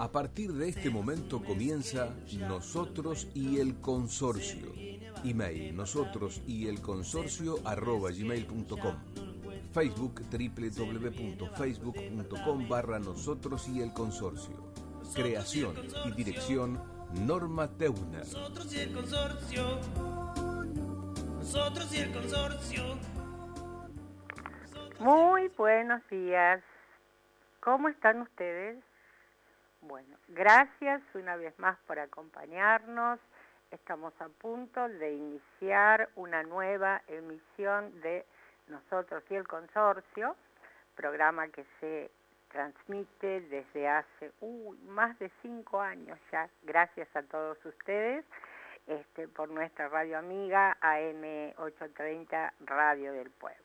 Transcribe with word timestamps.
A 0.00 0.10
partir 0.10 0.52
de 0.54 0.70
este 0.70 0.88
momento 0.88 1.44
comienza 1.44 2.08
Nosotros 2.48 3.28
y 3.34 3.60
el 3.60 3.78
Consorcio. 3.82 4.72
Email 5.24 5.76
nosotros 5.76 6.40
y 6.46 6.68
el 6.68 6.80
consorcio 6.80 7.56
arroba 7.66 8.10
gmail.com. 8.10 8.96
Facebook 9.74 10.22
www.facebook.com 10.30 12.66
barra 12.66 12.98
nosotros 12.98 13.68
y 13.68 13.82
el 13.82 13.92
consorcio. 13.92 14.72
Creación 15.14 15.74
y 16.06 16.12
dirección 16.12 16.82
Norma 17.26 17.68
Teuner. 17.68 18.20
Nosotros 18.20 18.74
y 18.74 18.80
el 18.80 18.94
consorcio. 18.94 19.80
Nosotros 21.40 21.94
y 21.94 21.98
el 21.98 22.12
consorcio. 22.12 22.82
Muy 24.98 25.48
buenos 25.58 26.00
días. 26.08 26.62
¿Cómo 27.60 27.90
están 27.90 28.22
ustedes? 28.22 28.82
Bueno, 29.82 30.18
gracias 30.28 31.02
una 31.14 31.36
vez 31.36 31.58
más 31.58 31.78
por 31.86 31.98
acompañarnos. 31.98 33.18
Estamos 33.70 34.12
a 34.20 34.28
punto 34.28 34.88
de 34.88 35.12
iniciar 35.12 36.10
una 36.16 36.42
nueva 36.42 37.00
emisión 37.08 37.98
de 38.02 38.26
Nosotros 38.68 39.22
y 39.30 39.36
el 39.36 39.48
Consorcio, 39.48 40.36
programa 40.96 41.48
que 41.48 41.64
se 41.80 42.10
transmite 42.50 43.40
desde 43.42 43.88
hace 43.88 44.32
más 44.88 45.18
de 45.18 45.30
cinco 45.40 45.80
años 45.80 46.18
ya, 46.30 46.50
gracias 46.62 47.08
a 47.16 47.22
todos 47.22 47.64
ustedes, 47.64 48.24
este, 48.86 49.28
por 49.28 49.48
nuestra 49.48 49.88
radio 49.88 50.18
amiga 50.18 50.76
AM830 50.82 52.52
Radio 52.66 53.12
del 53.12 53.30
Pueblo. 53.30 53.60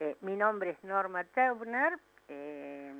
Eh, 0.00 0.16
mi 0.20 0.36
nombre 0.36 0.70
es 0.70 0.84
Norma 0.84 1.24
Teubner 1.24 1.98
eh, 2.28 2.92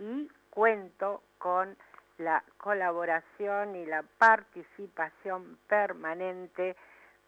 y 0.00 0.28
cuento 0.54 1.22
con 1.38 1.76
la 2.18 2.44
colaboración 2.58 3.74
y 3.74 3.84
la 3.86 4.04
participación 4.18 5.58
permanente 5.66 6.76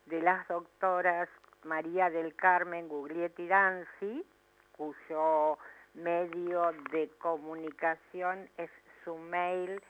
de 0.06 0.22
las 0.22 0.46
doctoras 0.46 1.28
María 1.64 2.08
del 2.08 2.36
Carmen 2.36 2.88
Guglietti 2.88 3.48
Danzi, 3.48 4.24
cuyo 4.76 5.58
medio 5.94 6.70
de 6.92 7.10
comunicación 7.18 8.48
es 8.56 8.70
su 9.04 9.16
mail 9.16 9.82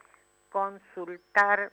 consultar 0.51 1.71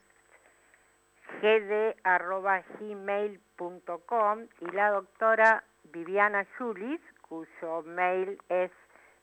gmail.com 2.79 4.47
y 4.59 4.65
la 4.71 4.89
doctora 4.91 5.63
Viviana 5.85 6.45
Julis, 6.57 6.99
cuyo 7.21 7.81
mail 7.83 8.37
es 8.49 8.71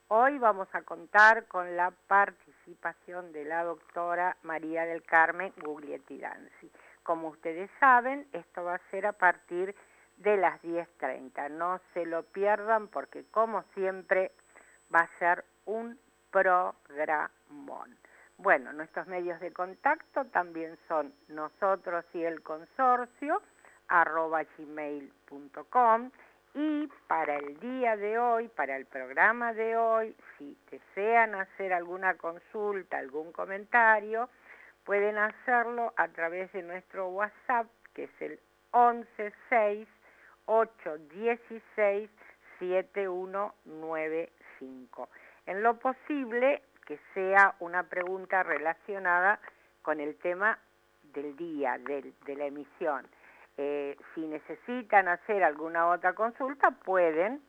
Hoy 0.08 0.38
vamos 0.38 0.67
a 0.73 0.83
contar 0.83 1.47
con 1.47 1.75
la 1.75 1.89
participación 2.08 3.31
de 3.31 3.43
la 3.45 3.63
doctora 3.63 4.38
María 4.43 4.86
del 4.86 5.02
Carmen 5.03 5.52
Guglietti 5.63 6.19
Danzi. 6.19 6.71
Como 7.06 7.28
ustedes 7.28 7.70
saben, 7.80 8.28
esto 8.34 8.64
va 8.64 8.75
a 8.75 8.89
ser 8.89 9.06
a 9.06 9.14
partir 9.14 9.75
de 10.17 10.38
las 10.38 10.59
10.30. 10.64 11.52
No 11.52 11.80
se 11.94 12.03
lo 12.03 12.23
pierdan 12.23 12.88
porque 12.88 13.25
como 13.30 13.61
siempre 13.75 14.31
va 14.94 15.02
a 15.02 15.20
ser 15.20 15.45
un 15.66 16.00
programón. 16.32 17.95
Bueno, 18.38 18.73
nuestros 18.73 19.05
medios 19.05 19.39
de 19.39 19.54
contacto 19.54 20.26
también 20.26 20.80
son 20.88 21.14
nosotros 21.27 22.04
y 22.14 22.23
el 22.23 22.42
consorcio 22.42 23.39
arroba 23.87 24.43
gmail.com 24.58 26.10
y 26.55 26.89
para 27.08 27.36
el 27.36 27.60
día 27.60 27.98
de 27.98 28.17
hoy, 28.17 28.48
para 28.48 28.77
el 28.77 28.87
programa 28.87 29.54
de 29.54 29.77
hoy, 29.77 30.16
si 30.37 30.58
desean 30.72 31.36
hacer 31.36 31.72
alguna 31.72 32.16
consulta, 32.16 32.98
algún 32.98 33.32
comentario, 33.32 34.27
pueden 34.86 35.18
hacerlo 35.18 35.94
a 35.98 36.08
través 36.10 36.52
de 36.54 36.62
nuestro 36.64 37.10
WhatsApp 37.10 37.68
que 37.94 38.06
es 38.06 38.22
el 38.22 38.40
116 38.72 39.88
816 40.46 42.10
7195. 42.60 45.10
En 45.46 45.62
lo 45.64 45.80
posible 45.80 46.62
que 46.86 47.00
sea 47.14 47.56
una 47.60 47.84
pregunta 47.84 48.44
relacionada 48.44 49.40
con 49.82 50.00
el 50.00 50.16
tema 50.18 50.58
del 51.14 51.36
día, 51.36 51.78
de 51.80 52.14
la 52.36 52.46
emisión. 52.46 53.06
Eh, 53.58 53.98
si 54.14 54.28
necesitan 54.28 55.08
hacer 55.08 55.44
alguna 55.44 55.88
otra 55.88 56.14
consulta, 56.14 56.70
pueden, 56.72 57.42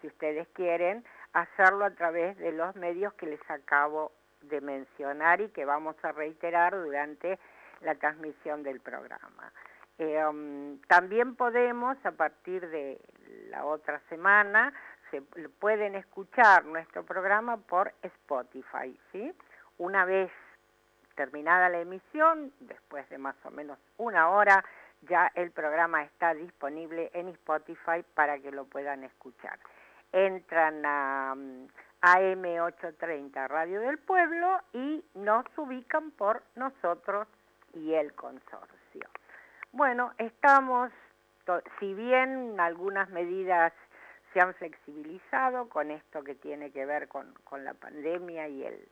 si 0.00 0.08
ustedes 0.08 0.48
quieren, 0.48 1.04
hacerlo 1.32 1.84
a 1.84 1.90
través 1.90 2.36
de 2.38 2.50
los 2.52 2.74
medios 2.76 3.12
que 3.14 3.26
les 3.26 3.50
acabo 3.50 4.12
de 4.42 4.60
mencionar 4.60 5.40
y 5.40 5.48
que 5.50 5.64
vamos 5.64 5.96
a 6.02 6.12
reiterar 6.12 6.74
durante 6.74 7.38
la 7.80 7.94
transmisión 7.94 8.62
del 8.62 8.80
programa. 8.80 9.52
Eh, 9.98 10.24
um, 10.24 10.78
también 10.88 11.36
podemos, 11.36 11.96
a 12.04 12.12
partir 12.12 12.68
de 12.68 13.00
la 13.50 13.64
otra 13.64 14.00
semana, 14.08 14.72
se 15.10 15.20
pueden 15.20 15.94
escuchar 15.94 16.64
nuestro 16.64 17.04
programa 17.04 17.58
por 17.58 17.92
Spotify, 18.02 18.98
¿sí? 19.12 19.32
Una 19.78 20.04
vez 20.04 20.30
terminada 21.14 21.68
la 21.68 21.80
emisión, 21.80 22.52
después 22.60 23.08
de 23.10 23.18
más 23.18 23.36
o 23.44 23.50
menos 23.50 23.78
una 23.98 24.30
hora, 24.30 24.64
ya 25.02 25.30
el 25.34 25.50
programa 25.50 26.04
está 26.04 26.32
disponible 26.32 27.10
en 27.12 27.28
Spotify 27.28 28.02
para 28.14 28.38
que 28.38 28.50
lo 28.50 28.64
puedan 28.64 29.04
escuchar. 29.04 29.58
Entran 30.12 30.84
a 30.86 31.32
um, 31.34 31.68
AM830 32.02 33.48
Radio 33.48 33.80
del 33.80 33.98
Pueblo 33.98 34.60
y 34.72 35.04
nos 35.14 35.46
ubican 35.56 36.10
por 36.10 36.42
nosotros 36.56 37.28
y 37.74 37.94
el 37.94 38.12
consorcio. 38.14 39.08
Bueno, 39.70 40.12
estamos, 40.18 40.90
si 41.78 41.94
bien 41.94 42.58
algunas 42.58 43.08
medidas 43.10 43.72
se 44.32 44.40
han 44.40 44.52
flexibilizado 44.54 45.68
con 45.68 45.90
esto 45.90 46.24
que 46.24 46.34
tiene 46.34 46.72
que 46.72 46.84
ver 46.86 47.08
con, 47.08 47.32
la 47.64 47.74
pandemia 47.74 48.48
y 48.48 48.64
el, 48.64 48.88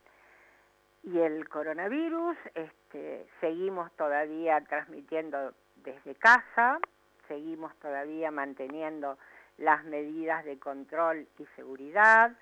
y 1.02 1.18
el 1.18 1.48
coronavirus, 1.48 2.36
este, 2.54 3.26
seguimos 3.40 3.90
todavía 3.96 4.60
transmitiendo 4.62 5.52
desde 5.76 6.14
casa, 6.14 6.78
seguimos 7.26 7.74
todavía 7.76 8.30
manteniendo 8.30 9.18
las 9.58 9.84
medidas 9.84 10.44
de 10.44 10.58
control 10.58 11.26
y 11.38 11.46
seguridad. 11.56 12.32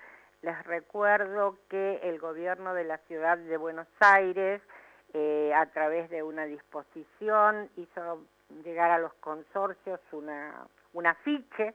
Les 0.41 0.63
recuerdo 0.63 1.57
que 1.69 1.99
el 2.03 2.19
gobierno 2.19 2.73
de 2.73 2.85
la 2.85 2.97
ciudad 2.99 3.37
de 3.37 3.57
Buenos 3.57 3.87
Aires 3.99 4.61
eh, 5.13 5.51
a 5.53 5.65
través 5.67 6.09
de 6.09 6.23
una 6.23 6.45
disposición 6.45 7.69
hizo 7.75 8.25
llegar 8.63 8.91
a 8.91 8.99
los 8.99 9.13
consorcios 9.15 9.99
una, 10.11 10.67
un 10.93 11.07
afiche 11.07 11.73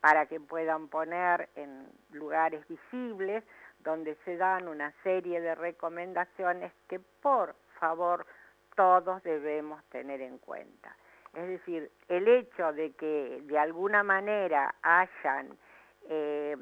para 0.00 0.26
que 0.26 0.40
puedan 0.40 0.88
poner 0.88 1.48
en 1.54 1.86
lugares 2.10 2.66
visibles 2.68 3.44
donde 3.80 4.16
se 4.24 4.36
dan 4.36 4.68
una 4.68 4.92
serie 5.02 5.40
de 5.40 5.54
recomendaciones 5.54 6.72
que 6.88 7.00
por 7.00 7.54
favor 7.78 8.26
todos 8.74 9.22
debemos 9.22 9.82
tener 9.84 10.20
en 10.20 10.38
cuenta. 10.38 10.96
Es 11.34 11.48
decir, 11.48 11.90
el 12.08 12.28
hecho 12.28 12.72
de 12.72 12.92
que 12.92 13.40
de 13.44 13.58
alguna 13.58 14.02
manera 14.02 14.74
hayan, 14.82 15.56
eh, 16.08 16.56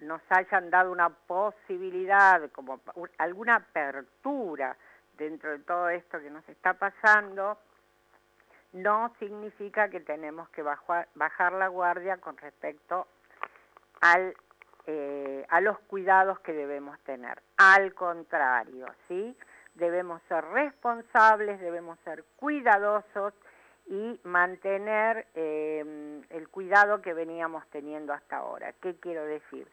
nos 0.00 0.20
hayan 0.30 0.70
dado 0.70 0.92
una 0.92 1.08
posibilidad, 1.10 2.50
como 2.50 2.80
alguna 3.18 3.56
apertura 3.56 4.76
dentro 5.16 5.50
de 5.50 5.58
todo 5.60 5.88
esto 5.88 6.20
que 6.20 6.30
nos 6.30 6.48
está 6.48 6.74
pasando, 6.74 7.58
no 8.72 9.12
significa 9.18 9.88
que 9.88 10.00
tenemos 10.00 10.48
que 10.50 10.62
bajar, 10.62 11.52
la 11.52 11.68
guardia 11.68 12.18
con 12.18 12.36
respecto 12.36 13.06
al, 14.00 14.34
eh, 14.86 15.44
a 15.48 15.60
los 15.60 15.78
cuidados 15.80 16.38
que 16.40 16.52
debemos 16.52 16.98
tener. 17.00 17.42
Al 17.56 17.94
contrario, 17.94 18.86
¿sí? 19.08 19.36
Debemos 19.74 20.20
ser 20.28 20.44
responsables, 20.44 21.60
debemos 21.60 21.98
ser 22.00 22.24
cuidadosos 22.36 23.32
y 23.86 24.20
mantener 24.22 25.26
eh, 25.34 26.22
el 26.30 26.48
cuidado 26.48 27.00
que 27.00 27.14
veníamos 27.14 27.66
teniendo 27.70 28.12
hasta 28.12 28.36
ahora. 28.36 28.74
¿Qué 28.82 28.96
quiero 28.96 29.24
decir? 29.24 29.66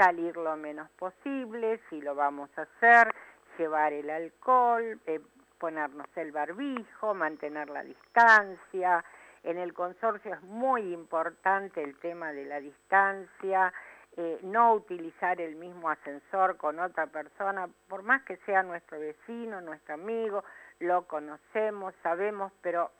Salir 0.00 0.34
lo 0.38 0.56
menos 0.56 0.88
posible, 0.92 1.78
si 1.90 2.00
lo 2.00 2.14
vamos 2.14 2.48
a 2.56 2.62
hacer, 2.62 3.14
llevar 3.58 3.92
el 3.92 4.08
alcohol, 4.08 4.98
eh, 5.04 5.20
ponernos 5.58 6.06
el 6.16 6.32
barbijo, 6.32 7.12
mantener 7.12 7.68
la 7.68 7.84
distancia, 7.84 9.04
En 9.42 9.58
el 9.58 9.74
consorcio 9.74 10.32
es 10.32 10.42
muy 10.42 10.94
importante 10.94 11.82
el 11.82 11.98
tema 11.98 12.32
de 12.32 12.46
la 12.46 12.60
distancia, 12.60 13.74
eh, 14.16 14.38
no 14.42 14.72
utilizar 14.72 15.38
el 15.38 15.56
mismo 15.56 15.90
ascensor 15.90 16.56
con 16.56 16.78
otra 16.78 17.06
persona, 17.08 17.68
por 17.86 18.02
más 18.02 18.22
que 18.22 18.38
sea 18.46 18.62
nuestro 18.62 18.98
vecino, 18.98 19.60
nuestro 19.60 19.94
amigo, 19.94 20.44
lo 20.78 21.06
conocemos, 21.06 21.92
sabemos, 22.02 22.52
pero 22.62 22.90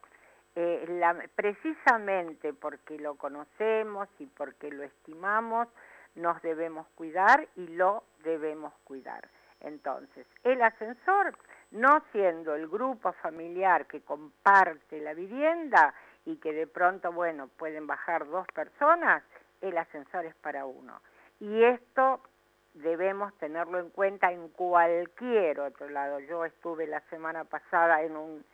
eh, 0.55 0.85
precisamente 1.35 2.53
porque 2.53 2.99
lo 2.99 3.15
conocemos 3.15 4.07
y 4.19 4.27
porque 4.27 4.71
lo 4.71 4.83
estimamos, 4.83 5.67
nos 6.15 6.41
debemos 6.43 6.87
cuidar 6.95 7.49
y 7.57 7.67
lo 7.69 8.05
debemos 8.23 8.73
cuidar. 8.85 9.29
Entonces, 9.61 10.27
el 10.43 10.63
ascensor, 10.63 11.37
no 11.71 12.03
siendo 12.13 12.55
el 12.55 12.69
grupo 12.69 13.13
familiar 13.13 13.87
que 13.87 14.01
comparte 14.01 15.01
la 15.01 15.15
vivienda 15.15 15.95
y 16.25 16.37
que 16.37 16.53
de 16.53 16.67
pronto, 16.67 17.13
bueno, 17.13 17.49
pueden 17.49 17.87
bajar 17.87 18.27
dos 18.27 18.47
personas, 18.55 19.23
el 19.61 19.77
ascensor 19.77 20.25
es 20.25 20.35
para 20.37 20.65
uno. 20.65 21.01
Y 21.39 21.63
esto 21.65 22.21
debemos 22.75 23.35
tenerlo 23.39 23.79
en 23.79 23.91
cuenta 23.91 24.33
en 24.33 24.49
cualquier 24.49 25.61
otro 25.61 25.89
lado. 25.89 26.21
Yo 26.21 26.45
estuve 26.45 26.87
la 26.87 27.01
semana 27.11 27.45
pasada 27.45 28.03
en 28.03 28.17
un 28.17 28.45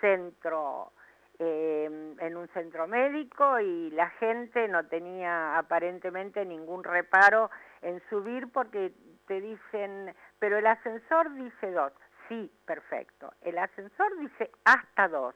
centro 0.00 0.92
eh, 1.38 2.14
en 2.18 2.36
un 2.36 2.48
centro 2.48 2.86
médico 2.86 3.60
y 3.60 3.90
la 3.90 4.10
gente 4.10 4.68
no 4.68 4.86
tenía 4.86 5.58
aparentemente 5.58 6.44
ningún 6.44 6.82
reparo 6.82 7.50
en 7.82 8.02
subir 8.08 8.50
porque 8.52 8.92
te 9.26 9.40
dicen, 9.40 10.14
pero 10.38 10.58
el 10.58 10.66
ascensor 10.66 11.34
dice 11.34 11.70
dos. 11.72 11.92
Sí, 12.28 12.50
perfecto. 12.64 13.32
El 13.42 13.58
ascensor 13.58 14.18
dice 14.18 14.50
hasta 14.64 15.08
dos. 15.08 15.34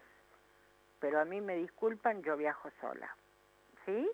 Pero 1.01 1.21
a 1.21 1.25
mí 1.25 1.41
me 1.41 1.57
disculpan, 1.57 2.23
yo 2.23 2.37
viajo 2.37 2.71
sola. 2.81 3.15
¿Sí? 3.85 4.11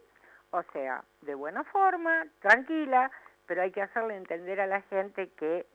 O 0.50 0.62
sea, 0.72 1.04
de 1.22 1.34
buena 1.34 1.64
forma, 1.64 2.26
tranquila, 2.40 3.10
pero 3.46 3.62
hay 3.62 3.72
que 3.72 3.82
hacerle 3.82 4.16
entender 4.16 4.60
a 4.60 4.66
la 4.66 4.82
gente 4.82 5.30
que 5.30 5.66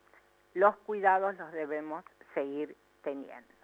los 0.53 0.75
cuidados 0.77 1.35
los 1.37 1.51
debemos 1.51 2.03
seguir 2.33 2.75
teniendo. 3.03 3.60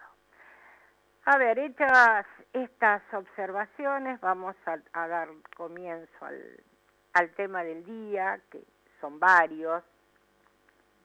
A 1.30 1.36
ver, 1.36 1.58
hechas 1.58 2.24
estas 2.54 3.02
observaciones, 3.12 4.18
vamos 4.22 4.56
a, 4.64 5.06
dar 5.08 5.28
comienzo 5.58 6.24
al, 6.24 6.64
al, 7.12 7.30
tema 7.34 7.62
del 7.62 7.84
día, 7.84 8.40
que 8.50 8.64
son 8.98 9.20
varios. 9.20 9.84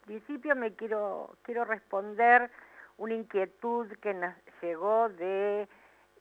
En 0.03 0.05
principio 0.05 0.55
me 0.55 0.75
quiero, 0.75 1.35
quiero 1.41 1.65
responder 1.65 2.49
una 2.95 3.15
inquietud 3.15 3.91
que 3.97 4.13
nos 4.13 4.33
llegó 4.61 5.09
de 5.09 5.67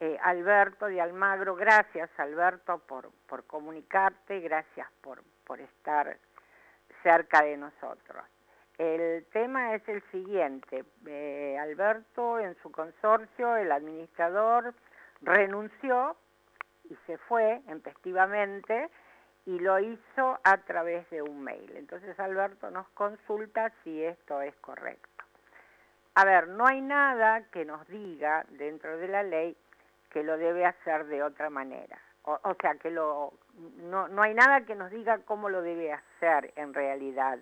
eh, 0.01 0.19
Alberto 0.21 0.87
de 0.87 1.01
Almagro. 1.01 1.55
Gracias, 1.55 2.11
Alberto, 2.19 2.79
por, 2.79 3.13
por 3.29 3.45
comunicarte, 3.45 4.41
gracias 4.41 4.91
por, 5.01 5.23
por 5.45 5.61
estar 5.61 6.19
cerca 7.05 7.45
de 7.45 7.57
nosotros. 7.57 8.25
El 8.83 9.25
tema 9.27 9.77
es 9.77 9.89
el 9.89 10.03
siguiente. 10.11 10.85
Eh, 11.07 11.57
Alberto, 11.57 12.41
en 12.41 12.57
su 12.63 12.73
consorcio, 12.73 13.55
el 13.55 13.71
administrador, 13.71 14.75
renunció 15.21 16.17
y 16.91 16.97
se 17.07 17.17
fue 17.17 17.63
empestivamente 17.69 18.91
y 19.47 19.61
lo 19.61 19.79
hizo 19.79 20.37
a 20.43 20.57
través 20.65 21.09
de 21.11 21.23
un 21.23 21.45
mail. 21.45 21.73
Entonces 21.77 22.19
Alberto 22.19 22.73
nos 22.73 22.89
consulta 22.89 23.73
si 23.85 24.03
esto 24.03 24.43
es 24.43 24.55
correcto. 24.57 25.25
A 26.17 26.25
ver, 26.25 26.49
no 26.49 26.67
hay 26.67 26.81
nada 26.81 27.45
que 27.53 27.65
nos 27.65 27.87
diga 27.87 28.45
dentro 28.49 28.97
de 28.97 29.07
la 29.07 29.23
ley 29.23 29.57
que 30.11 30.25
lo 30.25 30.37
debe 30.37 30.67
hacer 30.67 31.07
de 31.07 31.23
otra 31.23 31.51
manera. 31.51 32.01
O, 32.25 32.55
sea, 32.61 32.75
que 32.75 32.91
lo, 32.91 33.33
no, 33.77 34.09
no 34.09 34.23
hay 34.23 34.35
nada 34.35 34.63
que 34.63 34.75
nos 34.75 34.91
diga 34.91 35.19
cómo 35.19 35.49
lo 35.49 35.63
debe 35.63 35.93
hacer 35.93 36.53
en 36.57 36.75
realidad, 36.75 37.39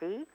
¿sí? 0.00 0.26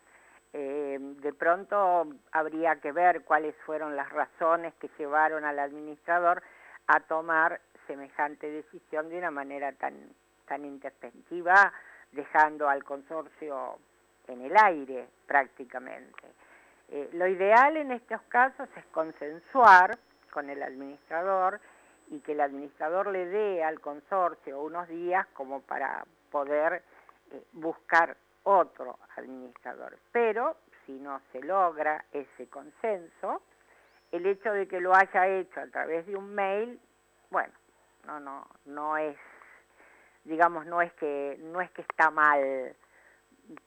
Eh, 0.54 1.00
de 1.00 1.34
pronto 1.34 2.08
habría 2.32 2.76
que 2.76 2.92
ver 2.92 3.24
cuáles 3.24 3.56
fueron 3.66 3.96
las 3.96 4.10
razones 4.10 4.74
que 4.76 4.90
llevaron 5.00 5.46
al 5.46 5.58
administrador 5.58 6.44
a 6.88 7.00
tomar 7.00 7.60
semejante 7.88 8.50
decisión 8.50 9.10
de 9.10 9.18
una 9.18 9.32
manera 9.32 9.72
tan, 9.74 9.96
tan 10.48 10.80
dejando 12.12 12.70
al 12.70 12.84
consorcio 12.84 13.80
en 14.28 14.42
el 14.42 14.56
aire 14.56 15.08
prácticamente. 15.26 16.24
Eh, 16.90 17.10
lo 17.14 17.28
ideal 17.28 17.76
en 17.78 17.92
estos 17.92 18.22
casos 18.24 18.70
es 18.76 18.86
consensuar 18.88 19.98
con 20.32 20.50
el 20.50 20.62
administrador 20.62 21.60
y 22.10 22.20
que 22.20 22.34
el 22.34 22.42
administrador 22.42 23.08
le 23.08 23.26
dé 23.26 23.64
al 23.64 23.80
consorcio 23.80 24.62
unos 24.62 24.88
días 24.88 25.26
como 25.34 25.62
para 25.62 26.06
poder 26.32 26.84
eh, 27.32 27.44
buscar 27.54 28.16
otro 28.44 29.00
administrador. 29.16 29.98
Pero 30.12 30.58
si 30.86 30.94
no 30.94 31.22
se 31.32 31.42
logra 31.42 32.04
ese 32.12 32.48
consenso, 32.50 33.42
el 34.12 34.26
hecho 34.26 34.52
de 34.54 34.68
que 34.68 34.80
lo 34.80 34.96
haya 34.96 35.28
hecho 35.28 35.60
a 35.60 35.68
través 35.68 36.06
de 36.06 36.16
un 36.16 36.34
mail, 36.36 36.80
bueno, 37.32 37.54
no, 38.06 38.20
no, 38.20 38.48
no 38.66 38.98
es, 38.98 39.18
digamos, 40.24 40.66
no 40.66 40.82
es 40.82 40.94
que, 40.94 41.40
no 41.42 41.62
es 41.62 41.72
que 41.72 41.82
está 41.82 42.12
mal. 42.12 42.76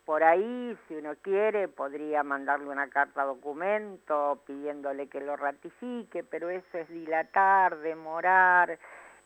Por 0.05 0.23
ahí, 0.23 0.79
si 0.87 0.95
uno 0.95 1.15
quiere, 1.21 1.69
podría 1.69 2.23
mandarle 2.23 2.69
una 2.69 2.89
carta 2.89 3.25
documento 3.25 4.43
pidiéndole 4.47 5.09
que 5.09 5.21
lo 5.21 5.37
ratifique, 5.37 6.25
pero 6.25 6.49
eso 6.49 6.79
es 6.79 6.89
dilatar, 6.89 7.79
demorar. 7.79 8.79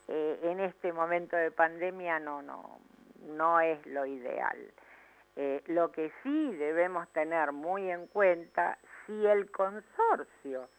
Eh, 0.07 0.39
en 0.43 0.59
este 0.59 0.91
momento 0.91 1.35
de 1.35 1.51
pandemia 1.51 2.19
no, 2.19 2.41
no, 2.41 2.79
no 3.27 3.59
es 3.59 3.85
lo 3.85 4.05
ideal. 4.05 4.57
Eh, 5.35 5.63
lo 5.67 5.91
que 5.91 6.11
sí 6.23 6.55
debemos 6.55 7.07
tener 7.09 7.51
muy 7.51 7.89
en 7.89 8.07
cuenta, 8.07 8.77
si 9.05 9.25
el 9.25 9.49
consorcio 9.51 10.69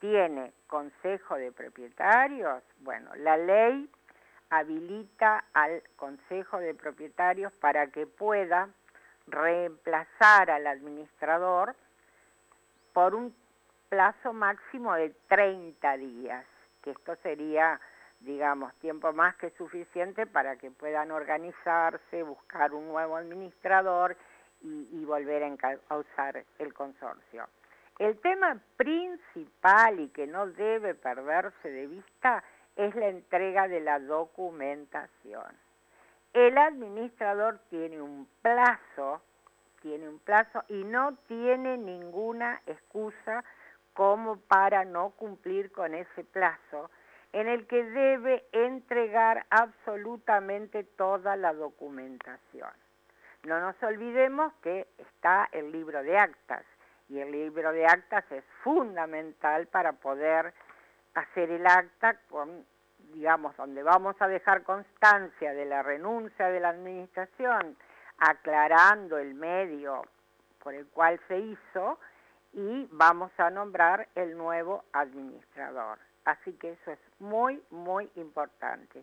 tiene 0.00 0.52
consejo 0.66 1.36
de 1.36 1.52
propietarios, 1.52 2.62
bueno, 2.80 3.10
la 3.16 3.36
ley 3.36 3.88
habilita 4.48 5.44
al 5.52 5.82
consejo 5.96 6.58
de 6.58 6.74
propietarios 6.74 7.52
para 7.52 7.86
que 7.88 8.06
pueda 8.06 8.68
reemplazar 9.28 10.50
al 10.50 10.66
administrador 10.66 11.76
por 12.92 13.14
un 13.14 13.34
plazo 13.88 14.32
máximo 14.32 14.94
de 14.94 15.10
30 15.28 15.96
días, 15.98 16.44
que 16.82 16.90
esto 16.90 17.14
sería 17.22 17.80
digamos, 18.20 18.74
tiempo 18.74 19.12
más 19.12 19.36
que 19.36 19.50
suficiente 19.50 20.26
para 20.26 20.56
que 20.56 20.70
puedan 20.70 21.10
organizarse, 21.10 22.22
buscar 22.22 22.72
un 22.74 22.88
nuevo 22.88 23.16
administrador 23.16 24.16
y, 24.62 25.04
volver 25.04 25.42
a 25.88 25.96
usar 25.96 26.44
el 26.58 26.74
consorcio. 26.74 27.48
El 27.98 28.18
tema 28.20 28.58
principal 28.76 30.00
y 30.00 30.08
que 30.08 30.26
no 30.26 30.46
debe 30.46 30.94
perderse 30.94 31.70
de 31.70 31.86
vista 31.86 32.44
es 32.76 32.94
la 32.94 33.08
entrega 33.08 33.68
de 33.68 33.80
la 33.80 33.98
documentación. 33.98 35.56
El 36.32 36.56
administrador 36.58 37.58
tiene 37.70 38.00
un 38.00 38.28
plazo, 38.42 39.20
tiene 39.82 40.08
un 40.08 40.18
plazo 40.20 40.62
y 40.68 40.84
no 40.84 41.16
tiene 41.26 41.76
ninguna 41.76 42.60
excusa 42.66 43.44
como 43.94 44.36
para 44.36 44.84
no 44.84 45.10
cumplir 45.10 45.72
con 45.72 45.94
ese 45.94 46.22
plazo 46.24 46.90
en 47.32 47.48
el 47.48 47.66
que 47.66 47.84
debe 47.84 48.44
entregar 48.52 49.46
absolutamente 49.50 50.84
toda 50.84 51.36
la 51.36 51.52
documentación. 51.52 52.70
No 53.44 53.60
nos 53.60 53.80
olvidemos 53.82 54.52
que 54.62 54.86
está 54.98 55.48
el 55.52 55.72
libro 55.72 56.02
de 56.02 56.18
actas 56.18 56.64
y 57.08 57.20
el 57.20 57.30
libro 57.30 57.72
de 57.72 57.86
actas 57.86 58.24
es 58.30 58.44
fundamental 58.62 59.66
para 59.68 59.92
poder 59.92 60.52
hacer 61.14 61.50
el 61.50 61.66
acta 61.66 62.18
digamos, 63.14 63.56
donde 63.56 63.82
vamos 63.82 64.14
a 64.20 64.28
dejar 64.28 64.62
constancia 64.62 65.52
de 65.52 65.64
la 65.64 65.82
renuncia 65.82 66.48
de 66.48 66.60
la 66.60 66.68
administración, 66.68 67.76
aclarando 68.18 69.18
el 69.18 69.34
medio 69.34 70.02
por 70.62 70.74
el 70.74 70.86
cual 70.88 71.20
se 71.26 71.38
hizo 71.38 71.98
y 72.52 72.88
vamos 72.92 73.32
a 73.38 73.50
nombrar 73.50 74.08
el 74.14 74.36
nuevo 74.36 74.84
administrador. 74.92 75.98
Así 76.30 76.52
que 76.52 76.70
eso 76.70 76.92
es 76.92 76.98
muy, 77.18 77.60
muy 77.70 78.08
importante. 78.14 79.02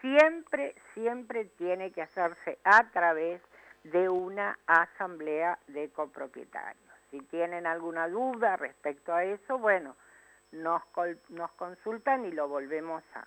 Siempre, 0.00 0.74
siempre 0.94 1.44
tiene 1.44 1.92
que 1.92 2.00
hacerse 2.00 2.58
a 2.64 2.88
través 2.92 3.42
de 3.84 4.08
una 4.08 4.58
asamblea 4.66 5.58
de 5.66 5.90
copropietarios. 5.90 6.94
Si 7.10 7.20
tienen 7.24 7.66
alguna 7.66 8.08
duda 8.08 8.56
respecto 8.56 9.12
a 9.12 9.22
eso, 9.22 9.58
bueno, 9.58 9.96
nos, 10.50 10.82
nos 11.28 11.50
consultan 11.52 12.24
y 12.24 12.32
lo 12.32 12.48
volvemos 12.48 13.02
a, 13.14 13.24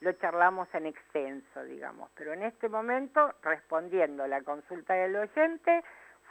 lo 0.00 0.12
charlamos 0.14 0.66
en 0.74 0.86
extenso, 0.86 1.64
digamos. 1.64 2.10
Pero 2.14 2.32
en 2.32 2.44
este 2.44 2.70
momento, 2.70 3.34
respondiendo 3.42 4.26
la 4.26 4.40
consulta 4.40 4.94
del 4.94 5.16
oyente, 5.16 5.84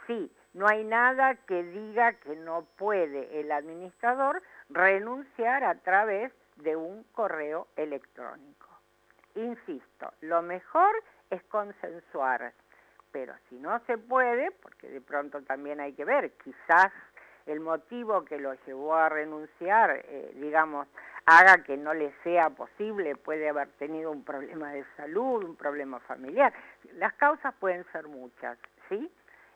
sí, 0.08 0.32
no 0.52 0.66
hay 0.66 0.82
nada 0.82 1.36
que 1.46 1.62
diga 1.62 2.14
que 2.14 2.34
no 2.34 2.66
puede 2.76 3.38
el 3.38 3.52
administrador 3.52 4.42
renunciar 4.68 5.62
a 5.62 5.76
través 5.76 6.32
de 6.56 6.76
un 6.76 7.04
correo 7.12 7.68
electrónico. 7.76 8.66
insisto, 9.34 10.12
lo 10.22 10.40
mejor 10.40 11.02
es 11.30 11.42
consensuar, 11.44 12.54
pero 13.12 13.34
si 13.48 13.56
no 13.56 13.78
se 13.86 13.98
puede, 13.98 14.50
porque 14.50 14.88
de 14.88 15.00
pronto 15.00 15.42
también 15.42 15.80
hay 15.80 15.92
que 15.92 16.04
ver, 16.04 16.32
quizás 16.38 16.90
el 17.44 17.60
motivo 17.60 18.24
que 18.24 18.38
lo 18.38 18.54
llevó 18.66 18.94
a 18.94 19.08
renunciar, 19.08 20.02
eh, 20.04 20.32
digamos, 20.36 20.88
haga 21.26 21.62
que 21.64 21.76
no 21.76 21.92
le 21.92 22.12
sea 22.22 22.50
posible, 22.50 23.16
puede 23.16 23.48
haber 23.48 23.68
tenido 23.72 24.10
un 24.10 24.24
problema 24.24 24.72
de 24.72 24.84
salud, 24.96 25.44
un 25.44 25.56
problema 25.56 26.00
familiar. 26.00 26.52
Las 26.94 27.12
causas 27.14 27.54
pueden 27.54 27.84
ser 27.92 28.06
muchas, 28.06 28.58
¿sí? 28.88 29.10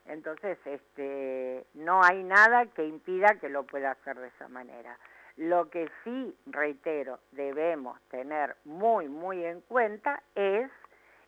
Entonces, 0.05 0.57
este, 0.65 1.65
no 1.73 2.03
hay 2.03 2.23
nada 2.23 2.65
que 2.67 2.85
impida 2.85 3.35
que 3.39 3.49
lo 3.49 3.63
pueda 3.63 3.91
hacer 3.91 4.19
de 4.19 4.27
esa 4.27 4.47
manera. 4.47 4.97
Lo 5.41 5.71
que 5.71 5.89
sí, 6.03 6.37
reitero, 6.45 7.17
debemos 7.31 7.99
tener 8.11 8.57
muy, 8.63 9.07
muy 9.07 9.43
en 9.43 9.61
cuenta 9.61 10.21
es 10.35 10.69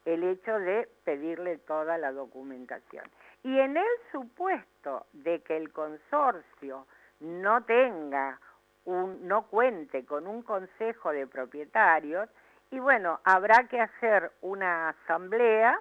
el 0.05 0.24
hecho 0.24 0.60
de 0.60 0.88
pedirle 1.03 1.58
toda 1.58 1.98
la 1.98 2.12
documentación. 2.12 3.05
Y 3.41 3.58
en 3.58 3.75
el 3.75 3.88
supuesto 4.12 5.08
de 5.13 5.41
que 5.41 5.58
el 5.58 5.72
consorcio 5.72 6.86
no 7.22 7.63
tenga 7.63 8.39
un, 8.86 9.27
no 9.27 9.48
cuente 9.48 10.05
con 10.05 10.27
un 10.27 10.43
consejo 10.43 11.12
de 11.12 11.25
propietarios, 11.25 12.29
y 12.70 12.77
bueno, 12.77 13.20
habrá 13.24 13.67
que 13.67 13.82
hacer 13.82 14.32
una 14.41 14.89
asamblea, 14.89 15.79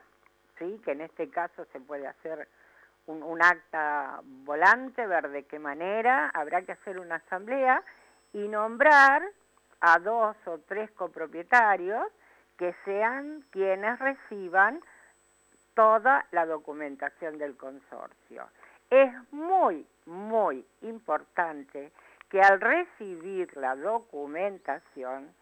¿sí? 0.59 0.81
que 0.87 0.93
en 0.93 1.03
este 1.03 1.29
caso 1.29 1.67
se 1.67 1.81
puede 1.81 2.07
hacer 2.07 2.49
un, 3.05 3.23
un 3.23 3.43
acta 3.43 4.23
volante, 4.25 5.07
ver 5.07 5.29
de 5.29 5.43
qué 5.43 5.59
manera, 5.59 6.31
habrá 6.33 6.63
que 6.63 6.73
hacer 6.73 6.99
una 6.99 7.17
asamblea 7.17 7.85
y 8.33 8.49
nombrar 8.49 9.23
a 9.81 9.99
dos 9.99 10.37
o 10.47 10.59
tres 10.69 10.91
copropietarios 10.93 12.07
que 12.57 12.75
sean 12.85 13.45
quienes 13.51 13.99
reciban 13.99 14.81
toda 15.75 16.27
la 16.31 16.47
documentación 16.47 17.39
del 17.39 17.57
consorcio. 17.57 18.49
Es 18.91 19.13
muy, 19.33 19.87
muy 20.07 20.65
importante 20.83 21.93
que 22.29 22.41
al 22.41 22.61
recibir 22.61 23.57
la 23.57 23.75
documentación 23.75 25.33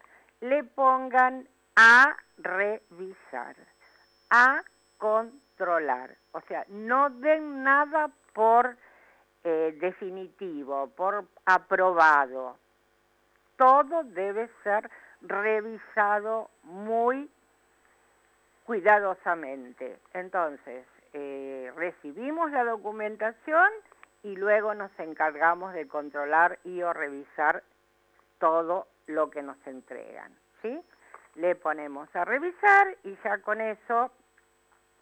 le 0.40 0.64
pongan 0.64 1.46
a 1.76 2.16
revisar, 2.38 3.56
a 4.30 4.62
controlar. 4.98 6.16
O 6.32 6.40
sea, 6.42 6.64
no 6.68 7.10
den 7.10 7.62
nada 7.62 8.10
por 8.32 8.76
eh, 9.44 9.76
definitivo, 9.80 10.88
por 10.96 11.26
aprobado. 11.44 12.56
Todo 13.60 14.04
debe 14.04 14.48
ser 14.64 14.90
revisado 15.20 16.48
muy 16.62 17.30
cuidadosamente. 18.64 19.98
Entonces, 20.14 20.86
eh, 21.12 21.70
recibimos 21.76 22.50
la 22.52 22.64
documentación 22.64 23.68
y 24.22 24.34
luego 24.34 24.72
nos 24.72 24.90
encargamos 24.98 25.74
de 25.74 25.86
controlar 25.86 26.58
y 26.64 26.80
o 26.80 26.94
revisar 26.94 27.62
todo 28.38 28.86
lo 29.06 29.28
que 29.28 29.42
nos 29.42 29.58
entregan, 29.66 30.34
¿sí? 30.62 30.82
Le 31.34 31.54
ponemos 31.54 32.08
a 32.16 32.24
revisar 32.24 32.96
y 33.04 33.14
ya 33.22 33.42
con 33.42 33.60
eso, 33.60 34.10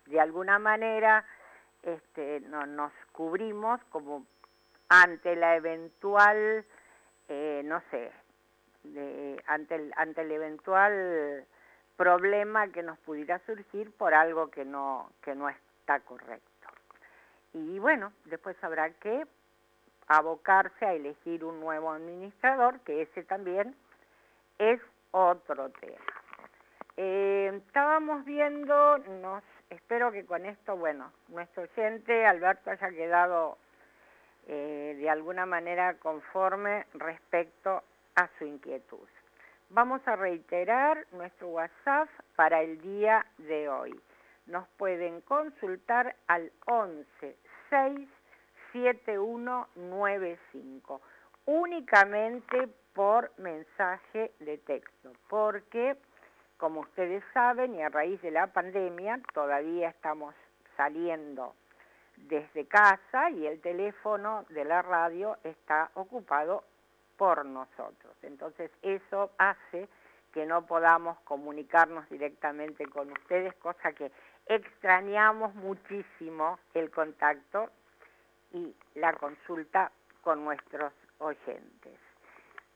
de 0.06 0.18
alguna 0.18 0.58
manera, 0.58 1.24
este, 1.84 2.40
no, 2.40 2.66
nos 2.66 2.92
cubrimos 3.12 3.80
como 3.90 4.26
ante 4.88 5.36
la 5.36 5.54
eventual, 5.54 6.64
eh, 7.28 7.62
no 7.64 7.80
sé, 7.92 8.10
de, 8.94 9.42
ante, 9.46 9.74
el, 9.74 9.92
ante 9.96 10.22
el 10.22 10.32
eventual 10.32 11.46
problema 11.96 12.68
que 12.68 12.82
nos 12.82 12.98
pudiera 13.00 13.40
surgir 13.40 13.90
por 13.92 14.14
algo 14.14 14.50
que 14.50 14.64
no, 14.64 15.10
que 15.22 15.34
no 15.34 15.48
está 15.48 16.00
correcto. 16.00 16.68
Y 17.52 17.78
bueno, 17.78 18.12
después 18.26 18.56
habrá 18.62 18.90
que 18.90 19.26
abocarse 20.06 20.86
a 20.86 20.94
elegir 20.94 21.44
un 21.44 21.60
nuevo 21.60 21.90
administrador, 21.90 22.80
que 22.80 23.02
ese 23.02 23.24
también 23.24 23.74
es 24.58 24.80
otro 25.10 25.70
tema. 25.70 26.04
Eh, 26.96 27.52
estábamos 27.66 28.24
viendo, 28.24 28.98
nos, 28.98 29.42
espero 29.70 30.10
que 30.10 30.24
con 30.24 30.46
esto, 30.46 30.76
bueno, 30.76 31.12
nuestro 31.28 31.64
oyente 31.64 32.26
Alberto 32.26 32.70
haya 32.70 32.90
quedado 32.90 33.58
eh, 34.48 34.96
de 34.98 35.10
alguna 35.10 35.46
manera 35.46 35.94
conforme 35.94 36.86
respecto 36.94 37.82
a 38.18 38.28
su 38.38 38.44
inquietud. 38.44 39.08
Vamos 39.70 40.00
a 40.06 40.16
reiterar 40.16 41.06
nuestro 41.12 41.48
WhatsApp 41.48 42.08
para 42.34 42.62
el 42.62 42.80
día 42.80 43.24
de 43.38 43.68
hoy 43.68 44.00
nos 44.48 44.66
pueden 44.76 45.20
consultar 45.20 46.16
al 46.26 46.50
11 46.66 47.36
6 47.70 48.08
7195 48.72 51.00
únicamente 51.46 52.68
por 52.92 53.30
mensaje 53.38 54.32
de 54.40 54.58
texto, 54.58 55.12
porque 55.28 55.96
como 56.56 56.80
ustedes 56.80 57.22
saben 57.32 57.76
y 57.76 57.82
a 57.82 57.88
raíz 57.88 58.20
de 58.20 58.32
la 58.32 58.48
pandemia 58.48 59.20
todavía 59.32 59.90
estamos 59.90 60.34
saliendo 60.76 61.54
desde 62.16 62.66
casa 62.66 63.30
y 63.30 63.46
el 63.46 63.60
teléfono 63.60 64.44
de 64.48 64.64
la 64.64 64.82
radio 64.82 65.38
está 65.44 65.92
ocupado 65.94 66.64
por 67.18 67.44
nosotros. 67.44 68.16
Entonces 68.22 68.70
eso 68.80 69.30
hace 69.36 69.88
que 70.32 70.46
no 70.46 70.64
podamos 70.64 71.18
comunicarnos 71.20 72.08
directamente 72.08 72.86
con 72.86 73.10
ustedes, 73.10 73.54
cosa 73.56 73.92
que 73.92 74.10
extrañamos 74.46 75.54
muchísimo 75.56 76.58
el 76.72 76.90
contacto 76.90 77.70
y 78.52 78.74
la 78.94 79.12
consulta 79.14 79.90
con 80.22 80.44
nuestros 80.44 80.92
oyentes. 81.18 81.98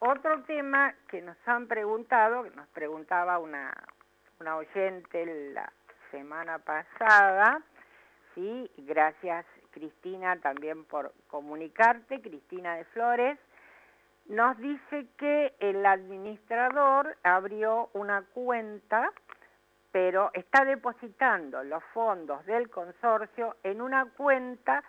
Otro 0.01 0.43
tema 0.43 0.95
que 1.09 1.23
nos 1.23 1.37
han 1.47 1.69
preguntado, 1.69 2.43
que 2.43 2.51
nos 2.51 2.67
preguntaba 2.69 3.39
una, 3.39 3.73
una 4.41 4.57
oyente 4.57 5.53
la 5.55 5.73
semana 6.11 6.59
pasada, 6.59 7.63
¿sí? 8.35 8.71
gracias 8.79 9.47
Cristina 9.71 10.37
también 10.41 10.85
por 10.85 11.13
comunicarte, 11.29 12.21
Cristina 12.21 12.75
de 12.75 12.85
Flores, 12.87 13.39
nos 14.27 14.57
dice 14.59 15.07
que 15.17 15.55
el 15.61 15.85
administrador 15.85 17.17
abrió 17.23 17.91
una 17.93 18.23
cuenta 18.33 19.11
pero 19.93 20.31
está 20.33 20.65
depositando 20.65 21.63
los 21.63 21.85
fondos 21.93 22.45
del 22.47 22.71
consorcio 22.71 23.57
en 23.63 23.83
una 23.83 24.07
cuenta 24.17 24.83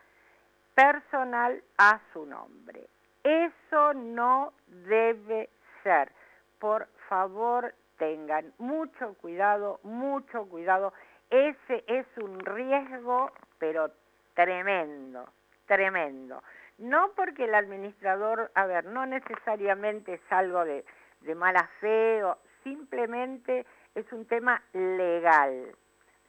personal 0.73 1.61
a 1.77 1.99
su 2.13 2.25
nombre. 2.25 2.87
Eso 3.21 3.93
no 3.93 4.53
debe 4.67 5.49
ser. 5.83 6.11
Por 6.57 6.87
favor, 7.09 7.75
tengan 7.97 8.53
mucho 8.57 9.13
cuidado, 9.15 9.81
mucho 9.83 10.45
cuidado. 10.45 10.93
Ese 11.29 11.83
es 11.87 12.05
un 12.17 12.39
riesgo, 12.39 13.31
pero 13.59 13.91
tremendo, 14.33 15.27
tremendo. 15.65 16.41
No 16.77 17.11
porque 17.15 17.45
el 17.45 17.55
administrador, 17.55 18.51
a 18.55 18.65
ver, 18.65 18.85
no 18.85 19.05
necesariamente 19.05 20.15
es 20.15 20.21
algo 20.31 20.65
de, 20.65 20.83
de 21.21 21.35
mala 21.35 21.69
fe, 21.79 22.23
o 22.23 22.37
simplemente 22.63 23.65
es 23.95 24.11
un 24.11 24.25
tema 24.25 24.61
legal. 24.73 25.75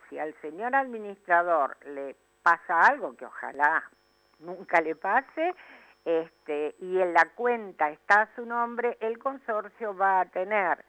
Si 0.08 0.18
al 0.18 0.34
señor 0.42 0.74
administrador 0.74 1.76
le 1.86 2.14
pasa 2.42 2.80
algo, 2.80 3.16
que 3.16 3.24
ojalá 3.24 3.82
nunca 4.40 4.80
le 4.80 4.94
pase, 4.94 5.54
este, 6.04 6.74
y 6.80 7.00
en 7.00 7.14
la 7.14 7.30
cuenta 7.34 7.90
está 7.90 8.28
su 8.36 8.44
nombre, 8.44 8.98
el 9.00 9.18
consorcio 9.18 9.96
va 9.96 10.20
a 10.20 10.26
tener 10.26 10.84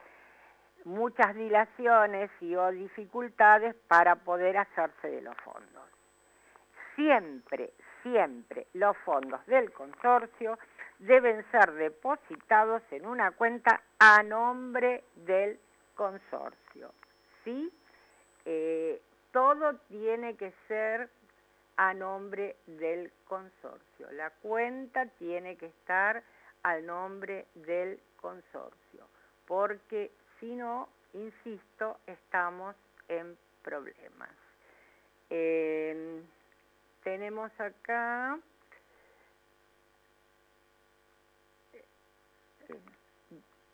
muchas 0.84 1.34
dilaciones 1.36 2.30
y 2.42 2.56
o 2.56 2.72
dificultades 2.72 3.76
para 3.88 4.16
poder 4.16 4.58
hacerse 4.58 5.10
de 5.10 5.22
los 5.22 5.36
fondos. 5.38 5.90
Siempre, 6.96 7.72
siempre 8.06 8.68
los 8.74 8.96
fondos 9.00 9.44
del 9.48 9.72
consorcio 9.74 10.60
deben 11.00 11.44
ser 11.50 11.72
depositados 11.74 12.84
en 12.92 13.08
una 13.08 13.32
cuenta 13.32 13.82
a 13.98 14.22
nombre 14.22 15.04
del 15.16 15.60
consorcio. 15.96 16.92
¿sí? 17.44 17.74
Eh, 18.46 19.02
todo 19.32 19.76
tiene 19.90 20.36
que 20.36 20.54
ser 20.68 21.10
a 21.78 21.96
nombre 21.96 22.58
del 22.68 23.12
consorcio. 23.26 24.12
La 24.12 24.30
cuenta 24.30 25.08
tiene 25.18 25.58
que 25.58 25.66
estar 25.66 26.22
al 26.62 26.86
nombre 26.86 27.48
del 27.56 28.00
consorcio, 28.22 29.08
porque 29.48 30.12
si 30.40 30.56
no, 30.56 30.90
insisto, 31.14 31.98
estamos 32.06 32.76
en 33.08 33.36
problemas. 33.64 34.30
Tenemos 37.06 37.52
acá... 37.62 38.38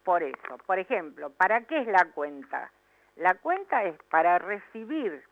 Por 0.03 0.23
eso, 0.23 0.57
por 0.65 0.79
ejemplo, 0.79 1.29
¿para 1.29 1.61
qué 1.61 1.79
es 1.79 1.87
la 1.87 2.05
cuenta? 2.13 2.71
La 3.15 3.35
cuenta 3.35 3.83
es 3.83 3.95
para 4.09 4.39
recibir 4.39 5.23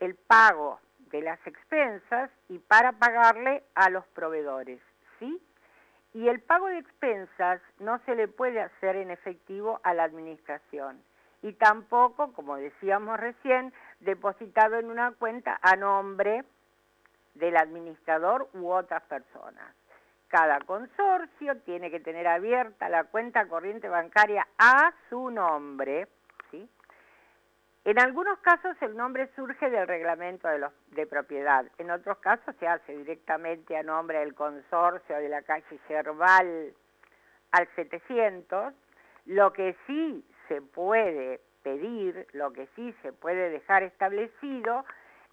el 0.00 0.16
pago 0.16 0.80
de 1.12 1.22
las 1.22 1.38
expensas 1.46 2.28
y 2.48 2.58
para 2.58 2.92
pagarle 2.92 3.62
a 3.76 3.90
los 3.90 4.04
proveedores, 4.08 4.80
¿sí? 5.20 5.40
Y 6.12 6.28
el 6.28 6.40
pago 6.40 6.66
de 6.66 6.78
expensas 6.78 7.62
no 7.78 8.00
se 8.00 8.16
le 8.16 8.26
puede 8.26 8.60
hacer 8.60 8.96
en 8.96 9.12
efectivo 9.12 9.80
a 9.84 9.94
la 9.94 10.02
administración 10.02 11.00
y 11.42 11.52
tampoco, 11.52 12.32
como 12.32 12.56
decíamos 12.56 13.20
recién, 13.20 13.72
depositado 14.00 14.76
en 14.78 14.90
una 14.90 15.12
cuenta 15.12 15.58
a 15.62 15.76
nombre 15.76 16.42
del 17.34 17.56
administrador 17.56 18.48
u 18.54 18.70
otras 18.70 19.02
personas. 19.04 19.74
Cada 20.28 20.60
consorcio 20.60 21.60
tiene 21.60 21.90
que 21.90 22.00
tener 22.00 22.26
abierta 22.26 22.88
la 22.88 23.04
cuenta 23.04 23.46
corriente 23.46 23.88
bancaria 23.88 24.46
a 24.58 24.92
su 25.08 25.30
nombre, 25.30 26.08
¿sí? 26.50 26.68
En 27.84 28.00
algunos 28.00 28.38
casos 28.38 28.76
el 28.80 28.96
nombre 28.96 29.28
surge 29.36 29.68
del 29.68 29.86
reglamento 29.86 30.48
de, 30.48 31.06
propiedad, 31.06 31.66
en 31.76 31.90
otros 31.90 32.16
casos 32.18 32.54
se 32.58 32.66
hace 32.66 32.96
directamente 32.96 33.76
a 33.76 33.82
nombre 33.82 34.20
del 34.20 34.34
consorcio 34.34 35.16
de 35.16 35.28
la 35.28 35.42
calle 35.42 35.78
Cerval 35.86 36.72
al 37.52 37.68
700. 37.76 38.72
Lo 39.26 39.52
que 39.52 39.76
sí 39.86 40.24
se 40.48 40.62
puede 40.62 41.40
pedir, 41.62 42.26
lo 42.32 42.54
que 42.54 42.66
sí 42.74 42.94
se 43.02 43.12
puede 43.12 43.50
dejar 43.50 43.82
establecido 43.82 44.86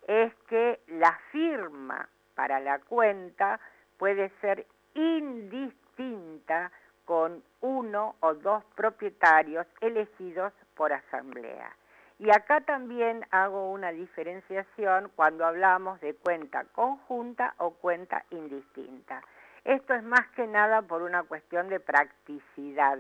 es 0.08 0.34
que 0.48 0.80
la 0.88 1.18
firma 1.32 2.08
para 2.36 2.60
la 2.60 2.80
cuenta 2.80 3.60
puede 3.98 4.30
ser 4.42 4.66
indistinta 4.94 6.72
con 7.06 7.44
uno 7.62 8.16
o 8.20 8.34
dos 8.34 8.64
propietarios 8.76 9.68
elegidos 9.82 10.54
por 10.76 10.94
asamblea. 10.94 11.72
Y 12.20 12.30
acá 12.30 12.62
también 12.62 13.26
hago 13.32 13.72
una 13.72 13.92
diferenciación 13.92 15.12
cuando 15.16 15.46
hablamos 15.46 16.00
de 16.02 16.14
cuenta 16.14 16.66
conjunta 16.66 17.56
o 17.58 17.72
cuenta 17.72 18.24
indistinta. 18.30 19.24
Esto 19.64 19.94
es 19.94 20.04
más 20.04 20.28
que 20.36 20.46
nada 20.48 20.84
por 20.84 21.02
una 21.02 21.24
cuestión 21.24 21.68
de 21.70 21.80
practicidad, 21.80 23.00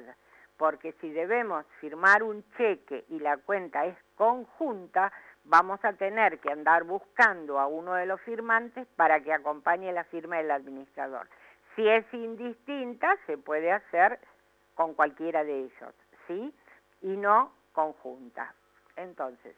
porque 0.57 0.93
si 1.01 1.11
debemos 1.11 1.65
firmar 1.79 2.23
un 2.23 2.43
cheque 2.57 3.05
y 3.09 3.19
la 3.19 3.37
cuenta 3.37 3.85
es 3.85 3.97
conjunta, 4.15 5.11
vamos 5.43 5.83
a 5.83 5.93
tener 5.93 6.39
que 6.39 6.51
andar 6.51 6.83
buscando 6.83 7.59
a 7.59 7.67
uno 7.67 7.93
de 7.93 8.05
los 8.05 8.21
firmantes 8.21 8.87
para 8.95 9.21
que 9.21 9.33
acompañe 9.33 9.91
la 9.91 10.03
firma 10.05 10.37
del 10.37 10.51
administrador. 10.51 11.27
Si 11.75 11.87
es 11.87 12.05
indistinta, 12.13 13.15
se 13.25 13.37
puede 13.37 13.71
hacer 13.71 14.19
con 14.75 14.93
cualquiera 14.93 15.43
de 15.43 15.59
ellos, 15.65 15.93
¿sí? 16.27 16.53
Y 17.01 17.17
no 17.17 17.53
conjunta. 17.73 18.53
Entonces, 18.95 19.55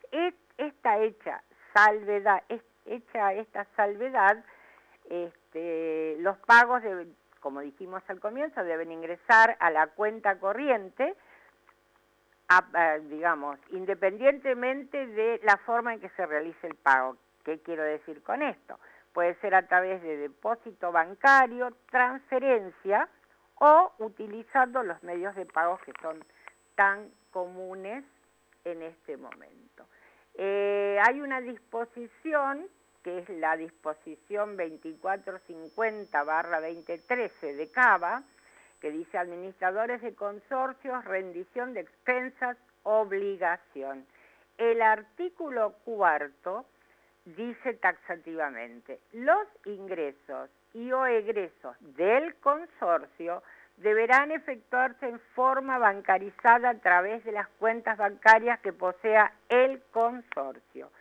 esta 0.57 0.99
hecha 0.99 1.41
salvedad, 1.73 2.43
hecha 2.85 3.33
esta 3.33 3.65
salvedad, 3.75 4.43
este, 5.09 6.17
los 6.19 6.37
pagos, 6.39 6.83
como 7.39 7.61
dijimos 7.61 8.03
al 8.07 8.19
comienzo, 8.19 8.63
deben 8.63 8.91
ingresar 8.91 9.57
a 9.59 9.69
la 9.69 9.87
cuenta 9.87 10.39
corriente, 10.39 11.15
digamos, 13.09 13.59
independientemente 13.69 15.07
de 15.07 15.39
la 15.43 15.57
forma 15.57 15.93
en 15.93 15.99
que 15.99 16.09
se 16.09 16.25
realice 16.25 16.67
el 16.67 16.75
pago. 16.75 17.17
¿Qué 17.43 17.59
quiero 17.59 17.83
decir 17.83 18.23
con 18.23 18.41
esto? 18.41 18.79
Puede 19.13 19.35
ser 19.35 19.55
a 19.55 19.67
través 19.67 20.01
de 20.01 20.17
depósito 20.17 20.91
bancario, 20.91 21.71
transferencia 21.89 23.07
o 23.55 23.93
utilizando 23.99 24.83
los 24.83 25.01
medios 25.03 25.33
de 25.35 25.45
pago 25.45 25.77
que 25.85 25.93
son 26.01 26.23
tan 26.75 27.09
comunes 27.31 28.03
en 28.65 28.81
este 28.81 29.15
momento. 29.17 29.85
Eh, 30.35 30.97
hay 31.03 31.21
una 31.21 31.41
disposición, 31.41 32.67
que 33.03 33.19
es 33.19 33.29
la 33.29 33.55
disposición 33.57 34.57
2450-2013 34.57 37.55
de 37.55 37.69
CABA, 37.69 38.23
que 38.83 38.91
dice 38.91 39.17
administradores 39.17 40.01
de 40.01 40.13
consorcios, 40.13 41.05
rendición 41.05 41.73
de 41.73 41.79
expensas, 41.79 42.57
obligación. 42.83 44.05
El 44.57 44.81
artículo 44.81 45.75
cuarto 45.85 46.65
dice 47.23 47.75
taxativamente, 47.75 48.99
los 49.13 49.47
ingresos 49.63 50.49
y 50.73 50.91
o 50.91 51.05
egresos 51.05 51.77
del 51.95 52.35
consorcio 52.41 53.41
deberán 53.77 54.31
efectuarse 54.31 55.07
en 55.07 55.19
forma 55.33 55.77
bancarizada 55.77 56.71
a 56.71 56.79
través 56.79 57.23
de 57.23 57.31
las 57.31 57.47
cuentas 57.59 57.97
bancarias 57.97 58.59
que 58.59 58.73
posea 58.73 59.31
el 59.47 59.81
consorcio, 59.93 60.91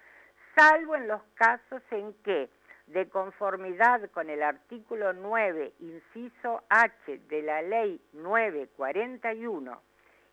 salvo 0.55 0.95
en 0.95 1.09
los 1.09 1.23
casos 1.35 1.83
en 1.90 2.14
que, 2.23 2.49
de 2.92 3.09
conformidad 3.09 4.11
con 4.11 4.31
el 4.31 4.42
artículo 4.42 5.12
9, 5.12 5.72
inciso 5.81 6.62
H 6.68 7.18
de 7.28 7.42
la 7.42 7.62
Ley 7.62 8.00
941, 8.12 9.81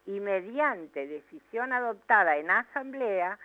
y 0.06 0.20
mediante 0.20 1.08
decisión 1.08 1.72
adoptada 1.74 2.38
en 2.38 2.52
asamblea, 2.52 3.38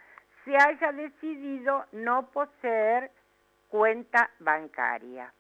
se 0.45 0.57
haya 0.57 0.93
decidido 0.93 1.85
no 1.93 2.31
poseer 2.31 3.11
cuenta 3.69 4.31
bancaria. 4.39 5.33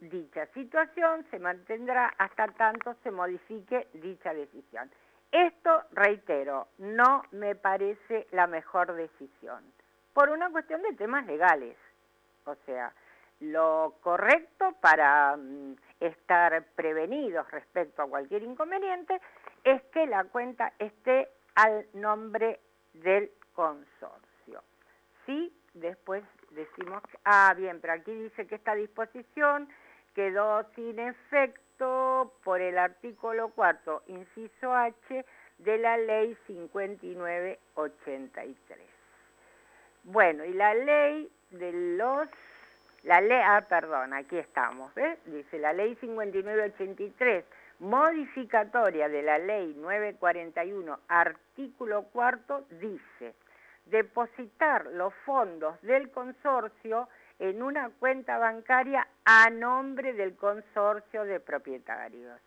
Dicha 0.00 0.46
situación 0.46 1.26
se 1.30 1.38
mantendrá 1.38 2.12
hasta 2.18 2.48
tanto 2.48 2.94
se 3.02 3.10
modifique 3.10 3.88
dicha 3.94 4.32
decisión. 4.32 4.90
Esto, 5.30 5.82
reitero, 5.92 6.68
no 6.78 7.22
me 7.30 7.54
parece 7.54 8.26
la 8.32 8.46
mejor 8.46 8.94
decisión, 8.94 9.62
por 10.12 10.30
una 10.30 10.50
cuestión 10.50 10.82
de 10.82 10.94
temas 10.94 11.26
legales. 11.26 11.76
O 12.46 12.54
sea, 12.66 12.92
lo 13.40 13.96
correcto 14.02 14.74
para 14.80 15.36
mm, 15.36 15.74
estar 16.00 16.64
prevenidos 16.74 17.50
respecto 17.50 18.02
a 18.02 18.08
cualquier 18.08 18.42
inconveniente 18.42 19.20
es 19.64 19.82
que 19.92 20.06
la 20.06 20.24
cuenta 20.24 20.72
esté 20.78 21.28
al 21.54 21.86
nombre 21.94 22.60
del 22.94 23.30
consorcio. 23.54 24.62
Sí, 25.26 25.54
después 25.74 26.24
decimos, 26.50 27.02
ah, 27.24 27.54
bien, 27.56 27.80
pero 27.80 27.94
aquí 27.94 28.12
dice 28.12 28.46
que 28.46 28.56
esta 28.56 28.74
disposición 28.74 29.68
quedó 30.14 30.64
sin 30.74 30.98
efecto 30.98 32.34
por 32.44 32.60
el 32.60 32.76
artículo 32.78 33.52
4, 33.54 34.02
inciso 34.08 34.74
H, 34.74 35.24
de 35.58 35.78
la 35.78 35.96
ley 35.96 36.36
5983. 36.46 38.84
Bueno, 40.04 40.44
y 40.44 40.52
la 40.52 40.74
ley 40.74 41.32
de 41.50 41.72
los, 41.96 42.28
la 43.02 43.20
ley, 43.20 43.40
ah, 43.42 43.64
perdón, 43.68 44.12
aquí 44.12 44.36
estamos, 44.36 44.94
¿ves? 44.94 45.18
Dice 45.24 45.58
la 45.58 45.72
ley 45.72 45.96
5983, 46.00 47.44
modificatoria 47.78 49.08
de 49.08 49.22
la 49.22 49.38
ley 49.38 49.74
941, 49.74 51.00
artículo 51.08 52.04
4, 52.12 52.66
dice, 52.80 53.34
depositar 53.86 54.86
los 54.86 55.14
fondos 55.24 55.80
del 55.80 56.10
consorcio 56.10 57.08
en 57.38 57.62
una 57.62 57.88
cuenta 57.98 58.36
bancaria 58.36 59.06
a 59.24 59.48
nombre 59.48 60.12
del 60.12 60.36
consorcio 60.36 61.24
de 61.24 61.40
propietarios. 61.40 62.38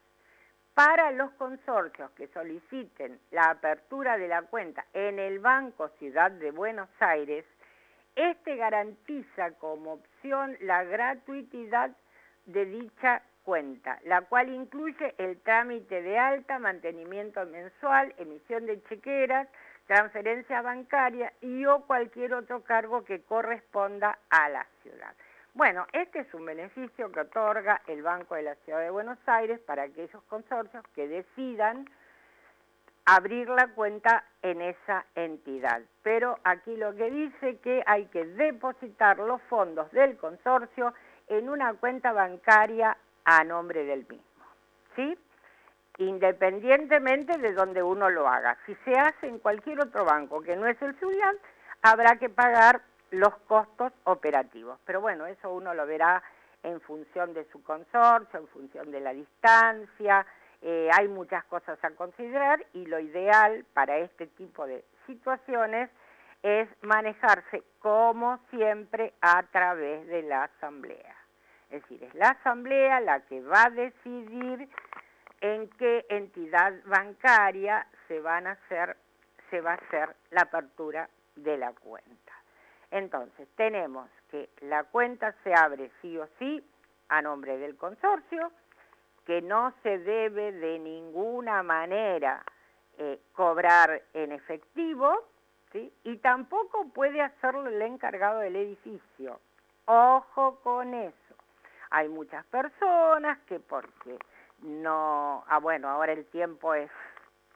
Para 0.76 1.12
los 1.12 1.32
consorcios 1.34 2.12
que 2.12 2.28
soliciten 2.28 3.20
la 3.32 3.50
apertura 3.50 4.18
de 4.18 4.28
la 4.28 4.44
cuenta 4.44 4.86
en 4.94 5.20
el 5.20 5.40
Banco 5.40 5.90
Ciudad 6.00 6.32
de 6.32 6.52
Buenos 6.52 6.90
Aires, 7.00 7.46
este 8.16 8.56
garantiza 8.56 9.52
como 9.60 9.94
opción 9.94 10.58
la 10.62 10.84
gratuidad 10.84 11.92
de 12.46 12.66
dicha 12.66 13.22
cuenta, 13.44 14.00
la 14.06 14.22
cual 14.22 14.50
incluye 14.50 15.16
el 15.18 15.40
trámite 15.42 16.02
de 16.02 16.18
alta, 16.18 16.60
mantenimiento 16.60 17.46
mensual, 17.46 18.14
emisión 18.18 18.66
de 18.66 18.82
chequeras, 18.84 19.48
transferencia 19.88 20.62
bancaria 20.62 21.34
y 21.42 21.66
o 21.66 21.82
cualquier 21.82 22.34
otro 22.34 22.64
cargo 22.64 23.04
que 23.04 23.22
corresponda 23.22 24.18
a 24.30 24.50
la 24.50 24.66
ciudad. 24.82 25.14
Bueno, 25.54 25.86
este 25.94 26.20
es 26.20 26.34
un 26.34 26.46
beneficio 26.46 27.12
que 27.12 27.20
otorga 27.20 27.82
el 27.88 28.02
Banco 28.02 28.36
de 28.36 28.44
la 28.44 28.56
Ciudad 28.56 28.80
de 28.80 28.90
Buenos 28.90 29.20
Aires 29.28 29.60
para 29.60 29.84
aquellos 29.84 30.24
consorcios 30.24 30.84
que 30.96 31.08
decidan 31.08 31.88
abrir 33.06 33.50
la 33.50 33.68
cuenta 33.70 34.24
en 34.42 34.62
esa 34.62 35.06
entidad. 35.16 35.82
Pero 36.02 36.40
aquí 36.44 36.76
lo 36.76 36.96
que 36.96 37.12
dice 37.12 37.58
que 37.60 37.84
hay 37.86 38.06
que 38.08 38.26
depositar 38.26 39.18
los 39.20 39.42
fondos 39.44 39.92
del 39.92 40.18
consorcio 40.18 40.94
en 41.28 41.50
una 41.50 41.74
cuenta 41.74 42.12
bancaria 42.12 42.98
a 43.26 43.44
nombre 43.44 43.84
del 43.86 44.06
mismo. 44.08 44.24
¿Sí? 44.96 45.18
independientemente 45.98 47.38
de 47.38 47.54
donde 47.54 47.84
uno 47.84 48.10
lo 48.10 48.28
haga. 48.28 48.58
Si 48.66 48.76
se 48.84 48.94
hace 48.98 49.28
en 49.28 49.40
cualquier 49.40 49.80
otro 49.82 50.06
banco 50.06 50.42
que 50.42 50.56
no 50.56 50.66
es 50.68 50.82
el 50.82 50.98
suyo, 51.00 51.24
habrá 51.82 52.16
que 52.16 52.30
pagar 52.30 52.82
los 53.12 53.36
costos 53.48 53.92
operativos. 54.06 54.80
Pero 54.86 55.02
bueno, 55.02 55.28
eso 55.28 55.54
uno 55.54 55.74
lo 55.74 55.86
verá 55.86 56.24
en 56.64 56.82
función 56.82 57.34
de 57.34 57.46
su 57.52 57.62
consorcio, 57.64 58.40
en 58.40 58.48
función 58.48 58.92
de 58.92 59.02
la 59.02 59.14
distancia. 59.14 60.26
Eh, 60.66 60.90
hay 60.94 61.10
muchas 61.10 61.44
cosas 61.46 61.78
a 61.84 61.92
considerar 61.92 62.66
y 62.74 62.86
lo 62.86 62.98
ideal 63.00 63.66
para 63.74 63.98
este 63.98 64.28
tipo 64.28 64.66
de 64.66 64.86
situaciones 65.06 65.90
es 66.42 66.70
manejarse 66.82 67.64
como 67.80 68.40
siempre 68.50 69.14
a 69.22 69.44
través 69.44 70.08
de 70.08 70.24
la 70.24 70.46
asamblea. 70.46 71.16
Es 71.70 71.82
decir, 71.82 72.04
es 72.04 72.16
la 72.16 72.30
asamblea 72.30 73.02
la 73.02 73.20
que 73.22 73.42
va 73.42 73.66
a 73.66 73.70
decidir 73.72 74.70
en 75.42 75.70
qué 75.72 76.06
entidad 76.10 76.74
bancaria 76.86 77.86
se 78.08 78.22
van 78.22 78.48
a 78.48 78.52
hacer 78.52 78.96
se 79.50 79.62
va 79.62 79.74
a 79.74 79.76
hacer 79.76 80.16
la 80.32 80.42
apertura 80.42 81.10
de 81.36 81.58
la 81.58 81.74
cuenta. 81.74 82.34
Entonces, 82.90 83.48
tenemos 83.56 84.10
que 84.32 84.50
la 84.62 84.84
cuenta 84.86 85.36
se 85.44 85.54
abre 85.54 85.92
sí 86.02 86.18
o 86.18 86.28
sí 86.40 86.64
a 87.10 87.22
nombre 87.22 87.58
del 87.58 87.76
consorcio, 87.76 88.52
que 89.26 89.42
no 89.42 89.74
se 89.84 90.00
debe 90.00 90.52
de 90.52 90.80
ninguna 90.80 91.64
manera 91.64 92.44
eh, 92.98 93.20
cobrar 93.34 94.02
en 94.14 94.32
efectivo, 94.32 95.24
y 96.04 96.18
tampoco 96.18 96.88
puede 96.90 97.22
hacerlo 97.22 97.68
el 97.68 97.82
encargado 97.82 98.40
del 98.40 98.56
edificio. 98.56 99.40
Ojo 99.86 100.60
con 100.62 100.94
eso. 100.94 101.36
Hay 101.90 102.10
muchas 102.10 102.46
personas 102.46 103.40
que 103.48 103.60
porque 103.60 104.18
no, 104.62 105.44
ah 105.48 105.60
bueno, 105.60 105.90
ahora 105.90 106.14
el 106.14 106.26
tiempo 106.28 106.74
es, 106.74 106.92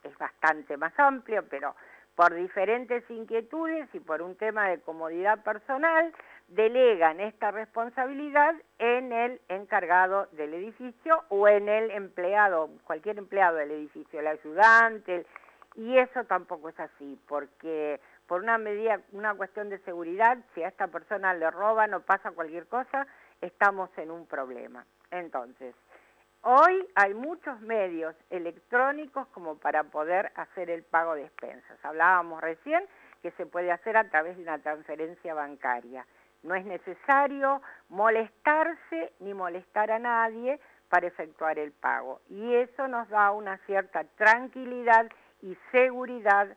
es 0.02 0.16
bastante 0.18 0.76
más 0.76 0.92
amplio, 0.98 1.44
pero 1.48 1.74
por 2.14 2.34
diferentes 2.34 3.08
inquietudes 3.10 3.88
y 3.94 4.00
por 4.00 4.22
un 4.22 4.36
tema 4.36 4.68
de 4.68 4.80
comodidad 4.80 5.42
personal, 5.42 6.12
delegan 6.48 7.20
esta 7.20 7.50
responsabilidad 7.50 8.54
en 8.78 9.12
el 9.12 9.40
encargado 9.48 10.26
del 10.32 10.54
edificio 10.54 11.24
o 11.28 11.46
en 11.46 11.68
el 11.68 11.90
empleado, 11.90 12.70
cualquier 12.84 13.18
empleado 13.18 13.56
del 13.56 13.70
edificio, 13.70 14.20
el 14.20 14.26
ayudante, 14.26 15.26
y 15.74 15.96
eso 15.98 16.24
tampoco 16.24 16.70
es 16.70 16.80
así, 16.80 17.20
porque 17.28 18.00
por 18.26 18.42
una 18.42 18.58
medida, 18.58 19.00
una 19.12 19.34
cuestión 19.34 19.68
de 19.68 19.78
seguridad, 19.80 20.38
si 20.54 20.62
a 20.62 20.68
esta 20.68 20.88
persona 20.88 21.34
le 21.34 21.50
roban 21.50 21.94
o 21.94 22.00
pasa 22.00 22.32
cualquier 22.32 22.66
cosa, 22.66 23.06
estamos 23.40 23.90
en 23.96 24.10
un 24.10 24.26
problema. 24.26 24.84
Entonces, 25.10 25.74
hoy 26.42 26.86
hay 26.94 27.14
muchos 27.14 27.60
medios 27.60 28.14
electrónicos 28.30 29.26
como 29.28 29.58
para 29.58 29.84
poder 29.84 30.32
hacer 30.34 30.68
el 30.70 30.82
pago 30.82 31.14
de 31.14 31.24
expensas. 31.24 31.78
Hablábamos 31.82 32.40
recién 32.40 32.84
que 33.22 33.30
se 33.32 33.46
puede 33.46 33.70
hacer 33.70 33.96
a 33.96 34.08
través 34.08 34.36
de 34.36 34.42
una 34.42 34.58
transferencia 34.58 35.34
bancaria. 35.34 36.04
No 36.42 36.54
es 36.54 36.64
necesario 36.64 37.60
molestarse 37.88 39.12
ni 39.20 39.34
molestar 39.34 39.90
a 39.90 39.98
nadie 39.98 40.60
para 40.88 41.06
efectuar 41.06 41.58
el 41.58 41.72
pago. 41.72 42.20
Y 42.28 42.54
eso 42.54 42.88
nos 42.88 43.08
da 43.08 43.30
una 43.32 43.58
cierta 43.66 44.04
tranquilidad 44.16 45.08
y 45.42 45.56
seguridad 45.72 46.48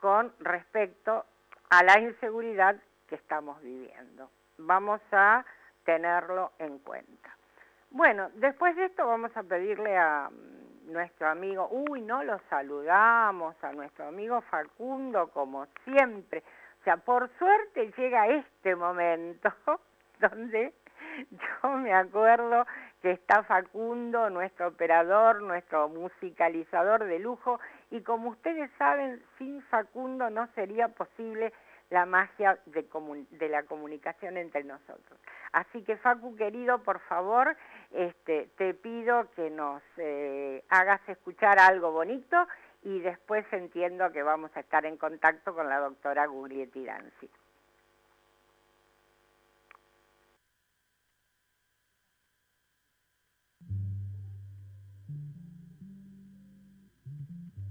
con 0.00 0.32
respecto 0.40 1.24
a 1.70 1.82
la 1.82 1.98
inseguridad 2.00 2.76
que 3.08 3.14
estamos 3.14 3.60
viviendo. 3.62 4.30
Vamos 4.58 5.00
a 5.12 5.44
tenerlo 5.84 6.52
en 6.58 6.78
cuenta. 6.78 7.36
Bueno, 7.90 8.30
después 8.34 8.74
de 8.76 8.86
esto 8.86 9.06
vamos 9.06 9.36
a 9.36 9.42
pedirle 9.42 9.96
a 9.96 10.30
mm, 10.30 10.92
nuestro 10.92 11.28
amigo, 11.28 11.68
uy, 11.70 12.00
no 12.00 12.22
lo 12.24 12.38
saludamos, 12.48 13.54
a 13.62 13.72
nuestro 13.72 14.06
amigo 14.06 14.40
Facundo 14.42 15.28
como 15.28 15.66
siempre. 15.84 16.42
Sea, 16.84 16.96
por 16.96 17.30
suerte 17.38 17.92
llega 17.96 18.28
este 18.28 18.74
momento 18.74 19.52
donde 20.20 20.72
yo 21.62 21.68
me 21.76 21.92
acuerdo 21.92 22.66
que 23.00 23.12
está 23.12 23.42
Facundo, 23.42 24.30
nuestro 24.30 24.68
operador, 24.68 25.42
nuestro 25.42 25.88
musicalizador 25.88 27.04
de 27.04 27.18
lujo, 27.18 27.60
y 27.90 28.00
como 28.02 28.30
ustedes 28.30 28.70
saben, 28.78 29.22
sin 29.38 29.62
Facundo 29.62 30.30
no 30.30 30.46
sería 30.54 30.88
posible 30.88 31.52
la 31.92 32.06
magia 32.06 32.58
de, 32.66 33.48
la 33.48 33.64
comunicación 33.64 34.38
entre 34.38 34.64
nosotros. 34.64 35.20
Así 35.52 35.82
que 35.82 35.98
Facu, 35.98 36.34
querido, 36.36 36.82
por 36.82 37.00
favor, 37.00 37.54
este, 37.90 38.48
te 38.56 38.72
pido 38.72 39.30
que 39.36 39.50
nos 39.50 39.82
eh, 39.98 40.64
hagas 40.70 41.06
escuchar 41.06 41.58
algo 41.58 41.92
bonito 41.92 42.48
y 42.82 42.98
después 43.00 43.44
entiendo 43.52 44.10
que 44.12 44.22
vamos 44.22 44.50
a 44.56 44.60
estar 44.60 44.84
en 44.84 44.96
contacto 44.96 45.54
con 45.54 45.68
la 45.68 45.78
doctora 45.78 46.26
Guglietti 46.26 46.84
Danzi. 46.84 47.30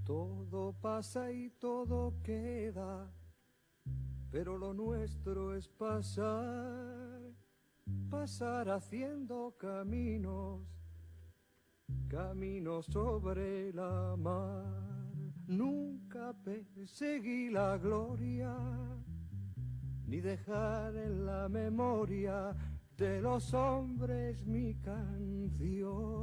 Todo 0.06 0.74
pasa 0.80 1.30
y 1.30 1.50
todo 1.50 2.14
queda, 2.22 3.10
pero 4.30 4.58
lo 4.58 4.74
nuestro 4.74 5.54
es 5.54 5.68
pasar, 5.68 7.20
pasar 8.10 8.68
haciendo 8.70 9.54
caminos, 9.58 10.60
caminos 12.08 12.86
sobre 12.86 13.72
la 13.72 14.16
mar. 14.18 15.01
Nunca 15.46 16.34
perseguí 16.44 17.50
la 17.50 17.76
gloria, 17.78 18.56
ni 20.06 20.20
dejar 20.20 20.96
en 20.96 21.26
la 21.26 21.48
memoria 21.48 22.54
de 22.96 23.20
los 23.20 23.52
hombres 23.54 24.46
mi 24.46 24.74
canción 24.74 26.22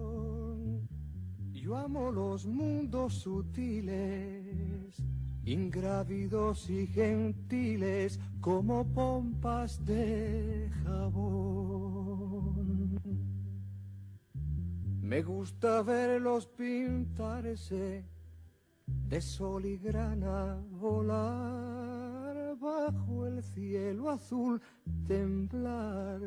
yo 1.69 1.75
amo 1.75 2.11
los 2.11 2.45
mundos 2.47 3.13
sutiles, 3.15 4.95
ingrávidos 5.43 6.69
y 6.69 6.87
gentiles 6.87 8.19
como 8.39 8.85
pompas 8.87 9.85
de 9.85 10.71
jabón. 10.83 12.19
Me 15.01 15.21
gusta 15.21 15.83
verlos 15.83 16.47
pintarse 16.47 18.05
de 19.07 19.21
sol 19.21 19.65
y 19.65 19.77
grana 19.77 20.61
volar 20.71 22.55
bajo 22.59 23.25
el 23.25 23.41
cielo 23.43 24.09
azul, 24.09 24.61
temblar 25.07 26.21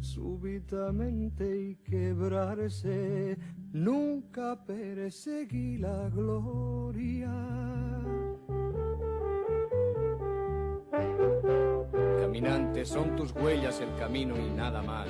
súbitamente 0.00 1.60
y 1.60 1.76
quebrarse, 1.76 3.36
nunca 3.72 4.64
perseguí 4.64 5.78
la 5.78 6.08
gloria. 6.08 7.32
Caminante, 12.20 12.84
son 12.84 13.16
tus 13.16 13.32
huellas 13.32 13.80
el 13.80 13.94
camino 13.96 14.36
y 14.38 14.50
nada 14.50 14.82
más. 14.82 15.08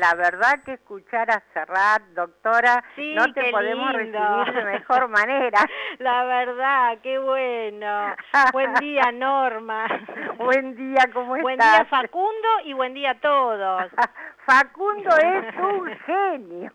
La 0.00 0.14
verdad 0.14 0.62
que 0.64 0.72
escuchar 0.72 1.30
a 1.30 1.42
Serrat, 1.52 2.02
doctora, 2.14 2.82
no 2.96 3.32
te 3.34 3.50
podemos 3.50 3.92
recibir 3.92 4.54
de 4.54 4.64
mejor 4.64 5.08
manera. 5.08 5.58
La 5.98 6.24
verdad, 6.24 6.98
qué 7.02 7.18
bueno. 7.18 8.16
buen 8.52 8.74
día, 8.74 9.12
Norma. 9.12 9.86
buen 10.38 10.74
día, 10.74 11.04
¿cómo 11.12 11.36
estás? 11.36 11.42
Buen 11.42 11.58
día, 11.58 11.84
Facundo, 11.84 12.48
y 12.64 12.72
buen 12.72 12.94
día 12.94 13.10
a 13.10 13.20
todos. 13.20 13.82
Facundo 14.46 15.10
es 15.18 15.56
un 15.56 15.98
genio. 16.06 16.72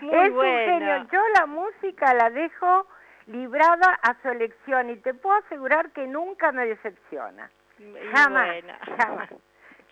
es 0.00 0.30
un 0.30 0.40
genio. 0.40 1.06
Yo 1.12 1.20
la 1.38 1.46
música 1.46 2.14
la 2.14 2.30
dejo 2.30 2.86
librada 3.26 3.98
a 4.02 4.16
su 4.22 4.30
elección 4.30 4.88
y 4.88 4.96
te 4.96 5.12
puedo 5.12 5.36
asegurar 5.36 5.90
que 5.90 6.06
nunca 6.06 6.52
me 6.52 6.64
decepciona. 6.64 7.50
Jamás, 8.14 8.62
jamás. 8.98 9.28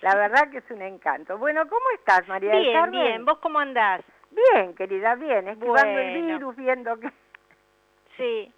La 0.04 0.14
verdad 0.16 0.50
que 0.50 0.58
es 0.58 0.70
un 0.70 0.82
encanto. 0.82 1.38
Bueno, 1.38 1.66
¿cómo 1.66 1.86
estás, 1.94 2.28
María 2.28 2.54
bien, 2.54 2.82
del 2.82 2.90
bien. 2.90 3.24
¿Vos 3.24 3.38
cómo 3.38 3.58
andás? 3.58 4.02
Bien, 4.30 4.74
querida, 4.74 5.14
bien. 5.14 5.48
Esquivando 5.48 5.98
el 5.98 6.22
virus, 6.26 6.54
viendo 6.56 7.00
que... 7.00 7.10
Sí. 8.18 8.52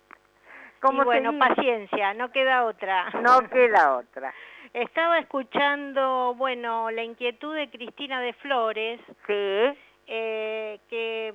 ¿Cómo 0.80 1.02
y 1.02 1.04
bueno, 1.04 1.38
paciencia, 1.38 2.14
no 2.14 2.32
queda 2.32 2.64
otra. 2.64 3.11
No 3.22 3.48
queda 3.48 3.96
otra. 3.96 4.35
Estaba 4.72 5.20
escuchando, 5.20 6.35
bueno, 6.35 6.90
la 6.90 7.04
inquietud 7.04 7.54
de 7.54 7.70
Cristina 7.70 8.20
de 8.20 8.32
Flores. 8.32 9.00
Sí. 9.28 9.78
Eh, 10.09 10.80
que 10.90 11.32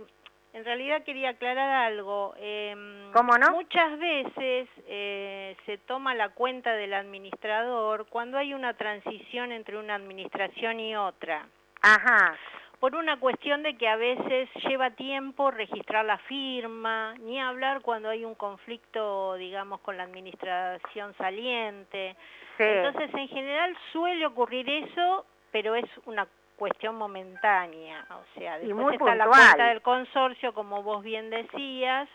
en 0.53 0.65
realidad 0.65 1.03
quería 1.03 1.29
aclarar 1.29 1.69
algo. 1.87 2.33
Eh, 2.37 2.75
¿Cómo 3.13 3.37
no? 3.37 3.51
Muchas 3.51 3.97
veces 3.97 4.67
eh, 4.87 5.55
se 5.65 5.77
toma 5.79 6.13
la 6.15 6.29
cuenta 6.29 6.73
del 6.73 6.93
administrador 6.93 8.07
cuando 8.07 8.37
hay 8.37 8.53
una 8.53 8.73
transición 8.73 9.51
entre 9.51 9.77
una 9.77 9.95
administración 9.95 10.79
y 10.79 10.95
otra. 10.95 11.47
Ajá. 11.81 12.37
Por 12.79 12.95
una 12.95 13.19
cuestión 13.19 13.61
de 13.61 13.77
que 13.77 13.87
a 13.87 13.95
veces 13.95 14.49
lleva 14.67 14.89
tiempo 14.91 15.51
registrar 15.51 16.03
la 16.03 16.17
firma, 16.17 17.13
ni 17.19 17.39
hablar 17.39 17.81
cuando 17.81 18.09
hay 18.09 18.25
un 18.25 18.33
conflicto, 18.33 19.35
digamos, 19.35 19.81
con 19.81 19.97
la 19.97 20.03
administración 20.03 21.13
saliente. 21.15 22.15
Sí. 22.57 22.63
Entonces, 22.63 23.13
en 23.13 23.27
general 23.27 23.77
suele 23.91 24.25
ocurrir 24.25 24.67
eso, 24.67 25.25
pero 25.51 25.75
es 25.75 25.85
una 26.05 26.27
cuestión 26.61 26.95
momentánea, 26.95 28.05
o 28.11 28.37
sea, 28.37 28.59
después 28.59 28.93
está 28.93 29.15
la 29.15 29.25
cuenta 29.25 29.69
del 29.69 29.81
consorcio, 29.81 30.53
como 30.53 30.83
vos 30.83 31.01
bien 31.03 31.31
decías, 31.31 32.07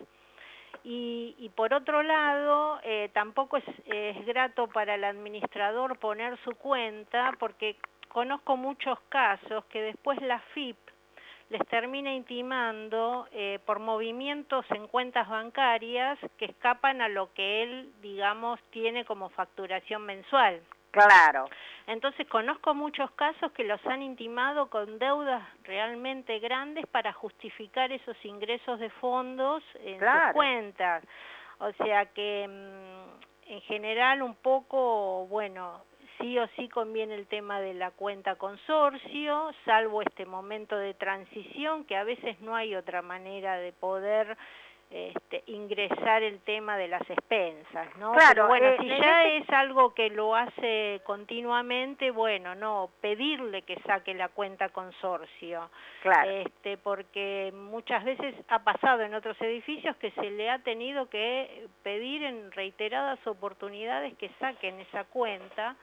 y, 0.84 1.34
y 1.36 1.48
por 1.48 1.74
otro 1.74 2.04
lado, 2.04 2.78
eh, 2.84 3.10
tampoco 3.12 3.56
es, 3.56 3.64
es 3.86 4.24
grato 4.24 4.68
para 4.68 4.94
el 4.94 5.02
administrador 5.02 5.98
poner 5.98 6.38
su 6.44 6.52
cuenta, 6.52 7.32
porque 7.40 7.74
conozco 8.06 8.56
muchos 8.56 9.00
casos 9.08 9.64
que 9.64 9.82
después 9.82 10.22
la 10.22 10.38
FIP 10.54 10.76
les 11.48 11.66
termina 11.66 12.14
intimando 12.14 13.26
eh, 13.32 13.58
por 13.66 13.80
movimientos 13.80 14.64
en 14.70 14.86
cuentas 14.86 15.28
bancarias 15.28 16.20
que 16.38 16.44
escapan 16.44 17.00
a 17.00 17.08
lo 17.08 17.32
que 17.34 17.64
él, 17.64 17.92
digamos, 18.00 18.60
tiene 18.70 19.04
como 19.04 19.28
facturación 19.30 20.02
mensual. 20.02 20.62
Claro, 21.04 21.48
Entonces 21.86 22.26
conozco 22.28 22.74
muchos 22.74 23.10
casos 23.12 23.52
que 23.52 23.62
los 23.64 23.84
han 23.86 24.02
intimado 24.02 24.68
con 24.70 24.98
deudas 24.98 25.42
realmente 25.62 26.38
grandes 26.40 26.86
para 26.86 27.12
justificar 27.12 27.92
esos 27.92 28.16
ingresos 28.24 28.80
de 28.80 28.90
fondos 28.90 29.62
en 29.80 29.98
Claro. 29.98 30.26
sus 30.28 30.32
cuentas. 30.34 31.04
O 31.58 31.72
sea 31.84 32.06
que 32.06 32.46
mm, 32.48 33.52
en 33.52 33.60
general 33.62 34.22
un 34.22 34.34
poco, 34.34 35.26
bueno, 35.28 35.82
sí 36.18 36.38
o 36.38 36.46
sí 36.56 36.68
conviene 36.68 37.14
el 37.14 37.26
tema 37.26 37.60
de 37.60 37.74
la 37.74 37.90
cuenta 37.90 38.36
consorcio, 38.36 39.52
salvo 39.64 40.02
este 40.02 40.26
momento 40.26 40.76
de 40.76 40.94
transición 40.94 41.84
que 41.84 41.96
a 41.96 42.04
veces 42.04 42.40
no 42.40 42.56
hay 42.56 42.74
otra 42.74 43.02
manera 43.02 43.56
de 43.58 43.72
poder 43.72 44.36
este, 44.90 45.42
ingresar 45.46 46.22
el 46.22 46.40
tema 46.40 46.76
de 46.78 46.86
las 46.88 47.02
expensas, 47.10 47.88
¿no? 47.96 48.12
Claro, 48.12 48.28
Pero 48.34 48.46
bueno, 48.48 48.66
eh, 48.68 48.76
si 48.80 48.88
ya 48.88 49.24
ese- 49.24 49.36
es 49.38 49.50
algo 49.50 49.92
que 49.94 50.10
lo 50.10 50.34
hace 50.36 51.00
continuamente, 51.04 52.10
bueno, 52.12 52.54
no, 52.54 52.90
pedirle 53.00 53.62
que 53.62 53.80
saque 53.80 54.14
la 54.14 54.28
cuenta 54.28 54.68
consorcio, 54.68 55.70
claro. 56.02 56.30
este, 56.30 56.76
porque 56.78 57.52
muchas 57.54 58.04
veces 58.04 58.34
ha 58.48 58.60
pasado 58.60 59.02
en 59.02 59.14
otros 59.14 59.40
edificios 59.40 59.96
que 59.96 60.12
se 60.12 60.30
le 60.30 60.48
ha 60.50 60.60
tenido 60.60 61.08
que 61.10 61.66
pedir 61.82 62.22
en 62.22 62.52
reiteradas 62.52 63.18
oportunidades 63.26 64.16
que 64.18 64.30
saquen 64.38 64.80
esa 64.80 65.04
cuenta, 65.04 65.74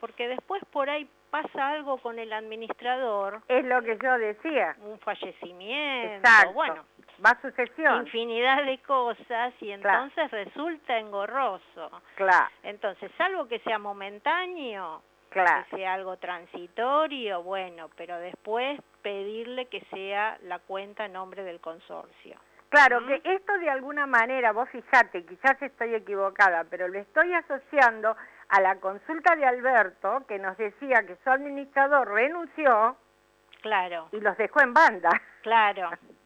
porque 0.00 0.28
después 0.28 0.62
por 0.72 0.90
ahí 0.90 1.08
pasa 1.30 1.68
algo 1.70 1.98
con 1.98 2.18
el 2.18 2.32
administrador, 2.32 3.42
Es 3.48 3.64
lo 3.64 3.82
que 3.82 3.98
yo 4.02 4.18
decía. 4.18 4.74
un 4.82 4.98
fallecimiento, 5.00 6.16
Exacto. 6.28 6.52
bueno, 6.54 6.84
Va 7.24 7.30
a 7.30 7.40
sucesión. 7.42 8.06
infinidad 8.06 8.64
de 8.64 8.78
cosas 8.78 9.52
y 9.60 9.74
Claro. 9.78 10.04
entonces 10.04 10.30
resulta 10.30 10.98
engorroso. 10.98 11.90
Claro, 12.14 12.48
Entonces, 12.62 13.10
salvo 13.18 13.46
que 13.48 13.58
sea 13.60 13.78
momentáneo, 13.78 15.02
claro. 15.30 15.64
que 15.70 15.76
sea 15.76 15.94
algo 15.94 16.16
transitorio, 16.18 17.42
bueno, 17.42 17.88
pero 17.96 18.18
después 18.18 18.80
pedirle 19.02 19.66
que 19.66 19.80
sea 19.90 20.38
la 20.42 20.58
cuenta 20.60 21.04
a 21.04 21.08
nombre 21.08 21.42
del 21.44 21.60
consorcio. 21.60 22.36
Claro, 22.68 23.00
¿Mm? 23.00 23.06
que 23.06 23.20
esto 23.24 23.56
de 23.58 23.70
alguna 23.70 24.06
manera, 24.06 24.52
vos 24.52 24.68
fijate, 24.70 25.24
quizás 25.24 25.60
estoy 25.62 25.94
equivocada, 25.94 26.64
pero 26.70 26.86
lo 26.88 26.98
estoy 26.98 27.32
asociando 27.32 28.14
a 28.50 28.60
la 28.60 28.76
consulta 28.76 29.34
de 29.36 29.46
Alberto, 29.46 30.24
que 30.28 30.38
nos 30.38 30.56
decía 30.58 31.02
que 31.06 31.16
su 31.24 31.30
administrador 31.30 32.08
renunció 32.08 32.96
Claro, 33.62 34.08
y 34.12 34.20
los 34.20 34.36
dejó 34.36 34.60
en 34.60 34.72
banda. 34.74 35.10
claro, 35.42 35.90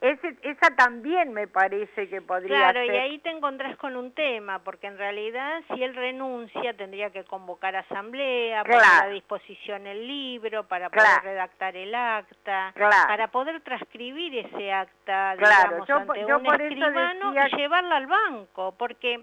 Ese, 0.00 0.34
esa 0.42 0.74
también 0.76 1.34
me 1.34 1.46
parece 1.46 2.08
que 2.08 2.22
podría 2.22 2.72
claro, 2.72 2.84
y 2.84 2.88
ahí 2.88 3.18
te 3.18 3.28
encontrás 3.28 3.76
con 3.76 3.96
un 3.96 4.12
tema, 4.12 4.60
porque 4.60 4.86
en 4.86 4.96
realidad 4.96 5.60
si 5.68 5.82
él 5.82 5.94
renuncia 5.94 6.72
tendría 6.74 7.10
que 7.10 7.24
convocar 7.24 7.76
asamblea, 7.76 8.64
poner 8.64 8.80
Claro. 8.80 9.08
a 9.08 9.12
disposición 9.12 9.86
el 9.86 10.06
libro 10.06 10.66
para 10.66 10.88
poder 10.88 11.04
Claro. 11.04 11.22
redactar 11.22 11.76
el 11.76 11.94
acta, 11.94 12.72
Claro. 12.74 13.08
para 13.08 13.28
poder 13.28 13.60
transcribir 13.60 14.38
ese 14.38 14.72
acta, 14.72 15.36
digamos, 15.36 15.86
yo 15.86 15.96
ante 15.96 16.20
yo 16.20 16.38
un 16.38 16.46
escribano 16.46 17.32
decía 17.32 17.48
y 17.48 17.60
llevarla 17.60 17.96
al 17.96 18.06
banco, 18.06 18.74
porque 18.78 19.20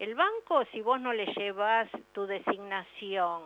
el 0.00 0.16
banco, 0.16 0.64
si 0.72 0.80
vos 0.80 1.00
no 1.00 1.12
le 1.12 1.26
llevas 1.26 1.88
tu 2.10 2.26
designación, 2.26 3.42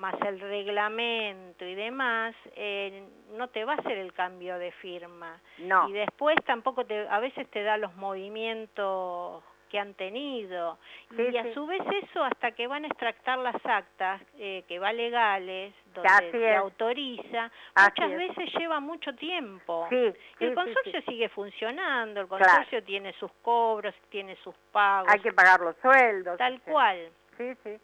más 0.00 0.14
el 0.22 0.40
reglamento 0.40 1.64
y 1.64 1.74
demás, 1.74 2.34
eh, 2.56 3.06
no 3.32 3.48
te 3.48 3.64
va 3.64 3.74
a 3.74 3.76
hacer 3.76 3.98
el 3.98 4.12
cambio 4.12 4.58
de 4.58 4.72
firma. 4.72 5.38
No, 5.58 5.88
Y 5.88 5.92
después 5.92 6.36
tampoco 6.46 6.84
te, 6.86 7.06
a 7.08 7.20
veces 7.20 7.48
te 7.50 7.62
da 7.62 7.76
los 7.76 7.94
movimientos 7.96 9.44
que 9.68 9.78
han 9.78 9.94
tenido. 9.94 10.78
Sí, 11.16 11.22
y 11.32 11.36
a 11.36 11.44
sí. 11.44 11.52
su 11.54 11.64
vez 11.64 11.80
eso, 12.02 12.24
hasta 12.24 12.50
que 12.52 12.66
van 12.66 12.82
a 12.84 12.88
extractar 12.88 13.38
las 13.38 13.54
actas, 13.64 14.20
eh, 14.36 14.64
que 14.66 14.80
va 14.80 14.92
legales, 14.92 15.72
donde 15.94 16.08
Así 16.08 16.30
se 16.32 16.50
es. 16.50 16.56
autoriza, 16.56 17.50
Así 17.74 18.00
muchas 18.02 18.10
es. 18.10 18.18
veces 18.36 18.54
lleva 18.58 18.80
mucho 18.80 19.14
tiempo. 19.14 19.86
sí, 19.88 20.12
el 20.40 20.54
consorcio 20.56 21.00
sigue 21.02 21.28
funcionando, 21.28 22.22
el 22.22 22.26
Claro. 22.26 22.44
consorcio 22.44 22.82
tiene 22.82 23.12
sus 23.12 23.30
cobros, 23.42 23.94
tiene 24.08 24.34
sus 24.42 24.56
pagos, 24.72 25.08
Hay 25.12 25.20
que 25.20 25.32
pagar 25.32 25.60
los 25.60 25.76
sueldos. 25.76 26.36
tal 26.36 26.60
cual. 26.62 27.08
Sí, 27.36 27.52
sí. 27.62 27.76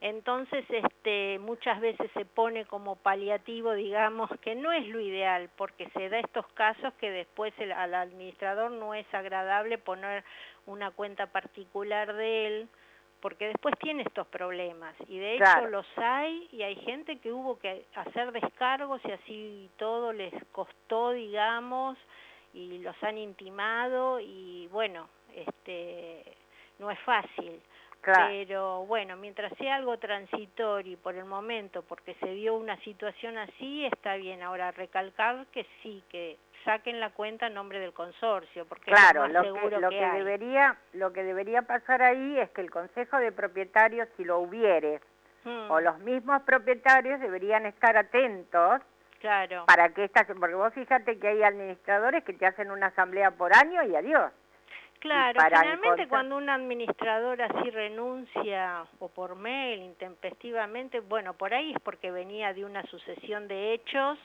Entonces, 0.00 0.64
este, 0.68 1.40
muchas 1.40 1.80
veces 1.80 2.08
se 2.12 2.24
pone 2.24 2.64
como 2.66 2.94
paliativo, 2.96 3.72
digamos, 3.72 4.30
que 4.42 4.54
no 4.54 4.72
es 4.72 4.86
lo 4.86 5.00
ideal, 5.00 5.50
porque 5.56 5.88
se 5.90 6.08
da 6.08 6.20
estos 6.20 6.46
casos 6.48 6.94
que 6.94 7.10
después 7.10 7.52
el- 7.58 7.72
al 7.72 7.94
administrador 7.94 8.70
no 8.70 8.94
es 8.94 9.12
agradable 9.12 9.76
poner 9.76 10.22
una 10.66 10.92
cuenta 10.92 11.26
particular 11.26 12.14
de 12.14 12.46
él, 12.46 12.68
porque 13.20 13.48
después 13.48 13.74
tiene 13.80 14.04
estos 14.04 14.28
problemas. 14.28 14.94
Y 15.08 15.18
de 15.18 15.34
hecho 15.34 15.42
Claro. 15.42 15.70
los 15.70 15.86
hay, 15.96 16.46
y 16.52 16.62
hay 16.62 16.76
gente 16.76 17.18
que 17.18 17.32
hubo 17.32 17.58
que 17.58 17.84
hacer 17.96 18.30
descargos 18.30 19.00
y 19.04 19.10
así 19.10 19.70
todo 19.78 20.12
les 20.12 20.32
costó, 20.52 21.10
digamos, 21.10 21.98
y 22.54 22.78
los 22.78 22.94
han 23.02 23.18
intimado, 23.18 24.20
y 24.20 24.68
bueno, 24.68 25.08
este, 25.34 26.22
no 26.78 26.88
es 26.92 26.98
fácil. 27.00 27.60
Claro. 28.00 28.28
Pero 28.30 28.86
bueno, 28.86 29.16
mientras 29.16 29.52
sea 29.58 29.76
algo 29.76 29.98
transitorio 29.98 30.92
y 30.92 30.96
por 30.96 31.14
el 31.14 31.24
momento, 31.24 31.82
porque 31.82 32.14
se 32.14 32.32
dio 32.32 32.54
una 32.54 32.76
situación 32.80 33.36
así, 33.38 33.84
está 33.86 34.16
bien. 34.16 34.42
Ahora, 34.42 34.70
recalcar 34.70 35.46
que 35.52 35.66
sí, 35.82 36.02
que 36.08 36.38
saquen 36.64 37.00
la 37.00 37.10
cuenta 37.10 37.46
a 37.46 37.50
nombre 37.50 37.80
del 37.80 37.92
consorcio, 37.92 38.66
porque 38.66 38.90
Claro, 38.90 39.24
es 39.26 39.32
lo 39.32 39.42
que, 39.42 39.76
lo 39.80 39.88
que, 39.90 39.98
que 39.98 40.04
hay. 40.04 40.18
debería 40.18 40.76
lo 40.92 41.12
que 41.12 41.22
debería 41.24 41.62
pasar 41.62 42.02
ahí 42.02 42.38
es 42.38 42.50
que 42.50 42.60
el 42.60 42.70
consejo 42.70 43.18
de 43.18 43.32
propietarios, 43.32 44.08
si 44.16 44.24
lo 44.24 44.38
hubiere, 44.38 45.00
Mm, 45.44 45.70
o 45.70 45.80
los 45.80 45.98
mismos 46.00 46.42
propietarios 46.42 47.20
deberían 47.20 47.64
estar 47.64 47.96
atentos 47.96 48.82
Claro, 49.20 49.64
para 49.66 49.88
que 49.90 50.04
estas, 50.04 50.26
porque 50.26 50.54
vos 50.54 50.72
fíjate 50.74 51.18
que 51.18 51.28
hay 51.28 51.42
administradores 51.42 52.22
que 52.24 52.32
te 52.32 52.46
hacen 52.46 52.70
una 52.70 52.86
asamblea 52.86 53.30
por 53.30 53.54
año 53.56 53.82
y 53.84 53.94
adiós. 53.96 54.30
Claro. 54.98 55.40
Generalmente 55.40 55.86
encontrar- 55.88 56.08
cuando 56.08 56.36
un 56.36 56.48
administrador 56.50 57.42
así 57.42 57.70
renuncia 57.70 58.84
o 58.98 59.08
por 59.08 59.34
mail, 59.36 59.82
intempestivamente, 59.82 61.00
bueno, 61.00 61.34
por 61.34 61.54
ahí 61.54 61.72
es 61.72 61.80
porque 61.82 62.10
venía 62.10 62.52
de 62.54 62.64
una 62.64 62.82
sucesión 62.84 63.48
de 63.48 63.74
hechos 63.74 64.18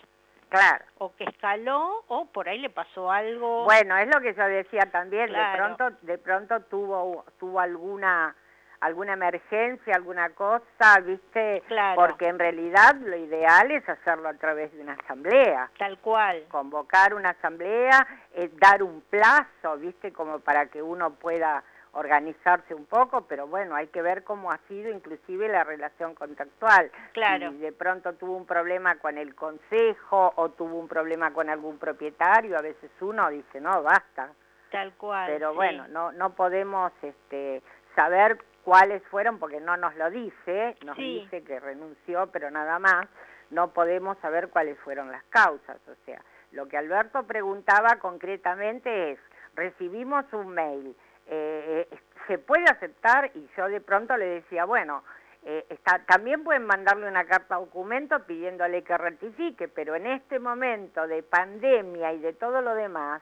Claro. 0.49 0.85
o 0.99 1.15
que 1.15 1.23
escaló 1.23 2.03
o 2.07 2.25
por 2.25 2.47
ahí 2.47 2.59
le 2.59 2.69
pasó 2.69 3.11
algo. 3.11 3.63
Bueno, 3.63 3.97
es 3.97 4.07
lo 4.13 4.21
que 4.21 4.33
yo 4.35 4.43
decía 4.45 4.81
también, 4.91 5.31
de 5.31 5.39
pronto 5.55 5.89
de 6.01 6.17
pronto 6.19 6.59
tuvo 6.69 7.25
tuvo 7.39 7.59
alguna 7.59 8.35
alguna 8.83 9.13
emergencia, 9.13 9.95
alguna 9.95 10.29
cosa, 10.31 10.99
¿viste? 11.05 11.63
Claro. 11.67 11.95
Porque 11.95 12.27
en 12.27 12.37
realidad 12.37 12.95
lo 12.95 13.15
ideal 13.15 13.71
es 13.71 13.87
hacerlo 13.87 14.27
a 14.27 14.33
través 14.33 14.73
de 14.73 14.81
una 14.81 14.93
asamblea. 14.93 15.71
Tal 15.77 15.97
cual. 15.99 16.43
convocar 16.49 17.13
una 17.13 17.29
asamblea, 17.29 18.05
eh, 18.33 18.49
dar 18.59 18.83
un 18.83 19.01
plazo, 19.09 19.77
¿viste? 19.77 20.11
Como 20.11 20.39
para 20.39 20.65
que 20.67 20.81
uno 20.81 21.11
pueda 21.11 21.63
organizarse 21.93 22.73
un 22.73 22.85
poco, 22.85 23.21
pero 23.21 23.47
bueno, 23.47 23.75
hay 23.75 23.87
que 23.87 24.01
ver 24.01 24.23
cómo 24.23 24.51
ha 24.51 24.57
sido 24.67 24.91
inclusive 24.91 25.47
la 25.47 25.63
relación 25.63 26.15
contractual. 26.15 26.91
Claro. 27.13 27.51
Si 27.51 27.57
de 27.59 27.71
pronto 27.71 28.13
tuvo 28.13 28.35
un 28.35 28.45
problema 28.45 28.95
con 28.95 29.17
el 29.17 29.35
consejo 29.35 30.33
o 30.35 30.49
tuvo 30.49 30.77
un 30.77 30.87
problema 30.87 31.31
con 31.31 31.49
algún 31.49 31.77
propietario, 31.77 32.57
a 32.57 32.61
veces 32.61 32.89
uno 32.99 33.29
dice, 33.29 33.61
no, 33.61 33.83
basta. 33.83 34.31
Tal 34.71 34.91
cual. 34.93 35.27
Pero 35.27 35.51
sí. 35.51 35.55
bueno, 35.55 35.87
no, 35.87 36.11
no 36.11 36.31
podemos 36.31 36.91
este, 37.03 37.61
saber 37.95 38.39
cuáles 38.63 39.03
fueron, 39.07 39.39
porque 39.39 39.59
no 39.59 39.77
nos 39.77 39.95
lo 39.95 40.09
dice, 40.09 40.75
nos 40.85 40.95
Sí. 40.95 41.21
dice 41.21 41.43
que 41.43 41.59
renunció, 41.59 42.27
pero 42.31 42.49
nada 42.51 42.79
más, 42.79 43.07
no 43.49 43.73
podemos 43.73 44.17
saber 44.19 44.49
cuáles 44.49 44.77
fueron 44.79 45.11
las 45.11 45.23
causas. 45.25 45.77
O 45.87 45.95
sea, 46.05 46.21
lo 46.51 46.67
que 46.67 46.77
Alberto 46.77 47.23
preguntaba 47.23 47.97
concretamente 47.99 49.11
es, 49.11 49.19
recibimos 49.55 50.25
un 50.33 50.49
mail, 50.49 50.95
eh, 51.27 51.87
eh, 51.91 51.97
¿se 52.27 52.37
puede 52.37 52.65
aceptar? 52.65 53.31
Y 53.35 53.47
yo 53.55 53.67
de 53.67 53.81
pronto 53.81 54.17
le 54.17 54.25
decía, 54.25 54.65
bueno, 54.65 55.03
eh, 55.45 55.65
está, 55.69 55.99
también 56.05 56.43
pueden 56.43 56.65
mandarle 56.65 57.07
una 57.07 57.25
carta 57.25 57.55
documento 57.55 58.17
pidiéndole 58.25 58.83
que 58.83 58.97
rectifique, 58.97 59.67
pero 59.67 59.93
en 59.95 60.07
este 60.07 60.39
momento 60.39 61.05
de 61.05 61.21
pandemia 61.21 62.13
y 62.13 62.19
de 62.19 62.33
todo 62.33 62.61
lo 62.61 62.73
demás, 62.75 63.21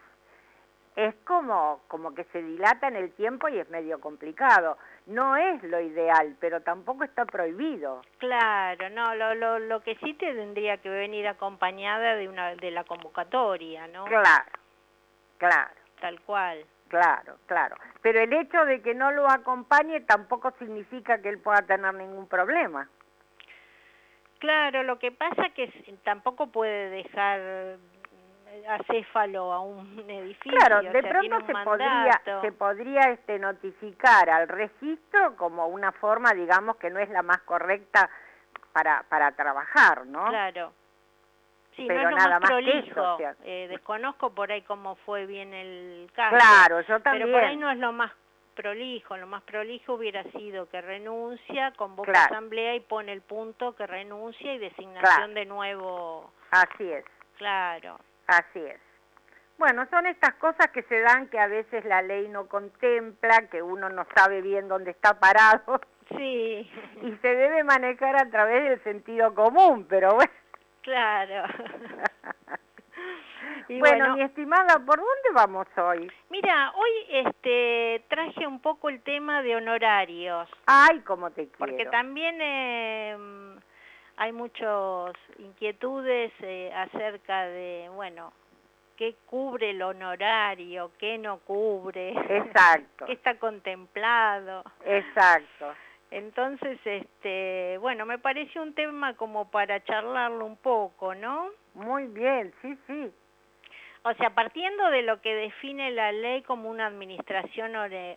es 0.96 1.16
como, 1.24 1.82
como 1.88 2.14
que 2.14 2.26
se 2.26 2.42
dilata 2.42 2.88
en 2.88 2.98
el 2.98 3.12
tiempo 3.14 3.48
y 3.48 3.58
es 3.60 3.70
medio 3.70 4.00
complicado. 4.02 4.78
No 5.06 5.36
es 5.38 5.64
lo 5.64 5.80
ideal, 5.80 6.36
pero 6.40 6.62
tampoco 6.62 7.04
está 7.04 7.26
prohibido. 7.26 8.02
Claro, 8.18 8.90
no, 8.90 9.16
lo, 9.16 9.34
lo, 9.36 9.60
lo 9.60 9.82
que 9.82 9.96
sí 9.96 10.14
te 10.14 10.34
tendría 10.34 10.78
que 10.78 10.90
venir 10.90 11.28
acompañada 11.28 12.16
de 12.16 12.28
una 12.28 12.56
de 12.56 12.72
la 12.72 12.84
convocatoria, 12.84 13.88
¿no? 13.88 14.06
Claro, 14.06 14.52
claro, 15.38 15.72
Tal 16.02 16.20
cual. 16.22 16.66
claro, 16.90 17.38
claro. 17.46 17.76
Pero 18.02 18.20
el 18.20 18.34
hecho 18.34 18.66
de 18.66 18.82
que 18.82 18.94
no 18.94 19.12
lo 19.12 19.30
acompañe 19.30 20.02
tampoco 20.02 20.52
significa 20.60 21.22
que 21.22 21.30
él 21.30 21.40
pueda 21.40 21.62
tener 21.62 21.94
ningún 21.94 22.28
problema. 22.28 22.90
Claro, 24.40 24.84
lo 24.84 24.98
que 24.98 25.12
pasa 25.12 25.50
que 25.56 25.72
tampoco 26.04 26.48
puede 26.48 26.90
dejar 26.90 27.78
acéfalo 28.68 29.52
a 29.54 29.60
un 29.62 30.00
edificio. 30.10 30.58
Claro, 30.58 30.80
o 30.80 30.82
de 30.82 31.02
sea, 31.02 31.20
tiene 31.20 31.36
pronto 31.40 31.46
se 31.48 31.64
podría, 31.64 32.22
se 32.42 32.52
podría 32.52 33.02
este, 33.12 33.40
notificar 33.40 34.30
al 34.30 34.48
registro 34.48 35.36
como 35.38 35.68
una 35.68 35.92
forma, 35.94 36.34
digamos, 36.34 36.76
que 36.78 36.90
no 36.90 37.00
es 37.00 37.10
la 37.10 37.22
más 37.24 37.40
correcta 37.42 38.10
para, 38.74 39.04
para 39.10 39.32
trabajar, 39.34 40.06
¿no? 40.06 40.26
Claro. 40.28 40.74
Sí, 41.76 41.86
Pero 41.88 42.04
no 42.04 42.10
es 42.10 42.12
lo 42.12 42.18
nada 42.18 42.40
más 42.40 42.52
más 42.52 42.60
que 42.60 42.78
eso, 42.80 42.94
prolijo. 42.94 43.14
o 43.14 43.18
sea. 43.18 43.36
Eh, 43.46 43.68
desconozco 43.70 44.34
por 44.36 44.52
ahí 44.52 44.62
cómo 44.64 44.96
fue 44.98 45.26
bien 45.26 45.54
el 45.54 46.12
caso. 46.14 46.36
Claro, 46.36 46.82
yo 46.82 47.00
también. 47.00 47.28
Pero 47.28 47.38
por 47.40 47.44
ahí 47.46 47.56
no 47.56 47.72
es 47.72 47.78
lo 47.78 47.94
más 47.94 48.12
prolijo. 48.56 49.16
Lo 49.16 49.26
más 49.28 49.42
prolijo 49.44 49.94
hubiera 49.94 50.24
sido 50.32 50.68
que 50.70 50.82
renuncia, 50.82 51.72
convoca 51.78 52.12
Claro. 52.12 52.26
asamblea 52.36 52.76
y 52.76 52.82
pone 52.82 53.14
el 53.14 53.22
punto 53.22 53.74
que 53.76 53.88
renuncia 53.88 54.54
y 54.54 54.58
designación 54.60 55.02
Claro. 55.16 55.34
de 55.34 55.46
nuevo. 55.46 56.34
Así 56.52 56.92
es, 56.92 57.06
Claro. 57.38 57.98
Así 58.38 58.60
es. 58.60 58.80
Bueno, 59.58 59.86
son 59.92 60.08
estas 60.08 60.34
cosas 60.36 60.72
que 60.74 60.82
se 60.84 61.00
dan 61.02 61.28
que 61.28 61.40
a 61.40 61.48
veces 61.48 61.86
la 61.86 62.02
ley 62.02 62.28
no 62.30 62.48
contempla, 62.48 63.48
que 63.52 63.62
uno 63.62 63.90
no 63.90 64.08
sabe 64.16 64.42
bien 64.42 64.68
dónde 64.68 64.92
está 64.92 65.20
parado 65.20 65.82
Sí, 66.18 66.70
y 67.04 67.12
se 67.22 67.28
debe 67.28 67.64
manejar 67.64 68.16
a 68.16 68.30
través 68.30 68.64
del 68.64 68.84
sentido 68.84 69.34
común, 69.34 69.86
pero 69.88 70.16
bueno. 70.16 70.32
claro. 70.82 71.44
Y 73.68 73.80
bueno, 73.80 73.98
bueno, 74.00 74.16
mi 74.18 74.24
estimada, 74.24 74.80
¿por 74.86 74.98
dónde 74.98 75.30
vamos 75.34 75.66
hoy? 75.78 76.12
Mira, 76.30 76.74
hoy 76.76 76.90
este 77.26 78.04
traje 78.10 78.46
un 78.46 78.60
poco 78.60 78.90
el 78.90 79.02
tema 79.02 79.42
de 79.42 79.56
honorarios. 79.56 80.50
Ay, 80.66 81.00
cómo 81.02 81.30
te 81.32 81.48
quiero. 81.48 81.58
Porque 81.58 81.86
también 81.86 82.38
eh, 82.42 83.18
hay 84.18 84.32
muchas 84.32 85.14
inquietudes 85.40 86.32
eh, 86.42 86.72
acerca 86.74 87.46
de, 87.48 87.90
bueno, 87.94 88.34
qué 88.98 89.16
cubre 89.26 89.72
el 89.72 89.82
honorario, 89.82 90.92
qué 91.00 91.18
no 91.18 91.40
cubre, 91.40 92.10
Exacto, 92.10 93.06
qué 93.08 93.14
está 93.14 93.36
contemplado. 93.40 94.64
exacto. 94.86 95.74
Entonces, 96.12 96.78
este, 96.84 97.78
bueno, 97.80 98.06
me 98.06 98.20
pareció 98.20 98.62
un 98.62 98.74
tema 98.74 99.16
como 99.16 99.50
para 99.50 99.82
charlarlo 99.86 100.46
un 100.46 100.58
poco, 100.58 101.16
¿no? 101.16 101.50
Muy 101.74 102.08
bien, 102.08 102.54
sí, 102.62 102.78
sí. 102.86 103.12
O 104.04 104.14
sea, 104.16 104.32
partiendo 104.32 104.90
de 104.90 105.04
lo 105.04 105.22
que 105.22 105.34
define 105.36 105.92
la 105.92 106.12
ley 106.12 106.42
como 106.42 106.70
una 106.70 106.88
administración 106.88 107.74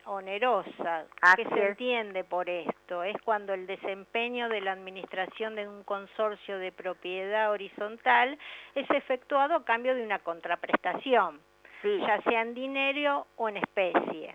onerosa, 0.07 1.05
Así 1.20 1.42
¿qué 1.42 1.49
se 1.51 1.62
es. 1.62 1.70
entiende 1.70 2.25
por 2.25 2.49
esto? 2.49 3.05
Es 3.05 3.20
cuando 3.23 3.53
el 3.53 3.66
desempeño 3.66 4.49
de 4.49 4.62
la 4.62 4.73
administración 4.73 5.55
de 5.55 5.68
un 5.68 5.85
consorcio 5.85 6.59
de 6.59 6.73
propiedad 6.73 7.51
horizontal 7.51 8.38
es 8.75 8.88
efectuado 8.90 9.57
a 9.57 9.64
cambio 9.66 9.94
de 9.94 10.03
una 10.03 10.20
contraprestación, 10.20 11.40
Sí, 11.83 11.99
ya 12.01 12.18
sea 12.23 12.40
en 12.40 12.55
dinero 12.55 13.27
o 13.37 13.51
en 13.51 13.59
especie. 13.59 14.35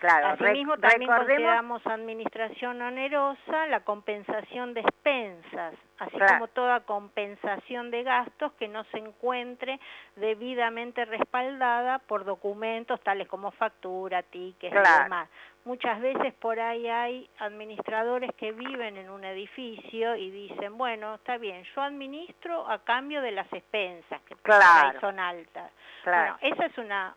Claro. 0.00 0.28
Asimismo, 0.28 0.76
también 0.78 1.10
consideramos 1.10 1.86
administración 1.86 2.82
onerosa 2.82 3.66
la 3.68 3.80
compensación 3.84 4.74
de 4.74 4.80
expensas, 4.80 5.74
así 5.98 6.16
Claro. 6.16 6.32
como 6.34 6.48
toda 6.48 6.80
compensación 6.80 7.90
de 7.90 8.02
gastos 8.02 8.52
que 8.54 8.66
no 8.68 8.82
se 8.84 8.98
encuentre 8.98 9.78
debidamente 10.16 11.04
respaldada 11.04 11.98
por 12.00 12.24
documentos 12.24 13.00
tales 13.02 13.28
como 13.28 13.50
factura, 13.52 14.22
tickets 14.22 14.72
y 14.74 14.76
Claro. 14.78 15.04
demás. 15.04 15.28
Muchas 15.64 16.00
veces 16.00 16.32
por 16.34 16.58
ahí 16.58 16.88
hay 16.88 17.28
administradores 17.38 18.34
que 18.36 18.52
viven 18.52 18.96
en 18.96 19.10
un 19.10 19.24
edificio 19.24 20.16
y 20.16 20.30
dicen, 20.30 20.78
bueno, 20.78 21.16
está 21.16 21.36
bien, 21.36 21.64
yo 21.74 21.82
administro 21.82 22.66
a 22.68 22.78
cambio 22.82 23.20
de 23.20 23.32
las 23.32 23.52
expensas, 23.52 24.22
que 24.22 24.36
por 24.36 24.52
ahí 24.52 24.58
Claro. 24.60 25.00
son 25.00 25.20
altas. 25.20 25.70
claro, 26.02 26.36
Bueno, 26.40 26.54
esa 26.54 26.66
es 26.66 26.78
una 26.78 27.14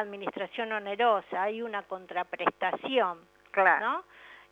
administración 0.00 0.72
onerosa, 0.72 1.42
hay 1.42 1.62
una 1.62 1.82
contraprestación, 1.82 3.18
claro. 3.50 3.86
¿no? 3.86 4.04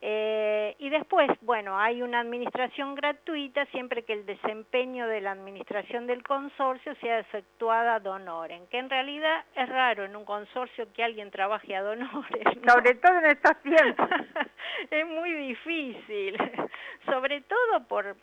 Eh, 0.05 0.75
y 0.81 0.91
después, 0.91 1.31
bueno, 1.43 1.79
hay 1.79 2.03
una 2.03 2.19
administración 2.19 2.97
gratuita 2.97 3.65
siempre 3.67 4.03
que 4.03 4.15
el 4.15 4.27
desempeño 4.27 5.07
de 5.07 5.21
la 5.21 5.31
administración 5.31 6.09
del 6.09 6.25
consorcio 6.25 6.97
sea 6.97 7.21
efectuada 7.21 7.95
ad 7.95 8.07
honorem, 8.07 8.67
que 8.67 8.79
en 8.79 8.91
realidad 8.91 9.45
es 9.55 9.69
raro 9.69 10.05
en 10.05 10.17
un 10.17 10.25
consorcio 10.25 10.93
que 10.93 11.05
alguien 11.05 11.31
trabaje 11.31 11.77
ad 11.77 11.87
honorem. 11.87 12.63
¿no? 12.63 12.73
Sobre 12.73 12.95
todo 12.97 13.17
en 13.19 13.27
estos 13.27 13.57
tiempos. 13.63 14.09
es 14.91 15.07
muy 15.07 15.33
difícil, 15.35 16.37
sobre 17.07 17.41
todo 17.43 17.87
por 17.87 18.17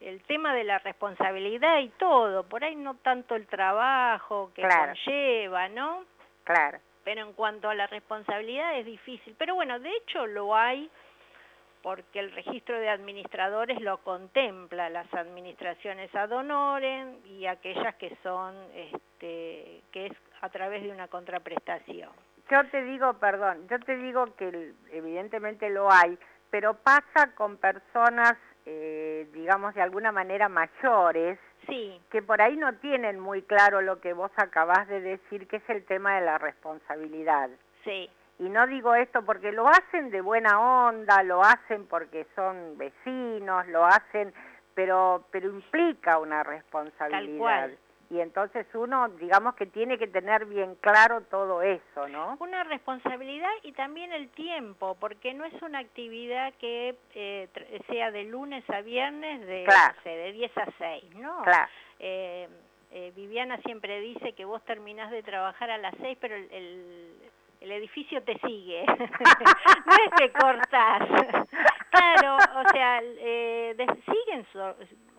el 0.00 0.22
tema 0.24 0.54
de 0.54 0.64
la 0.64 0.80
responsabilidad 0.80 1.78
y 1.78 1.88
todo, 1.90 2.48
por 2.48 2.64
ahí 2.64 2.74
no 2.74 2.96
tanto 2.96 3.36
el 3.36 3.46
trabajo 3.46 4.50
que 4.54 4.62
Claro. 4.62 4.92
conlleva, 4.92 5.68
¿no? 5.68 6.04
Claro, 6.46 6.78
Pero 7.02 7.22
en 7.22 7.32
cuanto 7.32 7.68
a 7.68 7.74
la 7.74 7.88
responsabilidad 7.88 8.78
es 8.78 8.86
difícil. 8.86 9.34
Pero 9.36 9.56
bueno, 9.56 9.80
de 9.80 9.90
hecho 9.96 10.26
lo 10.26 10.54
hay 10.54 10.88
porque 11.82 12.18
el 12.18 12.32
registro 12.32 12.78
de 12.78 12.88
administradores 12.88 13.80
lo 13.80 13.98
contempla, 13.98 14.90
las 14.90 15.12
administraciones 15.14 16.12
ad 16.14 16.32
honorem 16.32 17.16
y 17.26 17.46
aquellas 17.46 17.94
que 17.96 18.16
son, 18.22 18.56
este, 18.74 19.82
que 19.92 20.06
es 20.06 20.12
a 20.40 20.48
través 20.48 20.82
de 20.82 20.90
una 20.90 21.08
contraprestación. 21.08 22.10
yo 22.50 22.68
te 22.70 22.82
digo, 22.82 23.12
perdón, 23.14 23.68
yo 23.68 23.78
te 23.80 23.96
digo 23.98 24.34
que 24.36 24.72
evidentemente 24.90 25.70
lo 25.70 25.90
hay, 25.90 26.18
pero 26.50 26.74
pasa 26.74 27.32
con 27.36 27.56
personas, 27.56 28.36
eh, 28.64 29.28
digamos, 29.32 29.74
de 29.74 29.82
alguna 29.82 30.10
manera 30.10 30.48
mayores, 30.48 31.38
Sí, 31.66 32.00
que 32.10 32.22
por 32.22 32.40
ahí 32.40 32.56
no 32.56 32.74
tienen 32.76 33.18
muy 33.18 33.42
claro 33.42 33.80
lo 33.82 34.00
que 34.00 34.12
vos 34.12 34.30
acabás 34.36 34.86
de 34.88 35.00
decir, 35.00 35.46
que 35.48 35.56
es 35.56 35.68
el 35.68 35.84
tema 35.84 36.16
de 36.16 36.24
la 36.24 36.38
responsabilidad. 36.38 37.50
sí, 37.84 38.08
Y 38.38 38.48
no 38.50 38.66
digo 38.66 38.94
esto 38.94 39.22
porque 39.22 39.50
lo 39.50 39.66
hacen 39.66 40.10
de 40.10 40.20
buena 40.20 40.60
onda, 40.88 41.22
lo 41.22 41.42
hacen 41.42 41.86
porque 41.86 42.26
son 42.34 42.76
vecinos, 42.76 43.66
lo 43.68 43.84
hacen, 43.84 44.32
pero 44.74 45.24
pero 45.30 45.48
implica 45.48 46.18
una 46.18 46.42
responsabilidad. 46.42 47.38
cual. 47.38 47.78
Y 48.08 48.20
entonces 48.20 48.66
uno, 48.74 49.08
digamos 49.08 49.56
que 49.56 49.66
tiene 49.66 49.98
que 49.98 50.06
tener 50.06 50.44
bien 50.46 50.76
claro 50.76 51.22
todo 51.22 51.60
eso, 51.62 52.06
¿no? 52.08 52.36
una 52.38 52.62
responsabilidad 52.64 53.50
y 53.64 53.72
también 53.72 54.12
el 54.12 54.28
tiempo, 54.30 54.96
porque 55.00 55.34
no 55.34 55.44
es 55.44 55.60
una 55.62 55.80
actividad 55.80 56.54
que 56.60 56.94
eh, 57.14 57.48
sea 57.88 58.12
de 58.12 58.22
lunes 58.24 58.62
a 58.70 58.80
viernes 58.82 59.44
de, 59.46 59.64
Claro. 59.64 59.94
no 59.96 60.02
sé, 60.04 60.10
de 60.10 60.32
10 60.32 60.56
a 60.58 60.66
6, 60.78 61.14
¿no? 61.16 61.42
Claro, 61.42 61.68
Eh, 61.98 62.48
eh, 62.92 63.12
Viviana 63.16 63.58
siempre 63.62 64.00
dice 64.00 64.32
que 64.34 64.44
vos 64.44 64.64
terminás 64.64 65.10
de 65.10 65.22
trabajar 65.24 65.70
a 65.70 65.76
las 65.78 65.94
6, 66.00 66.16
pero 66.20 66.36
el, 66.36 66.48
el, 66.52 67.14
el 67.60 67.72
edificio 67.72 68.22
te 68.22 68.38
sigue. 68.38 68.84
no 68.86 69.94
es 69.94 70.10
que 70.16 70.30
cortás. 70.32 71.02
claro, 71.90 72.36
o 72.36 72.68
sea, 72.70 73.00
eh, 73.02 73.74
de- 73.76 74.02
siguen, 74.04 74.46
so- 74.52 74.76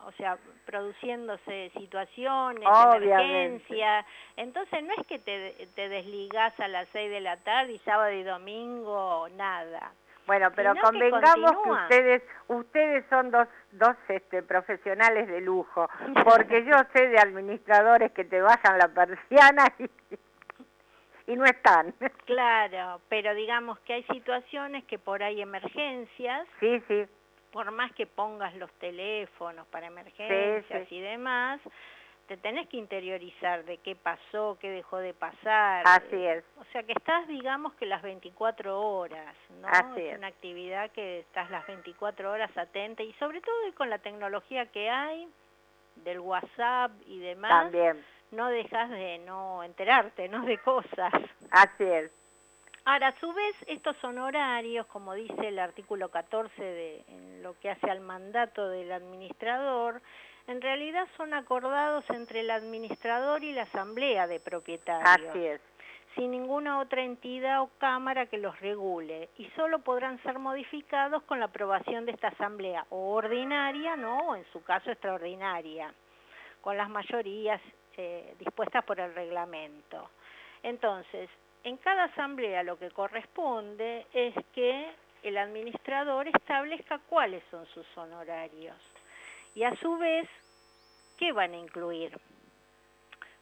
o 0.08 0.12
sea, 0.14 0.38
produciéndose 0.66 1.70
situaciones, 1.78 2.64
emergencias. 2.96 4.06
Entonces 4.38 4.82
no 4.82 4.94
es 4.98 5.06
que 5.06 5.20
te, 5.20 5.68
te 5.76 5.90
desligás 5.90 6.58
a 6.62 6.70
las 6.70 6.88
6 6.94 7.12
de 7.12 7.20
la 7.20 7.36
tarde 7.44 7.74
y 7.74 7.80
sábado 7.80 8.14
y 8.14 8.24
domingo, 8.24 9.28
nada. 9.36 9.92
Bueno, 10.26 10.50
pero 10.56 10.74
Sino 10.74 10.84
convengamos 10.84 11.52
que, 11.64 11.70
ustedes 11.70 12.24
ustedes 12.48 13.06
son 13.10 13.32
dos 13.32 13.48
dos 13.72 13.96
este 14.08 14.44
profesionales 14.44 15.28
de 15.28 15.42
lujo, 15.42 15.90
porque 16.26 16.64
yo 16.64 16.74
sé 16.94 17.10
de 17.10 17.20
administradores 17.20 18.12
que 18.14 18.24
te 18.24 18.42
bajan 18.42 18.78
la 18.78 18.88
persiana 18.88 19.74
y, 19.78 19.90
y 21.32 21.36
no 21.36 21.44
están. 21.46 21.94
Claro, 22.26 23.02
pero 23.10 23.34
digamos 23.36 23.80
que 23.80 23.94
hay 23.94 24.04
situaciones 24.04 24.86
que 24.86 25.00
por 25.00 25.22
ahí 25.22 25.42
emergencias, 25.42 26.48
Sí, 26.62 26.82
sí, 26.88 27.06
por 27.52 27.72
más 27.72 27.92
que 27.94 28.06
pongas 28.06 28.56
los 28.56 28.72
teléfonos 28.74 29.68
para 29.68 29.88
emergencias 29.88 30.88
sí. 30.90 30.96
y 30.96 31.02
demás, 31.02 31.60
te 32.28 32.38
tenés 32.38 32.68
que 32.68 32.78
interiorizar 32.78 33.64
de 33.64 33.78
qué 33.78 33.96
pasó, 33.96 34.58
qué 34.60 34.70
dejó 34.70 34.98
de 34.98 35.14
pasar. 35.14 35.84
así 35.86 36.26
es. 36.26 36.44
O 36.60 36.66
sea 36.66 36.84
que 36.84 36.92
estás, 36.92 37.28
digamos 37.28 37.74
que 37.76 37.86
las 37.86 38.02
24 38.02 38.80
horas, 38.80 39.36
¿no? 39.62 39.68
Así 39.68 40.02
es 40.02 40.12
es. 40.14 40.18
una 40.18 40.28
actividad 40.28 40.92
que 40.92 41.20
estás 41.20 41.50
las 41.50 41.66
24 41.68 42.30
horas 42.30 42.56
atenta 42.58 43.04
y 43.04 43.14
sobre 43.14 43.42
todo 43.42 43.56
con 43.76 43.90
la 43.90 44.00
tecnología 44.00 44.66
que 44.68 44.90
hay, 44.90 45.28
del 46.04 46.20
WhatsApp 46.20 46.92
y 47.08 47.20
demás, 47.20 47.72
También, 47.72 48.04
no 48.32 48.48
dejas 48.50 48.90
de 48.90 49.20
no 49.20 49.64
enterarte, 49.64 50.28
¿no? 50.28 50.46
De 50.46 50.58
cosas. 50.60 51.14
así 51.52 51.84
es. 51.84 52.12
Ahora, 52.90 53.10
a 53.10 53.20
su 53.20 53.34
vez, 53.34 53.54
estos 53.68 54.02
honorarios, 54.02 54.88
como 54.88 55.14
dice 55.14 55.50
el 55.50 55.60
artículo 55.60 56.08
14 56.08 56.64
de 56.64 57.04
en 57.10 57.44
lo 57.44 57.60
que 57.60 57.70
hace 57.70 57.92
al 57.92 58.00
mandato 58.00 58.70
del 58.70 58.94
administrador, 58.94 60.02
en 60.48 60.62
realidad 60.62 61.06
son 61.18 61.34
acordados 61.34 62.10
entre 62.12 62.40
el 62.40 62.50
administrador 62.50 63.44
y 63.44 63.52
la 63.52 63.64
asamblea 63.64 64.26
de 64.28 64.40
propietarios 64.40 65.28
Así 65.30 65.46
es. 65.46 65.60
sin 66.16 66.32
ninguna 66.32 66.80
otra 66.80 67.04
entidad 67.04 67.62
o 67.62 67.70
cámara 67.78 68.28
que 68.28 68.38
los 68.38 68.58
regule 68.62 69.28
y 69.38 69.50
solo 69.58 69.80
podrán 69.80 70.24
ser 70.24 70.40
modificados 70.40 71.24
con 71.24 71.40
la 71.40 71.48
aprobación 71.48 72.06
de 72.06 72.14
esta 72.14 72.30
asamblea 72.30 72.86
o 72.90 73.16
ordinaria, 73.16 73.98
no, 73.98 74.30
o 74.30 74.36
en 74.38 74.46
su 74.54 74.64
caso 74.64 74.90
extraordinaria, 74.90 75.94
con 76.62 76.78
las 76.78 76.88
mayorías 76.90 77.60
eh, 77.98 78.34
dispuestas 78.40 78.86
por 78.86 78.98
el 78.98 79.14
reglamento. 79.14 80.10
Entonces, 80.64 81.30
en 81.68 81.78
cada 81.78 82.06
asamblea 82.06 82.64
lo 82.64 82.80
que 82.80 82.90
corresponde 82.92 84.06
es 84.14 84.34
que 84.54 84.90
el 85.24 85.38
administrador 85.38 86.28
establezca 86.28 87.00
cuáles 87.10 87.44
son 87.52 87.66
sus 87.68 87.86
honorarios 87.98 88.78
y 89.54 89.64
a 89.64 89.76
su 89.78 89.98
vez 89.98 90.28
qué 91.18 91.34
van 91.34 91.54
a 91.54 91.58
incluir. 91.58 92.18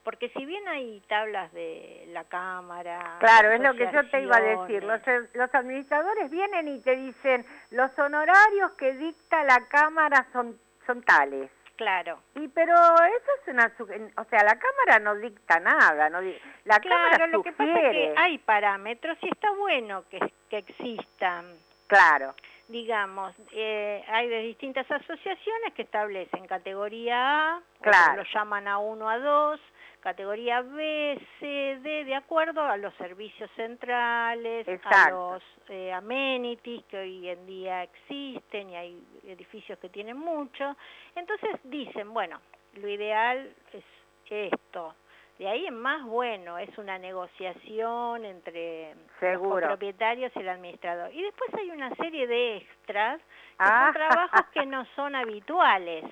Porque 0.03 0.29
si 0.29 0.45
bien 0.45 0.67
hay 0.67 1.01
tablas 1.07 1.51
de 1.53 2.05
la 2.09 2.23
Cámara... 2.25 3.17
Claro, 3.19 3.51
es 3.51 3.59
lo 3.59 3.73
que 3.73 3.91
yo 3.91 4.07
te 4.09 4.21
iba 4.21 4.37
a 4.37 4.41
decir. 4.41 4.83
Los, 4.83 5.01
asociaciones, 5.01 5.35
los 5.35 5.55
administradores 5.55 6.29
vienen 6.29 6.67
y 6.67 6.79
te 6.79 6.95
dicen, 6.95 7.45
los 7.71 7.97
honorarios 7.97 8.71
que 8.73 8.93
dicta 8.93 9.43
la 9.43 9.67
Cámara 9.67 10.27
son, 10.31 10.59
son 10.85 11.01
tales. 11.01 11.49
Claro. 11.75 12.19
Y 12.35 12.47
pero 12.47 12.73
eso 12.73 13.31
es 13.41 13.47
una... 13.49 13.71
O 14.17 14.23
sea, 14.25 14.43
la 14.43 14.57
Cámara 14.57 14.99
no 14.99 15.15
dicta 15.15 15.59
nada. 15.59 16.09
No, 16.09 16.21
la 16.21 16.79
Claro, 16.79 17.11
Cámara 17.11 17.27
lo 17.27 17.43
que 17.43 17.51
pasa 17.51 17.79
es 17.81 17.91
que 17.91 18.13
hay 18.17 18.37
parámetros 18.37 19.17
y 19.21 19.27
está 19.27 19.51
bueno 19.51 20.03
que, 20.09 20.19
que 20.49 20.57
existan. 20.59 21.57
Claro, 21.87 22.33
Digamos, 22.67 23.35
eh, 23.51 24.03
hay 24.07 24.27
de 24.27 24.39
distintas 24.39 24.89
asociaciones 24.89 25.73
que 25.75 25.83
establecen 25.83 26.47
categoría 26.47 27.57
A, 27.57 27.61
Claro. 27.81 28.23
lo 28.23 28.29
llaman 28.33 28.65
A1, 28.65 28.97
A2, 28.97 29.59
categoría 30.05 30.61
B, 30.61 31.19
C, 31.39 31.79
D, 31.81 32.05
de 32.05 32.13
acuerdo 32.13 32.61
a 32.61 32.77
los 32.77 32.93
servicios 32.93 33.49
centrales, 33.55 34.67
a 34.83 35.09
los 35.09 35.43
eh, 35.67 35.91
amenities 35.91 36.85
que 36.85 36.97
hoy 36.99 37.27
en 37.27 37.43
día 37.47 37.81
existen 37.81 38.69
y 38.69 38.75
hay 38.75 39.03
edificios 39.23 39.79
que 39.79 39.89
tienen 39.89 40.15
mucho. 40.15 40.77
Entonces 41.15 41.49
dicen, 41.63 42.13
bueno, 42.13 42.39
lo 42.75 42.87
ideal 42.87 43.51
es 43.73 43.83
esto. 44.29 44.93
De 45.39 45.47
ahí 45.47 45.65
en 45.65 45.81
más, 45.81 46.03
bueno, 46.05 46.59
es 46.59 46.69
una 46.77 46.99
negociación 46.99 48.25
entre 48.25 48.93
Seguro. 49.19 49.61
los 49.61 49.69
propietarios 49.69 50.31
y 50.35 50.39
el 50.39 50.49
administrador. 50.49 51.11
Y 51.15 51.23
después 51.23 51.51
hay 51.55 51.71
una 51.71 51.89
serie 51.95 52.27
de 52.27 52.57
extras 52.57 53.19
que 53.19 53.25
Ah. 53.57 53.85
son 53.85 53.93
trabajos 53.95 54.41
que 54.53 54.65
no 54.67 54.85
son 54.95 55.15
habituales. 55.15 56.05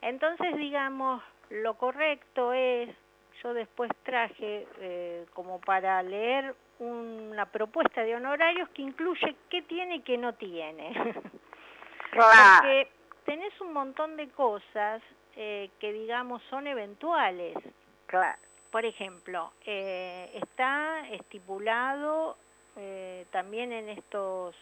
Entonces, 0.00 0.56
digamos, 0.56 1.22
lo 1.50 1.74
correcto 1.74 2.52
es, 2.52 2.88
yo 3.42 3.54
después 3.54 3.90
traje 4.04 4.66
eh, 4.80 5.26
como 5.34 5.60
para 5.60 6.02
leer 6.02 6.54
una 6.78 7.46
propuesta 7.46 8.02
de 8.02 8.16
honorarios 8.16 8.68
que 8.70 8.82
incluye 8.82 9.36
qué 9.50 9.62
tiene 9.62 9.96
y 9.96 10.00
qué 10.00 10.16
no 10.16 10.34
tiene. 10.34 10.92
Porque 12.12 12.88
tenés 13.24 13.60
un 13.60 13.72
montón 13.72 14.16
de 14.16 14.28
cosas 14.30 15.02
eh, 15.36 15.70
que, 15.78 15.92
digamos, 15.92 16.42
son 16.50 16.66
eventuales. 16.66 17.56
claro. 18.06 18.38
Por 18.70 18.84
ejemplo, 18.84 19.52
eh, 19.66 20.30
está 20.34 21.08
estipulado 21.10 22.36
eh, 22.76 23.26
también 23.32 23.72
en 23.72 23.88
estos 23.88 24.54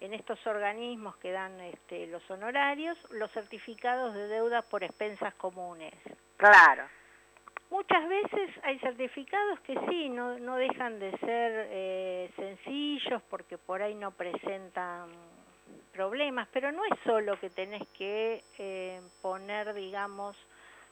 en 0.00 0.14
estos 0.14 0.44
organismos 0.46 1.16
que 1.16 1.32
dan 1.32 1.58
este, 1.60 2.06
los 2.06 2.28
honorarios 2.30 2.98
los 3.10 3.30
certificados 3.32 4.14
de 4.14 4.28
deudas 4.28 4.64
por 4.66 4.84
expensas 4.84 5.34
comunes. 5.34 5.94
Claro. 6.36 6.84
Muchas 7.70 8.08
veces 8.08 8.50
hay 8.62 8.78
certificados 8.78 9.58
que 9.60 9.78
sí, 9.88 10.08
no, 10.08 10.38
no 10.38 10.56
dejan 10.56 11.00
de 11.00 11.10
ser 11.18 11.68
eh, 11.70 12.30
sencillos 12.36 13.22
porque 13.28 13.58
por 13.58 13.82
ahí 13.82 13.94
no 13.94 14.12
presentan 14.12 15.08
problemas, 15.92 16.46
pero 16.52 16.70
no 16.70 16.84
es 16.84 16.98
solo 17.04 17.38
que 17.40 17.50
tenés 17.50 17.86
que 17.88 18.44
eh, 18.58 19.00
poner, 19.20 19.74
digamos, 19.74 20.36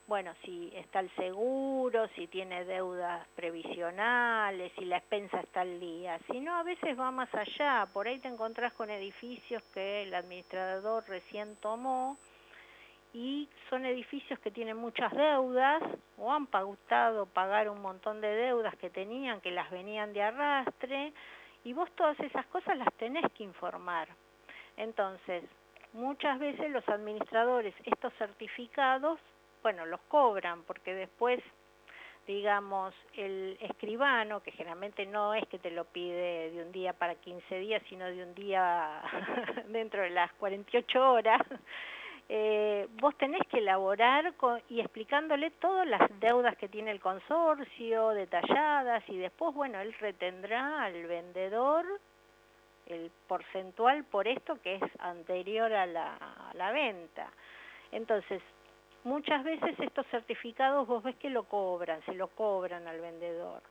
bueno, 0.06 0.34
si 0.44 0.70
está 0.74 1.00
el 1.00 1.10
seguro, 1.16 2.08
si 2.08 2.26
tiene 2.26 2.64
deudas 2.64 3.26
previsionales, 3.34 4.70
si 4.78 4.84
la 4.84 4.98
expensa 4.98 5.40
está 5.40 5.62
al 5.62 5.80
día, 5.80 6.18
sino 6.30 6.54
a 6.54 6.62
veces 6.62 6.98
va 6.98 7.10
más 7.10 7.32
allá, 7.34 7.88
por 7.92 8.06
ahí 8.06 8.18
te 8.18 8.28
encontrás 8.28 8.72
con 8.74 8.90
edificios 8.90 9.62
que 9.72 10.02
el 10.02 10.14
administrador 10.14 11.04
recién 11.08 11.56
tomó 11.56 12.18
y 13.14 13.48
son 13.70 13.86
edificios 13.86 14.38
que 14.40 14.50
tienen 14.50 14.76
muchas 14.76 15.12
deudas 15.12 15.82
o 16.18 16.32
han 16.32 16.48
pautado 16.48 17.26
pagar 17.26 17.70
un 17.70 17.80
montón 17.80 18.20
de 18.20 18.28
deudas 18.28 18.76
que 18.76 18.90
tenían, 18.90 19.40
que 19.40 19.52
las 19.52 19.70
venían 19.70 20.12
de 20.12 20.22
arrastre, 20.22 21.12
y 21.64 21.72
vos 21.72 21.90
todas 21.92 22.18
esas 22.20 22.44
cosas 22.46 22.76
las 22.76 22.92
tenés 22.94 23.24
que 23.32 23.44
informar. 23.44 24.08
Entonces, 24.76 25.44
muchas 25.92 26.38
veces 26.38 26.70
los 26.70 26.86
administradores 26.88 27.74
estos 27.84 28.12
certificados, 28.14 29.18
bueno, 29.64 29.84
los 29.86 30.00
cobran 30.02 30.62
porque 30.64 30.94
después, 30.94 31.40
digamos, 32.26 32.94
el 33.16 33.56
escribano, 33.60 34.40
que 34.42 34.52
generalmente 34.52 35.06
no 35.06 35.32
es 35.34 35.44
que 35.48 35.58
te 35.58 35.70
lo 35.70 35.84
pide 35.86 36.50
de 36.52 36.62
un 36.62 36.70
día 36.70 36.92
para 36.92 37.14
15 37.16 37.58
días, 37.58 37.82
sino 37.88 38.04
de 38.04 38.22
un 38.22 38.34
día 38.34 39.00
dentro 39.68 40.02
de 40.02 40.10
las 40.10 40.30
48 40.34 41.12
horas, 41.12 41.40
eh, 42.28 42.88
vos 43.00 43.16
tenés 43.16 43.40
que 43.50 43.58
elaborar 43.58 44.34
con- 44.34 44.60
y 44.68 44.80
explicándole 44.80 45.50
todas 45.52 45.86
las 45.86 46.02
deudas 46.20 46.56
que 46.58 46.68
tiene 46.68 46.90
el 46.90 47.00
consorcio, 47.00 48.10
detalladas, 48.10 49.02
y 49.08 49.16
después, 49.16 49.54
bueno, 49.54 49.80
él 49.80 49.94
retendrá 49.98 50.84
al 50.84 51.06
vendedor 51.06 51.86
el 52.86 53.10
porcentual 53.28 54.04
por 54.04 54.28
esto 54.28 54.60
que 54.62 54.74
es 54.74 54.82
anterior 54.98 55.72
a 55.72 55.86
la, 55.86 56.16
a 56.16 56.52
la 56.54 56.70
venta. 56.70 57.30
Entonces, 57.92 58.42
muchas 59.04 59.44
veces 59.44 59.78
estos 59.78 60.06
certificados 60.08 60.86
vos 60.86 61.02
ves 61.02 61.16
que 61.16 61.30
lo 61.30 61.44
cobran, 61.44 62.02
se 62.04 62.14
lo 62.14 62.28
cobran 62.28 62.86
al 62.88 63.00
vendedor. 63.00 63.62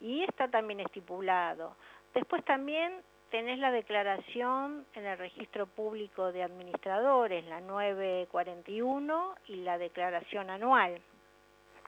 Y 0.00 0.24
está 0.24 0.48
también 0.48 0.80
estipulado. 0.80 1.76
Después 2.14 2.44
también 2.44 3.00
tenés 3.30 3.58
la 3.58 3.70
declaración 3.70 4.84
en 4.94 5.06
el 5.06 5.16
registro 5.18 5.66
público 5.66 6.32
de 6.32 6.42
administradores, 6.42 7.44
la 7.46 7.60
941, 7.60 9.34
y 9.46 9.56
la 9.56 9.78
declaración 9.78 10.50
anual. 10.50 11.00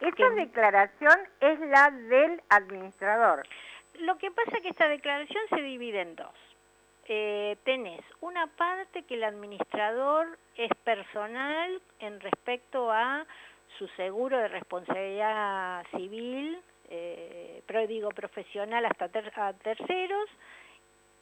Esta 0.00 0.28
que- 0.28 0.34
declaración 0.34 1.16
es 1.40 1.58
la 1.60 1.90
del 1.90 2.40
administrador. 2.48 3.42
Lo 4.00 4.16
que 4.18 4.30
pasa 4.30 4.56
es 4.56 4.62
que 4.62 4.68
esta 4.68 4.88
declaración 4.88 5.42
se 5.50 5.62
divide 5.62 6.00
en 6.00 6.16
dos. 6.16 6.34
Eh, 7.08 7.56
tenés 7.64 8.00
una 8.20 8.46
parte 8.46 9.02
que 9.02 9.14
el 9.14 9.24
administrador 9.24 10.38
es 10.56 10.70
personal 10.84 11.82
en 11.98 12.20
respecto 12.20 12.92
a 12.92 13.26
su 13.78 13.88
seguro 13.88 14.38
de 14.38 14.48
responsabilidad 14.48 15.84
civil, 15.96 16.58
eh, 16.90 17.62
pero 17.66 17.86
digo 17.86 18.10
profesional 18.10 18.84
hasta 18.84 19.06
a 19.06 19.52
terceros, 19.54 20.28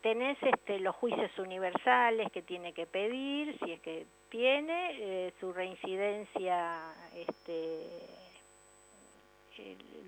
tenés 0.03 0.37
este, 0.43 0.81
los 0.81 0.95
juicios 0.97 1.31
universales 1.39 2.31
que 2.33 2.43
tiene 2.43 2.73
que 2.73 2.87
pedir, 2.87 3.59
si 3.65 3.73
es 3.73 3.81
que 3.81 4.07
tiene, 4.29 4.91
eh, 4.99 5.33
su 5.41 5.53
reincidencia 5.53 6.95
este, 7.15 7.89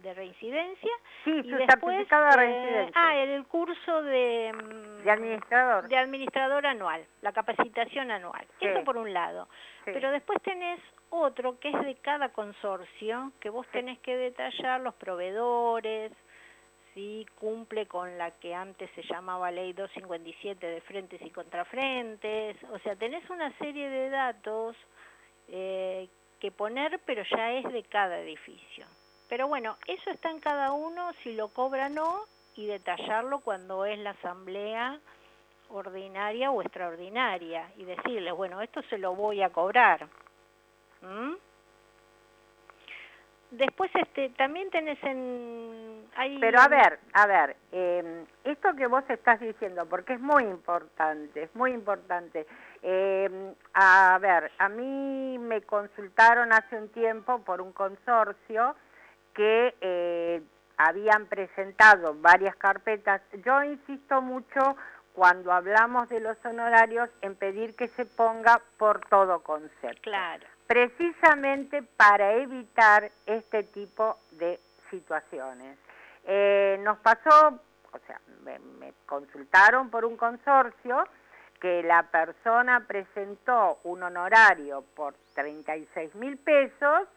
de 0.02 0.14
reincidencia 0.14 0.90
Sí, 1.24 1.30
y 1.30 1.50
su 1.50 1.56
después, 1.56 1.96
certificado 1.96 2.36
de 2.36 2.82
eh, 2.82 2.90
ah, 2.94 3.16
el, 3.16 3.44
curso 3.46 4.02
de, 4.02 4.52
mm, 4.52 5.04
de 5.04 5.10
administrador. 5.10 5.88
de 5.88 5.96
administrador 5.96 6.66
anual, 6.66 7.04
la 7.20 7.32
capacitación 7.32 8.10
anual. 8.10 8.44
Sí. 8.58 8.66
Eso 8.66 8.82
por 8.84 8.96
un 8.96 9.12
lado. 9.12 9.48
Sí. 9.84 9.92
Pero 9.92 10.10
después 10.10 10.42
tenés 10.42 10.80
otro 11.10 11.58
que 11.60 11.68
es 11.70 11.80
de 11.84 11.94
cada 11.96 12.30
consorcio, 12.30 13.32
que 13.40 13.50
vos 13.50 13.66
tenés 13.68 13.98
que 14.00 14.16
detallar 14.16 14.80
los 14.80 14.94
proveedores, 14.94 16.12
si 16.94 17.26
cumple 17.36 17.86
con 17.86 18.18
la 18.18 18.32
que 18.32 18.54
antes 18.54 18.90
se 18.94 19.02
llamaba 19.02 19.50
Ley 19.50 19.72
257 19.72 20.66
de 20.66 20.80
frentes 20.82 21.20
y 21.22 21.30
contrafrentes. 21.30 22.56
O 22.70 22.78
sea, 22.80 22.96
tenés 22.96 23.28
una 23.30 23.56
serie 23.58 23.88
de 23.88 24.10
datos 24.10 24.76
eh, 25.48 26.08
que 26.40 26.50
poner, 26.50 27.00
pero 27.06 27.22
ya 27.24 27.52
es 27.52 27.72
de 27.72 27.82
cada 27.84 28.18
edificio. 28.20 28.86
Pero 29.32 29.48
bueno, 29.48 29.78
eso 29.86 30.10
está 30.10 30.30
en 30.30 30.40
cada 30.40 30.72
uno, 30.72 31.10
si 31.22 31.32
lo 31.32 31.48
cobra 31.48 31.86
o 31.86 31.88
no, 31.88 32.26
y 32.54 32.66
detallarlo 32.66 33.38
cuando 33.38 33.86
es 33.86 33.98
la 33.98 34.10
asamblea 34.10 35.00
ordinaria 35.70 36.50
o 36.50 36.60
extraordinaria, 36.60 37.66
y 37.78 37.84
decirles, 37.86 38.34
bueno, 38.34 38.60
esto 38.60 38.82
se 38.90 38.98
lo 38.98 39.14
voy 39.14 39.42
a 39.42 39.48
cobrar. 39.48 40.06
¿Mm? 41.00 41.32
Después 43.52 43.90
este 43.94 44.28
también 44.36 44.68
tenés 44.68 45.02
en 45.02 46.04
Pero 46.38 46.60
a 46.60 46.68
ver, 46.68 46.98
a 47.14 47.26
ver, 47.26 47.56
eh, 47.72 48.26
esto 48.44 48.76
que 48.76 48.86
vos 48.86 49.04
estás 49.08 49.40
diciendo, 49.40 49.86
porque 49.88 50.12
es 50.12 50.20
muy 50.20 50.42
importante, 50.42 51.44
es 51.44 51.54
muy 51.54 51.72
importante. 51.72 52.46
Eh, 52.82 53.54
a 53.72 54.18
ver, 54.20 54.52
a 54.58 54.68
mí 54.68 55.38
me 55.38 55.62
consultaron 55.62 56.52
hace 56.52 56.76
un 56.76 56.90
tiempo 56.90 57.38
por 57.38 57.62
un 57.62 57.72
consorcio 57.72 58.76
que 59.34 59.74
eh, 59.80 60.42
habían 60.76 61.26
presentado 61.26 62.14
varias 62.14 62.56
carpetas. 62.56 63.22
Yo 63.44 63.62
insisto 63.62 64.20
mucho 64.20 64.76
cuando 65.14 65.52
hablamos 65.52 66.08
de 66.08 66.20
los 66.20 66.36
honorarios 66.44 67.10
en 67.20 67.36
pedir 67.36 67.74
que 67.76 67.88
se 67.88 68.06
ponga 68.06 68.60
por 68.78 69.00
todo 69.06 69.40
concepto. 69.40 70.02
Claro. 70.02 70.46
Precisamente 70.66 71.82
para 71.82 72.34
evitar 72.34 73.10
este 73.26 73.62
tipo 73.64 74.18
de 74.32 74.58
situaciones. 74.90 75.78
Eh, 76.24 76.78
nos 76.82 76.98
pasó, 76.98 77.60
o 77.92 77.98
sea, 78.06 78.20
me, 78.44 78.58
me 78.58 78.92
consultaron 79.06 79.90
por 79.90 80.04
un 80.04 80.16
consorcio 80.16 81.04
que 81.60 81.82
la 81.82 82.04
persona 82.04 82.84
presentó 82.86 83.78
un 83.84 84.02
honorario 84.02 84.84
por 84.94 85.14
36 85.34 86.14
mil 86.16 86.38
pesos 86.38 87.08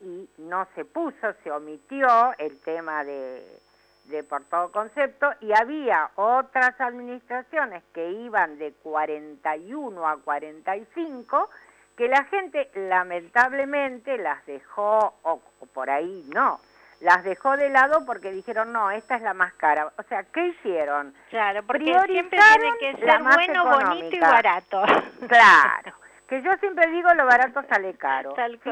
y 0.00 0.28
no 0.38 0.66
se 0.74 0.84
puso, 0.84 1.32
se 1.42 1.50
omitió 1.50 2.34
el 2.38 2.58
tema 2.60 3.04
de, 3.04 3.60
de 4.04 4.22
por 4.22 4.44
todo 4.44 4.70
concepto 4.72 5.30
y 5.40 5.52
había 5.52 6.10
otras 6.16 6.80
administraciones 6.80 7.82
que 7.92 8.10
iban 8.10 8.58
de 8.58 8.72
41 8.82 10.06
a 10.08 10.16
45 10.18 11.50
que 11.96 12.08
la 12.08 12.24
gente 12.24 12.70
lamentablemente 12.74 14.18
las 14.18 14.46
dejó, 14.46 15.14
o, 15.22 15.42
o 15.60 15.66
por 15.66 15.90
ahí 15.90 16.24
no, 16.32 16.60
las 17.00 17.24
dejó 17.24 17.56
de 17.56 17.70
lado 17.70 18.04
porque 18.06 18.30
dijeron, 18.30 18.72
no, 18.72 18.90
esta 18.90 19.16
es 19.16 19.22
la 19.22 19.34
más 19.34 19.52
cara. 19.54 19.92
O 19.98 20.02
sea, 20.04 20.22
¿qué 20.24 20.48
hicieron? 20.48 21.14
Claro, 21.30 21.62
porque 21.64 21.92
siempre 22.06 22.38
tiene 22.38 22.78
que 22.78 22.96
ser 23.04 23.22
bueno, 23.22 23.64
bonito 23.64 24.14
y 24.14 24.18
económica. 24.18 24.30
barato. 24.30 24.82
Claro, 25.28 25.96
que 26.28 26.42
yo 26.42 26.56
siempre 26.58 26.86
digo 26.88 27.12
lo 27.14 27.26
barato 27.26 27.62
sale 27.68 27.94
caro. 27.94 28.32
Tal 28.36 28.60
¿sí? 28.62 28.70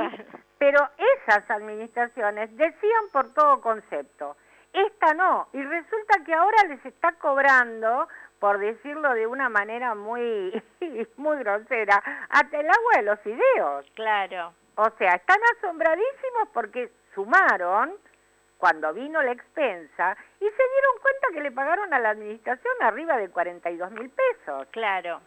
Pero 0.59 0.89
esas 0.97 1.49
administraciones 1.51 2.57
decían 2.57 3.09
por 3.13 3.33
todo 3.35 3.61
concepto, 3.61 4.37
esta 4.73 5.15
no, 5.15 5.49
y 5.53 5.63
resulta 5.63 6.25
que 6.25 6.35
ahora 6.35 6.65
les 6.69 6.85
está 6.85 7.13
cobrando, 7.13 8.09
por 8.39 8.59
decirlo 8.59 9.15
de 9.15 9.27
una 9.27 9.49
manera 9.49 9.95
muy, 9.95 10.63
muy 11.17 11.39
grosera, 11.39 12.03
hasta 12.29 12.61
el 12.61 12.67
agua 12.67 12.93
de 12.97 13.03
los 13.03 13.27
ideos. 13.27 13.87
Claro. 13.95 14.53
O 14.77 14.91
sea, 14.99 15.15
están 15.15 15.39
asombradísimos 15.57 16.49
porque 16.53 16.91
sumaron 17.15 17.95
cuando 18.59 18.93
vino 18.93 19.23
la 19.23 19.33
expensa 19.33 20.17
y 20.41 20.45
se 20.45 20.51
dieron 20.51 20.99
cuenta 21.01 21.29
que 21.33 21.41
le 21.41 21.53
pagaron 21.53 21.93
a 21.95 21.99
la 21.99 22.11
administración 22.11 22.75
arriba 22.81 23.17
de 23.17 23.31
42 23.31 23.91
mil 23.93 24.11
pesos. 24.11 24.69
Claro. 24.73 25.21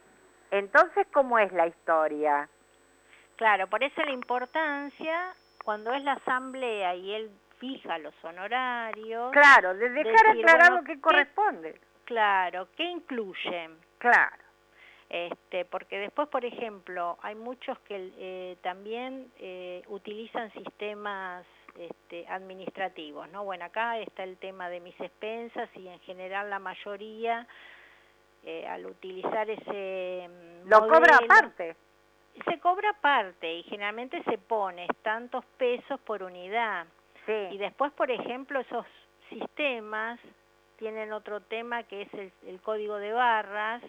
Entonces, 0.51 1.07
¿cómo 1.11 1.39
es 1.39 1.51
la 1.53 1.67
historia? 1.67 2.47
Claro, 3.40 3.68
por 3.68 3.82
eso 3.82 4.02
la 4.04 4.12
importancia 4.12 5.34
cuando 5.64 5.94
es 5.94 6.04
la 6.04 6.12
asamblea 6.14 6.94
y 6.96 7.14
él 7.14 7.32
fija 7.58 7.98
los 8.00 8.14
honorarios. 8.22 9.32
Claro, 9.32 9.76
de 9.76 9.90
dejar 9.92 10.28
Decir, 10.28 10.46
aclarado 10.46 10.72
bueno, 10.72 10.86
qué 10.86 10.94
¿qué- 10.96 11.02
corresponde. 11.02 11.80
Claro, 12.04 12.68
¿qué 12.76 12.84
incluyen? 12.84 13.78
Claro, 13.98 14.36
Este, 15.10 15.64
porque 15.64 15.98
después, 16.00 16.28
por 16.28 16.44
ejemplo, 16.44 17.18
hay 17.22 17.36
muchos 17.36 17.80
que 17.88 18.12
eh, 18.18 18.58
también 18.62 19.32
eh, 19.40 19.84
utilizan 19.88 20.52
sistemas 20.52 21.46
este, 21.78 22.28
administrativos, 22.28 23.30
¿no? 23.30 23.46
Bueno, 23.46 23.64
acá 23.66 23.98
está 24.00 24.24
el 24.24 24.36
tema 24.38 24.68
de 24.70 24.82
mis 24.82 25.00
expensas 25.00 25.70
y 25.76 25.88
en 25.88 26.00
general 26.02 26.50
la 26.50 26.60
mayoría 26.60 27.48
eh, 28.44 28.68
al 28.68 28.86
utilizar 28.86 29.50
ese 29.50 30.28
mm, 30.28 30.70
lo 30.70 30.88
cobra 30.90 31.18
aparte. 31.24 31.76
Se 32.46 32.60
cobra 32.60 32.90
aparte 32.92 33.54
y 33.54 33.64
generalmente 33.64 34.22
se 34.24 34.38
pone 34.38 34.88
tantos 35.02 35.44
pesos 35.58 36.00
por 36.02 36.24
unidad. 36.24 36.86
Y 37.52 37.58
después, 37.58 37.92
por 37.94 38.10
ejemplo, 38.10 38.60
esos 38.60 38.86
sistemas 39.30 40.20
tienen 40.78 41.12
otro 41.14 41.42
tema 41.42 41.84
que 41.84 42.04
es 42.04 42.14
el, 42.14 42.32
el 42.48 42.62
código 42.62 42.96
de 42.98 43.12
barras 43.14 43.84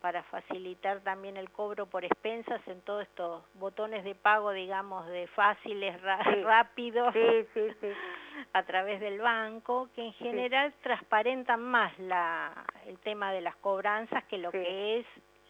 para 0.00 0.22
facilitar 0.24 1.00
también 1.00 1.36
el 1.36 1.50
cobro 1.50 1.86
por 1.86 2.04
expensas 2.04 2.60
en 2.68 2.80
todos 2.82 3.02
estos 3.02 3.42
botones 3.54 4.04
de 4.04 4.14
pago, 4.14 4.52
digamos, 4.52 5.06
de 5.08 5.26
fáciles, 5.28 6.00
ra- 6.02 6.22
Sí. 6.22 6.42
rápidos 6.44 7.12
sí, 7.14 7.48
a 8.52 8.62
través 8.64 9.00
del 9.00 9.18
banco, 9.20 9.88
que 9.94 10.02
en 10.02 10.12
general 10.12 10.72
transparentan 10.82 11.60
más 11.62 11.98
la, 11.98 12.52
el 12.86 12.98
tema 13.00 13.32
de 13.32 13.40
las 13.40 13.56
cobranzas 13.56 14.22
que 14.24 14.38
lo 14.38 14.52
que 14.52 15.00
es 15.00 15.06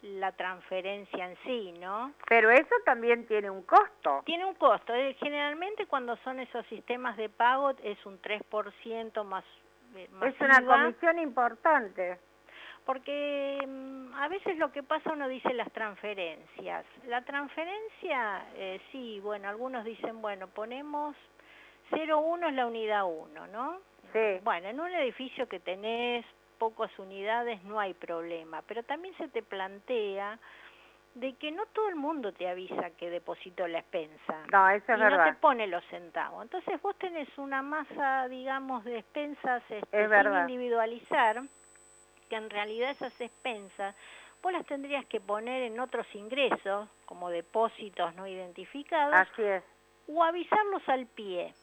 la 0.07 0.33
transferencia 0.33 1.27
en 1.27 1.37
sí, 1.45 1.73
¿no? 1.81 2.13
Pero 2.29 2.51
eso 2.51 2.75
también 2.85 3.27
tiene 3.27 3.51
un 3.51 3.63
costo. 3.63 4.23
Tiene 4.25 4.45
un 4.45 4.55
costo. 4.55 4.95
eh, 4.95 5.15
Generalmente 5.21 5.87
cuando 5.87 6.17
son 6.19 6.41
esos 6.41 6.65
sistemas 6.67 7.17
de 7.17 7.29
pago 7.29 7.71
es 7.83 8.05
un 8.07 8.21
3% 8.21 9.25
más, 9.25 9.45
eh, 9.95 10.09
Es 10.23 10.41
una 10.41 10.65
comisión 10.65 11.19
importante. 11.19 12.19
Porque 12.85 13.59
mm, 13.67 14.15
a 14.15 14.29
veces 14.29 14.57
lo 14.59 14.71
que 14.71 14.83
pasa 14.85 15.13
uno 15.13 15.27
dice 15.29 15.53
las 15.55 15.71
transferencias. 15.73 16.85
La 17.07 17.23
transferencia, 17.23 18.47
eh, 18.55 18.81
sí, 18.93 19.19
bueno, 19.21 19.49
algunos 19.49 19.85
dicen, 19.85 20.23
bueno, 20.23 20.47
ponemos 20.47 21.17
0,1 21.91 22.49
es 22.49 22.55
la 22.55 22.67
unidad 22.67 23.05
1, 23.05 23.47
¿no? 23.49 23.81
Sí. 24.13 24.41
Bueno, 24.45 24.69
en 24.69 24.79
un 24.79 24.93
edificio 24.95 25.49
que 25.49 25.59
tenés 25.59 26.25
pocas 26.59 26.91
unidades 26.99 27.63
no 27.65 27.79
hay 27.81 27.95
problema, 27.95 28.63
pero 28.63 28.83
también 28.83 29.17
se 29.17 29.29
te 29.29 29.43
plantea 29.43 30.39
de 31.15 31.33
que 31.37 31.51
no 31.51 31.65
todo 31.67 31.89
el 31.89 31.97
mundo 31.97 32.33
te 32.33 32.47
avisa 32.49 32.91
que 32.91 33.09
depositó 33.09 33.67
la 33.67 33.79
expensa 33.79 34.45
No, 34.53 34.69
eso 34.69 34.93
es 34.93 34.99
y 34.99 35.01
no 35.03 35.09
te 35.09 35.17
verdad. 35.17 35.39
pone 35.41 35.67
los 35.67 35.83
centavos. 35.87 36.43
Entonces 36.43 36.81
vos 36.83 36.95
tenés 36.99 37.29
una 37.39 37.63
masa, 37.63 38.29
digamos, 38.29 38.85
de 38.85 38.99
expensas 38.99 39.63
este, 39.71 39.79
Es 39.79 40.03
sin 40.03 40.11
verdad. 40.11 40.43
individualizar, 40.49 41.43
que 42.29 42.37
en 42.37 42.51
realidad 42.51 42.91
esas 42.91 43.19
expensas 43.21 43.95
vos 44.43 44.53
las 44.53 44.67
tendrías 44.67 45.07
que 45.07 45.21
poner 45.21 45.63
en 45.63 45.81
otros 45.81 46.07
ingresos, 46.15 46.89
como 47.07 47.31
depósitos 47.31 48.15
no 48.15 48.27
identificados, 48.27 49.15
Así 49.15 49.43
es. 49.43 49.65
o 50.09 50.23
avisarlos 50.23 50.87
al 50.89 51.07
pie. 51.07 51.55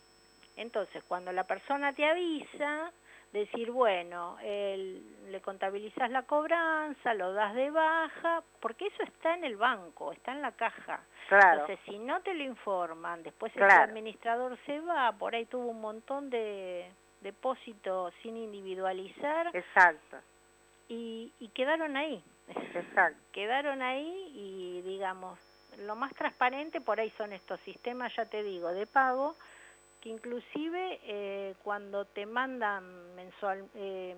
Entonces, 0.58 1.04
cuando 1.04 1.32
la 1.32 1.44
persona 1.46 1.94
te 1.94 2.06
avisa, 2.06 2.92
decir, 3.34 3.72
bueno, 3.72 4.38
el- 4.44 5.32
le 5.32 5.42
contabilizas 5.42 6.10
la 6.12 6.22
cobranza, 6.24 7.14
lo 7.16 7.34
das 7.34 7.54
de 7.56 7.70
baja, 7.72 8.44
porque 8.62 8.88
eso 8.88 9.04
está 9.04 9.34
en 9.34 9.44
el 9.44 9.58
banco, 9.58 10.12
está 10.14 10.32
en 10.32 10.42
la 10.44 10.52
caja. 10.52 11.02
Claro. 11.28 11.62
Entonces, 11.62 11.80
si 11.86 11.98
no 11.98 12.22
te 12.22 12.34
lo 12.36 12.44
informan, 12.44 13.24
después 13.24 13.52
el 13.56 13.64
administrador 13.64 14.58
se 14.66 14.80
va, 14.82 15.12
por 15.14 15.34
ahí 15.34 15.46
tuvo 15.46 15.68
un 15.70 15.82
montón 15.82 16.30
de 16.30 16.90
depósitos 17.22 18.14
sin 18.22 18.38
individualizar 18.38 19.50
Exacto, 19.56 20.18
y, 20.90 21.32
y 21.40 21.48
quedaron 21.50 21.98
ahí. 21.98 22.24
exacto. 22.74 23.18
quedaron 23.32 23.82
ahí 23.82 24.32
y 24.36 24.82
digamos, 24.84 25.40
lo 25.80 25.96
más 25.96 26.14
transparente 26.14 26.82
por 26.82 27.00
ahí 27.00 27.10
son 27.18 27.34
estos 27.34 27.60
sistemas, 27.62 28.16
ya 28.16 28.26
te 28.26 28.44
digo, 28.44 28.68
de 28.70 28.86
pago, 28.86 29.36
que 30.04 30.10
inclusive 30.10 31.00
eh, 31.06 31.56
cuando 31.64 32.04
te 32.04 32.26
mandan 32.26 33.16
mensual, 33.16 33.70
eh, 33.74 34.14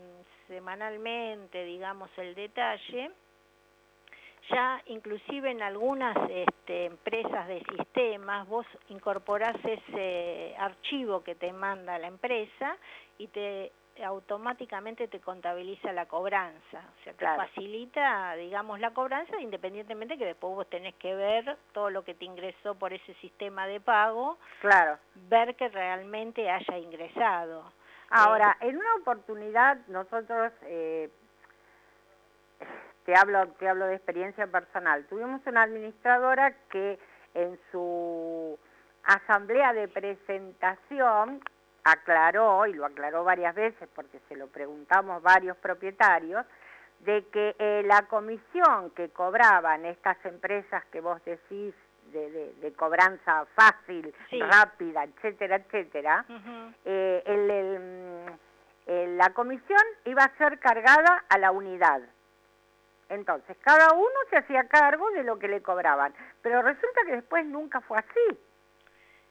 semanalmente, 0.48 1.64
digamos, 1.64 2.10
el 2.18 2.34
detalle, 2.34 3.12
ya 4.50 4.82
inclusive 4.88 5.52
en 5.52 5.62
algunas 5.62 6.18
este, 6.32 6.86
empresas 6.86 7.48
de 7.48 7.64
sistemas 7.70 8.48
vos 8.48 8.66
incorporás 8.90 9.56
ese 9.64 10.56
archivo 10.58 11.24
que 11.24 11.36
te 11.36 11.54
manda 11.54 12.00
la 12.00 12.08
empresa 12.08 12.78
y 13.20 13.28
te 13.28 13.72
automáticamente 14.04 15.08
te 15.08 15.20
contabiliza 15.20 15.94
la 15.94 16.08
cobranza, 16.08 16.80
o 16.80 17.04
sea, 17.04 17.14
te 17.14 17.20
Claro. 17.20 17.44
facilita, 17.44 18.36
digamos, 18.36 18.80
la 18.80 18.92
cobranza 18.92 19.40
independientemente 19.40 20.18
que 20.18 20.26
después 20.26 20.54
vos 20.54 20.70
tenés 20.70 20.96
que 20.96 21.16
ver 21.16 21.58
todo 21.72 21.90
lo 21.90 22.04
que 22.04 22.14
te 22.14 22.26
ingresó 22.26 22.76
por 22.76 22.94
ese 22.94 23.14
sistema 23.16 23.68
de 23.68 23.80
pago, 23.80 24.38
Claro. 24.60 24.98
ver 25.16 25.56
que 25.56 25.70
realmente 25.70 26.50
haya 26.50 26.78
ingresado. 26.78 27.72
Ahora, 28.10 28.58
en 28.62 28.78
una 28.78 28.96
oportunidad 29.02 29.78
nosotros, 29.88 30.52
eh, 30.64 31.10
te 33.06 33.16
hablo, 33.16 33.48
te 33.60 33.68
hablo 33.68 33.86
de 33.86 33.96
experiencia 33.96 34.48
personal, 34.48 35.06
tuvimos 35.06 35.42
una 35.46 35.64
administradora 35.64 36.54
que 36.70 37.00
en 37.34 37.60
su 37.72 38.58
asamblea 39.04 39.74
de 39.74 39.88
presentación 39.88 41.42
aclaró, 41.86 42.66
y 42.66 42.74
lo 42.74 42.86
aclaró 42.86 43.24
varias 43.24 43.56
veces 43.56 43.88
porque 43.96 44.20
se 44.28 44.36
lo 44.36 44.48
preguntamos 44.48 45.22
varios 45.24 45.56
propietarios, 45.58 46.46
de 47.00 47.26
que 47.28 47.56
eh, 47.60 47.84
la 47.86 48.04
comisión 48.08 48.90
que 48.92 49.10
cobraban 49.10 49.86
estas 49.86 50.18
empresas 50.26 50.84
que 50.86 51.00
vos 51.02 51.24
decís 51.24 51.74
de, 52.12 52.32
de- 52.32 52.54
de 52.54 52.74
cobranza 52.74 53.46
fácil, 53.56 54.14
Sí. 54.30 54.42
rápida, 54.42 55.04
etcétera, 55.04 55.58
etcétera, 55.58 56.26
eh, 56.86 57.22
el- 57.26 57.50
el, 57.52 57.80
mm, 57.80 58.40
eh, 58.88 59.08
la 59.18 59.30
comisión 59.32 59.82
iba 60.06 60.24
a 60.24 60.38
ser 60.38 60.58
cargada 60.60 61.24
a 61.30 61.38
la 61.38 61.52
unidad. 61.52 62.02
Entonces, 63.10 63.56
cada 63.62 63.94
uno 63.94 64.20
se 64.32 64.38
hacía 64.38 64.68
cargo 64.68 65.10
de 65.12 65.24
lo 65.24 65.38
que 65.38 65.48
le 65.48 65.62
cobraban, 65.62 66.14
pero 66.42 66.62
resulta 66.64 67.02
que 67.06 67.12
después 67.18 67.46
nunca 67.46 67.82
fue 67.82 68.00
así. 68.00 68.40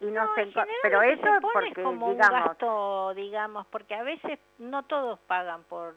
Y 0.04 0.10
no, 0.10 0.24
No, 0.24 0.34
se 0.34 0.52
pero 0.82 1.02
eso 1.02 1.22
se 1.22 1.40
pone 1.40 1.52
porque 1.52 1.82
como 1.82 2.10
digamos, 2.10 2.40
un 2.40 2.44
gasto, 2.46 3.14
digamos, 3.14 3.66
porque 3.68 3.94
a 3.94 4.02
veces 4.02 4.38
no 4.58 4.82
todos 4.84 5.18
pagan 5.20 5.62
por 5.64 5.94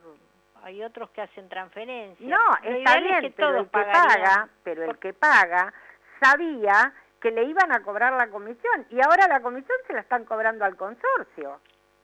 hay 0.62 0.82
otros 0.82 1.10
que 1.10 1.20
hacen 1.22 1.48
transferencias. 1.48 2.28
no, 2.28 2.36
Lo 2.36 2.54
está 2.54 2.68
ideal 2.70 2.96
es 2.98 3.02
bien, 3.04 3.20
que 3.20 3.30
pero 3.30 3.58
el 3.58 3.64
que 3.64 3.70
paga, 3.70 4.48
pero 4.64 4.84
el 4.84 4.98
que 4.98 5.12
paga 5.12 5.72
sabía 6.20 6.92
que 7.20 7.30
le 7.30 7.44
iban 7.44 7.72
a 7.72 7.82
cobrar 7.82 8.12
la 8.14 8.28
comisión 8.28 8.86
y 8.90 9.00
ahora 9.00 9.28
la 9.28 9.40
comisión 9.40 9.76
se 9.86 9.92
la 9.92 10.00
están 10.00 10.24
cobrando 10.24 10.64
al 10.64 10.76
consorcio. 10.76 11.60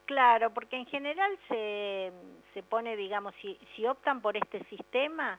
Claro, 0.06 0.50
porque 0.50 0.76
en 0.76 0.86
general 0.86 1.36
se, 1.48 2.12
se 2.52 2.62
pone, 2.62 2.96
digamos, 2.96 3.34
si, 3.40 3.58
si 3.74 3.86
optan 3.86 4.20
por 4.20 4.36
este 4.36 4.62
sistema, 4.64 5.38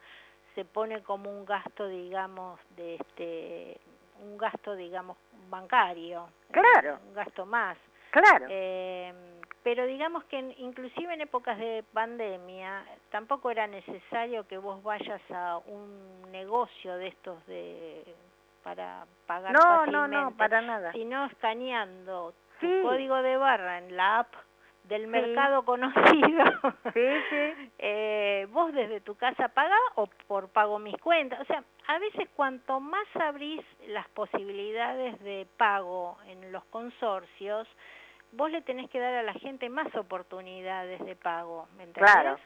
se 0.56 0.66
pone 0.66 1.04
como 1.04 1.30
un 1.30 1.46
gasto, 1.46 1.88
digamos, 1.88 2.60
de 2.76 2.96
este, 2.96 3.80
un 4.22 4.38
gasto, 4.38 4.76
digamos, 4.76 5.18
bancario. 5.50 6.28
Claro. 6.52 7.00
Un 7.08 7.14
gasto 7.14 7.46
más. 7.46 7.78
Claro. 8.12 8.48
Eh, 8.50 9.14
pero 9.64 9.86
digamos 9.86 10.24
que 10.26 10.38
inclusive 10.58 11.14
en 11.14 11.22
épocas 11.22 11.58
de 11.58 11.84
pandemia 11.92 12.86
tampoco 13.10 13.50
era 13.50 13.68
necesario 13.68 14.48
que 14.48 14.58
vos 14.58 14.82
vayas 14.84 15.22
a 15.32 15.58
un 15.66 16.32
negocio 16.32 16.96
de 16.98 17.08
estos 17.08 17.46
de 17.48 18.04
para 18.64 19.06
pagar 19.28 19.54
no, 19.54 19.60
no, 19.60 19.78
fácilmente, 19.80 20.18
no, 20.18 20.38
para 20.38 20.62
nada. 20.62 20.92
sino 20.94 21.26
escaneando 21.26 22.34
tu 22.60 22.66
Sí. 22.68 22.82
código 22.84 23.22
de 23.22 23.38
barra 23.38 23.80
en 23.80 23.98
la 23.98 24.20
app 24.20 24.34
del 24.88 25.02
Sí. 25.04 25.08
mercado 25.08 25.64
conocido. 25.66 25.94
Sí, 26.94 27.08
sí. 27.30 27.72
eh, 27.80 28.48
vos 28.52 28.74
desde 28.74 29.02
tu 29.02 29.16
casa 29.16 29.48
pagás 29.50 29.80
o 29.96 30.08
por 30.28 30.50
pago 30.50 30.80
mis 30.80 30.98
cuentas. 30.98 31.40
O 31.42 31.46
sea, 31.46 31.64
a 31.88 32.00
veces 32.00 32.28
cuanto 32.36 32.80
más 32.80 33.08
abrís 33.16 33.62
las 33.88 34.08
posibilidades 34.10 35.20
de 35.24 35.48
pago 35.58 36.18
en 36.28 36.52
los 36.52 36.64
consorcios, 36.66 37.68
vos 38.32 38.52
le 38.52 38.62
tenés 38.62 38.90
que 38.90 39.00
dar 39.00 39.14
a 39.16 39.24
la 39.24 39.34
gente 39.34 39.70
más 39.70 39.94
oportunidades 39.96 41.04
de 41.06 41.16
pago, 41.16 41.68
¿me 41.78 41.84
entendés? 41.84 42.12
Claro. 42.14 42.40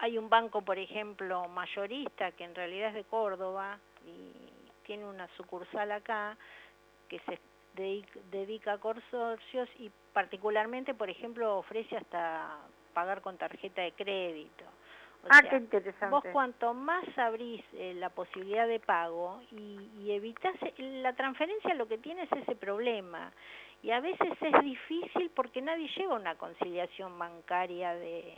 Hay 0.00 0.16
un 0.16 0.28
banco, 0.28 0.62
por 0.62 0.78
ejemplo, 0.78 1.48
mayorista, 1.48 2.30
que 2.32 2.44
en 2.44 2.54
realidad 2.54 2.88
es 2.90 2.94
de 2.94 3.04
Córdoba 3.04 3.78
y 4.04 4.32
tiene 4.84 5.04
una 5.04 5.26
sucursal 5.36 5.90
acá, 5.92 6.36
que 7.08 7.18
se 7.20 7.38
dedica 8.30 8.78
consorcios 8.78 9.68
y 9.78 9.90
particularmente, 10.12 10.94
por 10.94 11.10
ejemplo, 11.10 11.58
ofrece 11.58 11.96
hasta 11.96 12.58
pagar 12.92 13.20
con 13.20 13.36
tarjeta 13.36 13.82
de 13.82 13.92
crédito. 13.92 14.64
O 15.24 15.26
ah, 15.30 15.40
sea, 15.40 15.50
qué 15.50 15.56
interesante. 15.56 16.10
Vos 16.10 16.24
cuanto 16.32 16.74
más 16.74 17.04
abrís 17.18 17.62
eh, 17.74 17.94
la 17.94 18.10
posibilidad 18.10 18.68
de 18.68 18.80
pago 18.80 19.42
y, 19.50 19.90
y 20.00 20.12
evitás, 20.12 20.54
la 20.78 21.12
transferencia 21.14 21.74
lo 21.74 21.88
que 21.88 21.98
tiene 21.98 22.22
es 22.22 22.32
ese 22.32 22.54
problema. 22.54 23.32
Y 23.82 23.90
a 23.90 24.00
veces 24.00 24.30
es 24.40 24.64
difícil 24.64 25.30
porque 25.34 25.62
nadie 25.62 25.88
lleva 25.96 26.14
una 26.14 26.34
conciliación 26.36 27.18
bancaria 27.18 27.94
de 27.94 28.34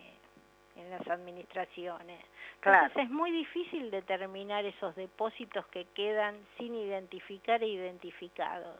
en 0.76 0.90
las 0.90 1.06
administraciones. 1.08 2.20
Entonces 2.62 3.04
es 3.04 3.10
muy 3.10 3.30
difícil 3.30 3.90
determinar 3.90 4.64
esos 4.64 4.94
depósitos 4.96 5.66
que 5.66 5.86
quedan 5.94 6.36
sin 6.58 6.74
identificar 6.74 7.62
e 7.62 7.68
identificados. 7.68 8.78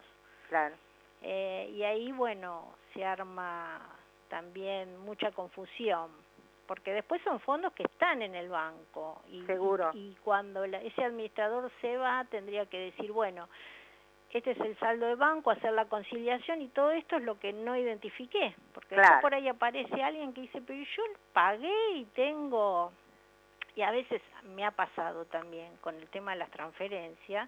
Claro. 0.51 0.75
Eh, 1.21 1.71
y 1.73 1.83
ahí, 1.83 2.11
bueno, 2.11 2.75
se 2.93 3.05
arma 3.05 3.79
también 4.27 4.99
mucha 4.99 5.31
confusión, 5.31 6.09
porque 6.67 6.91
después 6.91 7.21
son 7.23 7.39
fondos 7.39 7.71
que 7.71 7.83
están 7.83 8.21
en 8.21 8.35
el 8.35 8.49
banco. 8.49 9.21
Y, 9.29 9.43
Seguro. 9.45 9.91
Y, 9.93 10.09
y 10.11 10.15
cuando 10.25 10.67
la- 10.67 10.81
ese 10.81 11.05
administrador 11.05 11.71
se 11.79 11.95
va, 11.95 12.25
tendría 12.25 12.65
que 12.65 12.77
decir, 12.79 13.13
bueno, 13.13 13.47
este 14.31 14.51
es 14.51 14.59
el 14.59 14.77
saldo 14.79 15.05
de 15.05 15.15
banco, 15.15 15.51
hacer 15.51 15.71
la 15.71 15.85
conciliación 15.85 16.61
y 16.61 16.67
todo 16.67 16.91
esto 16.91 17.15
es 17.15 17.23
lo 17.23 17.39
que 17.39 17.53
no 17.53 17.77
identifiqué, 17.77 18.53
porque 18.73 18.95
después 18.95 19.07
Claro. 19.07 19.21
por 19.21 19.33
ahí 19.33 19.47
aparece 19.47 20.03
alguien 20.03 20.33
que 20.33 20.41
dice, 20.41 20.61
pero 20.61 20.83
yo 20.83 21.03
pagué 21.31 21.91
y 21.95 22.05
tengo... 22.13 22.91
Y 23.77 23.83
a 23.83 23.91
veces 23.91 24.21
me 24.43 24.65
ha 24.65 24.71
pasado 24.71 25.23
también 25.25 25.77
con 25.77 25.95
el 25.95 26.07
tema 26.09 26.31
de 26.33 26.39
las 26.39 26.51
transferencias, 26.51 27.47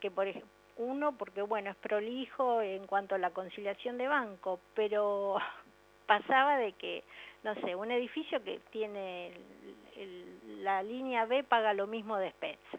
que 0.00 0.10
por 0.10 0.26
ejemplo, 0.26 0.48
uno, 0.80 1.12
porque 1.12 1.42
bueno, 1.42 1.70
es 1.70 1.76
prolijo 1.76 2.62
en 2.62 2.86
cuanto 2.86 3.14
a 3.14 3.18
la 3.18 3.30
conciliación 3.30 3.98
de 3.98 4.08
banco, 4.08 4.60
pero 4.74 5.36
pasaba 6.06 6.56
de 6.56 6.72
que, 6.72 7.04
no 7.44 7.54
sé, 7.56 7.74
un 7.74 7.90
edificio 7.90 8.42
que 8.42 8.58
tiene 8.70 9.28
el- 9.28 9.76
el- 9.96 10.64
la 10.64 10.82
línea 10.82 11.24
B 11.26 11.44
paga 11.44 11.72
lo 11.74 11.86
mismo 11.86 12.16
de 12.16 12.28
expensa. 12.28 12.78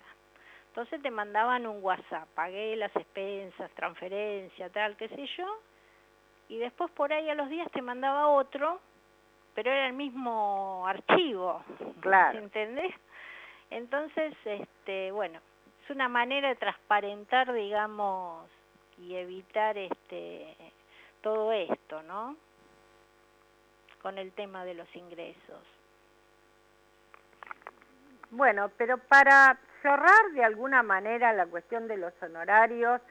Entonces 0.69 1.01
te 1.01 1.11
mandaban 1.11 1.67
un 1.67 1.83
WhatsApp, 1.83 2.27
pagué 2.33 2.75
las 2.75 2.95
expensas, 2.95 3.69
transferencia, 3.71 4.69
tal, 4.69 4.95
qué 4.97 5.07
sé 5.09 5.27
yo, 5.37 5.45
y 6.49 6.57
después 6.57 6.89
por 6.91 7.11
ahí 7.13 7.29
a 7.29 7.35
los 7.35 7.49
días 7.49 7.69
te 7.71 7.81
mandaba 7.81 8.27
otro, 8.29 8.79
pero 9.53 9.69
era 9.69 9.87
el 9.87 9.93
mismo 9.93 10.85
archivo. 10.87 11.63
Claro. 11.99 12.39
¿Entendés? 12.39 12.93
Entonces, 13.69 14.33
este, 14.45 15.11
bueno, 15.11 15.39
una 15.91 16.09
manera 16.09 16.49
de 16.49 16.55
transparentar, 16.55 17.53
digamos, 17.53 18.49
y 18.97 19.15
evitar 19.15 19.77
este 19.77 20.55
todo 21.21 21.51
esto, 21.51 22.01
¿no? 22.03 22.35
Con 24.01 24.17
el 24.17 24.31
tema 24.33 24.65
de 24.65 24.73
los 24.73 24.95
ingresos. 24.95 25.61
Bueno, 28.31 28.71
pero 28.77 28.97
para 28.97 29.59
cerrar 29.81 30.31
de 30.33 30.43
alguna 30.43 30.83
manera 30.83 31.33
la 31.33 31.45
cuestión 31.45 31.87
de 31.87 31.97
los 31.97 32.13
honorarios, 32.21 33.01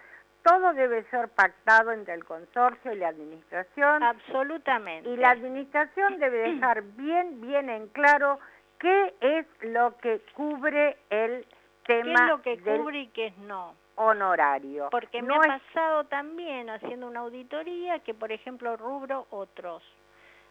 todo 0.43 0.73
debe 0.73 1.05
ser 1.11 1.29
pactado 1.29 1.93
entre 1.93 2.15
el 2.15 2.25
consorcio 2.25 2.93
y 2.93 2.97
la 2.97 3.09
administración. 3.09 4.03
Absolutamente. 4.03 5.11
Y 5.11 5.17
la 5.17 5.31
administración 5.31 6.19
debe 6.19 6.53
dejar 6.53 6.83
bien, 6.83 7.41
bien 7.43 7.69
en 7.69 7.89
claro 7.89 8.39
qué 8.79 9.15
es 9.21 9.47
lo 9.63 9.97
que 9.99 10.21
cubre 10.35 10.97
el 11.11 11.47
¿Qué 11.85 12.03
tema 12.03 12.13
es 12.25 12.29
lo 12.29 12.43
que 12.43 12.59
cubre 12.61 13.01
y 13.01 13.07
qué 13.09 13.27
es 13.29 13.39
no? 13.39 13.75
honorario. 13.97 14.89
Porque 14.91 15.21
me 15.21 15.35
ha 15.35 15.39
es- 15.57 15.63
pasado 15.63 16.05
también 16.05 16.71
haciendo 16.71 17.07
una 17.07 17.21
auditoría 17.21 17.99
que, 17.99 18.15
por 18.15 18.33
ejemplo, 18.33 18.75
rubro 18.79 19.27
otros. 19.31 19.83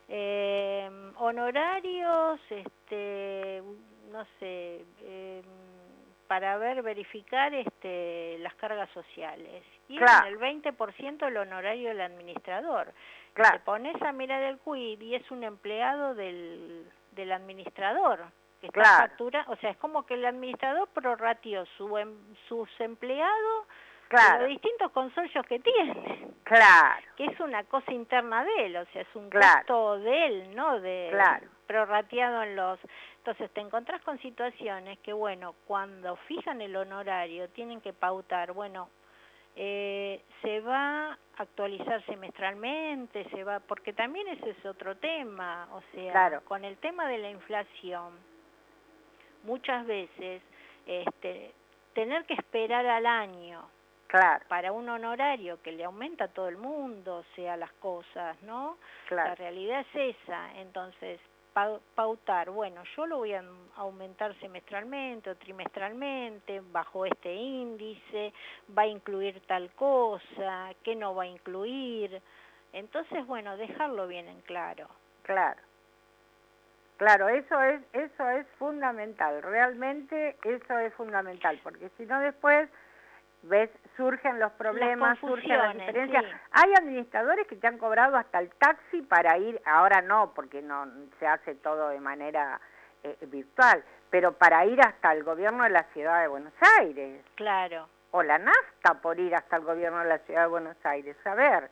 Eh, 0.07 0.89
honorarios, 1.17 2.39
este, 2.49 3.61
no 4.11 4.23
sé, 4.39 4.83
eh, 5.01 5.41
para 6.27 6.57
ver, 6.57 6.81
verificar 6.83 7.53
este, 7.53 8.37
las 8.39 8.53
cargas 8.55 8.89
sociales. 8.91 9.63
Y 9.87 9.97
Claro. 9.97 10.27
en 10.27 10.33
el 10.33 10.37
20% 10.39 11.25
el 11.27 11.37
honorario 11.37 11.89
del 11.89 12.01
administrador. 12.01 12.93
Claro. 13.33 13.57
Te 13.57 13.63
pones 13.65 13.99
a 14.03 14.11
mirar 14.11 14.43
el 14.43 14.59
CUID 14.59 15.01
y 15.01 15.15
es 15.15 15.31
un 15.31 15.43
empleado 15.43 16.13
del, 16.13 16.85
del 17.13 17.31
administrador 17.31 18.25
que 18.59 18.67
está 18.67 18.81
Claro. 18.81 19.07
factura, 19.07 19.45
o 19.47 19.55
sea, 19.57 19.69
es 19.71 19.77
como 19.77 20.05
que 20.05 20.15
el 20.15 20.25
administrador 20.25 20.87
prorratió 20.89 21.65
su 21.77 21.97
em- 21.97 22.35
sus 22.47 22.69
empleados 22.79 23.65
de 24.09 24.39
los 24.39 24.47
distintos 24.49 24.91
consorcios 24.91 25.45
que 25.45 25.59
tiene, 25.59 26.27
claro, 26.43 27.05
que 27.15 27.25
es 27.25 27.39
una 27.39 27.63
cosa 27.65 27.91
interna 27.93 28.43
de 28.43 28.65
él, 28.65 28.75
o 28.77 28.85
sea, 28.87 29.03
es 29.03 29.15
un 29.15 29.29
Claro. 29.29 29.57
costo 29.59 29.99
de 29.99 30.25
él, 30.25 30.55
no 30.55 30.79
de 30.79 31.09
Claro. 31.11 31.47
prorrateado 31.67 32.41
en 32.41 32.55
los... 32.55 32.79
Entonces 33.17 33.51
te 33.51 33.61
encontrás 33.61 34.01
con 34.01 34.17
situaciones 34.19 34.97
que, 34.99 35.13
bueno, 35.13 35.53
cuando 35.67 36.15
fijan 36.27 36.59
el 36.61 36.75
honorario 36.75 37.49
tienen 37.49 37.81
que 37.81 37.93
pautar, 37.93 38.53
bueno, 38.53 38.89
eh, 39.55 40.23
se 40.41 40.61
va 40.61 41.11
a 41.11 41.17
actualizar 41.37 42.03
semestralmente, 42.05 43.29
se 43.29 43.43
va, 43.43 43.59
porque 43.59 43.93
también 43.93 44.27
ese 44.29 44.51
es 44.51 44.65
otro 44.65 44.97
tema, 44.97 45.67
o 45.71 45.81
sea, 45.93 46.11
Claro. 46.11 46.41
con 46.45 46.65
el 46.65 46.77
tema 46.77 47.07
de 47.07 47.17
la 47.19 47.29
inflación, 47.29 48.13
muchas 49.43 49.85
veces 49.85 50.41
este, 50.85 51.53
tener 51.93 52.25
que 52.25 52.33
esperar 52.33 52.85
al 52.85 53.05
año 53.05 53.67
claro, 54.07 54.43
para 54.47 54.71
un 54.71 54.89
honorario 54.89 55.61
que 55.61 55.71
le 55.71 55.83
aumenta 55.83 56.25
a 56.25 56.27
todo 56.29 56.47
el 56.47 56.57
mundo, 56.57 57.17
o 57.17 57.23
sea, 57.35 57.57
las 57.57 57.71
cosas, 57.73 58.41
¿no? 58.43 58.77
La 59.27 59.35
realidad 59.35 59.85
es 59.93 60.15
esa, 60.17 60.59
entonces 60.59 61.19
pau- 61.53 61.81
pautar, 61.95 62.49
bueno, 62.49 62.83
yo 62.95 63.05
lo 63.05 63.17
voy 63.17 63.33
a 63.33 63.43
aumentar 63.75 64.33
semestralmente 64.39 65.29
o 65.29 65.35
trimestralmente 65.35 66.61
bajo 66.71 67.05
este 67.05 67.33
índice, 67.33 68.33
va 68.77 68.83
a 68.83 68.87
incluir 68.87 69.41
tal 69.47 69.71
cosa, 69.73 70.73
qué 70.83 70.95
no 70.95 71.15
va 71.15 71.23
a 71.23 71.27
incluir, 71.27 72.21
entonces, 72.73 73.25
bueno, 73.25 73.57
dejarlo 73.57 74.07
bien 74.07 74.27
en 74.27 74.41
claro. 74.41 74.87
claro. 75.23 75.61
Claro, 76.99 77.27
eso 77.29 77.59
es, 77.63 77.81
eso 77.93 78.29
es 78.29 78.45
fundamental, 78.59 79.41
realmente 79.41 80.37
eso 80.43 80.77
es 80.79 80.93
fundamental, 80.95 81.57
porque 81.63 81.89
si 81.97 82.05
no 82.05 82.19
después 82.19 82.69
ves 83.43 83.69
surgen 83.95 84.37
los 84.37 84.51
problemas, 84.51 85.17
surgen 85.19 85.57
las 85.57 85.73
diferencias. 85.75 86.25
sí. 86.25 86.31
Hay 86.51 86.73
administradores 86.73 87.47
que 87.47 87.55
te 87.55 87.67
han 87.67 87.77
cobrado 87.77 88.17
hasta 88.17 88.39
el 88.39 88.49
taxi 88.55 89.01
para 89.01 89.37
ir, 89.37 89.61
ahora 89.65 90.01
no, 90.01 90.33
porque 90.33 90.61
no 90.61 90.87
se 91.19 91.25
hace 91.25 91.55
todo 91.55 91.87
de 91.87 92.01
manera 92.01 92.59
eh, 93.03 93.17
virtual, 93.27 93.81
pero 94.09 94.33
para 94.33 94.65
ir 94.65 94.81
hasta 94.81 95.13
el 95.13 95.23
gobierno 95.23 95.63
de 95.63 95.69
la 95.69 95.83
ciudad 95.93 96.19
de 96.21 96.27
Buenos 96.27 96.53
Aires, 96.79 97.23
Claro. 97.35 97.87
o 98.11 98.21
la 98.23 98.39
nafta 98.39 98.95
por 99.01 99.17
ir 99.17 99.33
hasta 99.33 99.55
el 99.55 99.63
gobierno 99.63 99.99
de 99.99 100.09
la 100.09 100.17
ciudad 100.19 100.41
de 100.41 100.47
Buenos 100.47 100.77
Aires. 100.85 101.15
A 101.25 101.33
ver, 101.33 101.71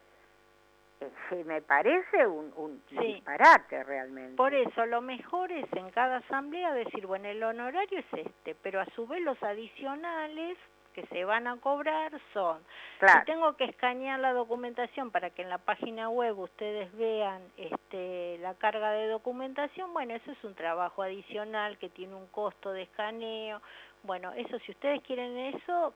sí, 1.29 1.43
me 1.45 1.61
parece 1.61 2.25
un, 2.25 2.51
un 2.55 2.81
Sí. 2.89 2.97
disparate 2.97 3.83
realmente. 3.83 4.35
Por 4.35 4.53
eso, 4.53 4.85
lo 4.85 5.01
mejor 5.01 5.51
es 5.51 5.65
en 5.73 5.89
cada 5.91 6.17
asamblea 6.17 6.73
decir, 6.73 7.05
bueno, 7.05 7.27
el 7.27 7.43
honorario 7.43 7.99
es 7.99 8.05
este, 8.25 8.55
pero 8.55 8.81
a 8.81 8.85
su 8.95 9.05
vez 9.07 9.21
los 9.21 9.41
adicionales 9.43 10.57
que 10.93 11.05
se 11.07 11.25
van 11.25 11.45
a 11.45 11.57
cobrar 11.57 12.11
son, 12.33 12.57
Claro. 12.97 13.19
si 13.19 13.25
tengo 13.27 13.55
que 13.55 13.65
escanear 13.65 14.19
la 14.19 14.33
documentación 14.33 15.11
para 15.11 15.29
que 15.29 15.43
en 15.43 15.49
la 15.49 15.59
página 15.59 16.09
web 16.09 16.39
ustedes 16.39 16.91
vean 16.97 17.43
este, 17.55 18.39
la 18.39 18.55
carga 18.55 18.89
de 18.93 19.07
documentación, 19.07 19.93
bueno, 19.93 20.15
eso 20.15 20.31
es 20.31 20.43
un 20.43 20.55
trabajo 20.55 21.03
adicional 21.03 21.77
que 21.77 21.89
tiene 21.89 22.15
un 22.15 22.25
costo 22.27 22.71
de 22.71 22.81
escaneo. 22.83 23.61
Bueno, 24.01 24.31
eso 24.33 24.57
si 24.59 24.71
ustedes 24.71 25.03
quieren 25.03 25.37
eso, 25.37 25.93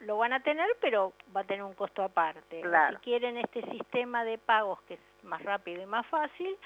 lo 0.00 0.18
van 0.18 0.32
a 0.32 0.40
tener, 0.40 0.66
pero 0.80 1.12
va 1.34 1.42
a 1.42 1.44
tener 1.44 1.62
un 1.62 1.74
costo 1.74 2.02
aparte. 2.02 2.60
Claro. 2.60 2.98
Si 2.98 3.04
quieren 3.04 3.36
este 3.36 3.62
sistema 3.70 4.24
de 4.24 4.38
pagos 4.38 4.80
que 4.82 4.94
es 4.94 5.00
más 5.22 5.42
rápido 5.42 5.82
y 5.82 5.86
más 5.86 6.06
fácil, 6.06 6.56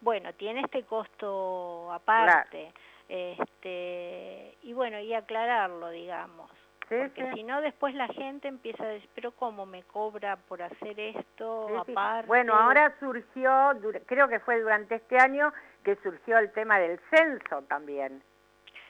bueno, 0.00 0.32
tiene 0.34 0.60
este 0.60 0.84
costo 0.84 1.92
aparte. 1.92 2.72
Este, 3.08 4.56
y 4.62 4.72
bueno, 4.72 4.98
y 5.00 5.12
aclararlo, 5.14 5.90
digamos. 5.90 6.50
Sí, 6.88 6.96
Porque 6.98 7.24
sí. 7.24 7.30
si 7.34 7.42
no, 7.44 7.60
después 7.60 7.94
la 7.94 8.08
gente 8.08 8.48
empieza 8.48 8.82
a 8.82 8.88
decir, 8.88 9.08
pero 9.14 9.30
¿cómo 9.32 9.64
me 9.64 9.84
cobra 9.84 10.36
por 10.36 10.60
hacer 10.60 10.98
esto 10.98 11.68
Sí, 11.86 11.92
aparte? 11.92 12.26
Bueno, 12.26 12.54
ahora 12.54 12.94
surgió, 12.98 13.72
creo 14.06 14.28
que 14.28 14.40
fue 14.40 14.60
durante 14.60 14.96
este 14.96 15.16
año 15.16 15.52
que 15.84 15.94
surgió 15.96 16.38
el 16.38 16.52
tema 16.52 16.80
del 16.80 16.98
censo 17.10 17.62
también. 17.68 18.22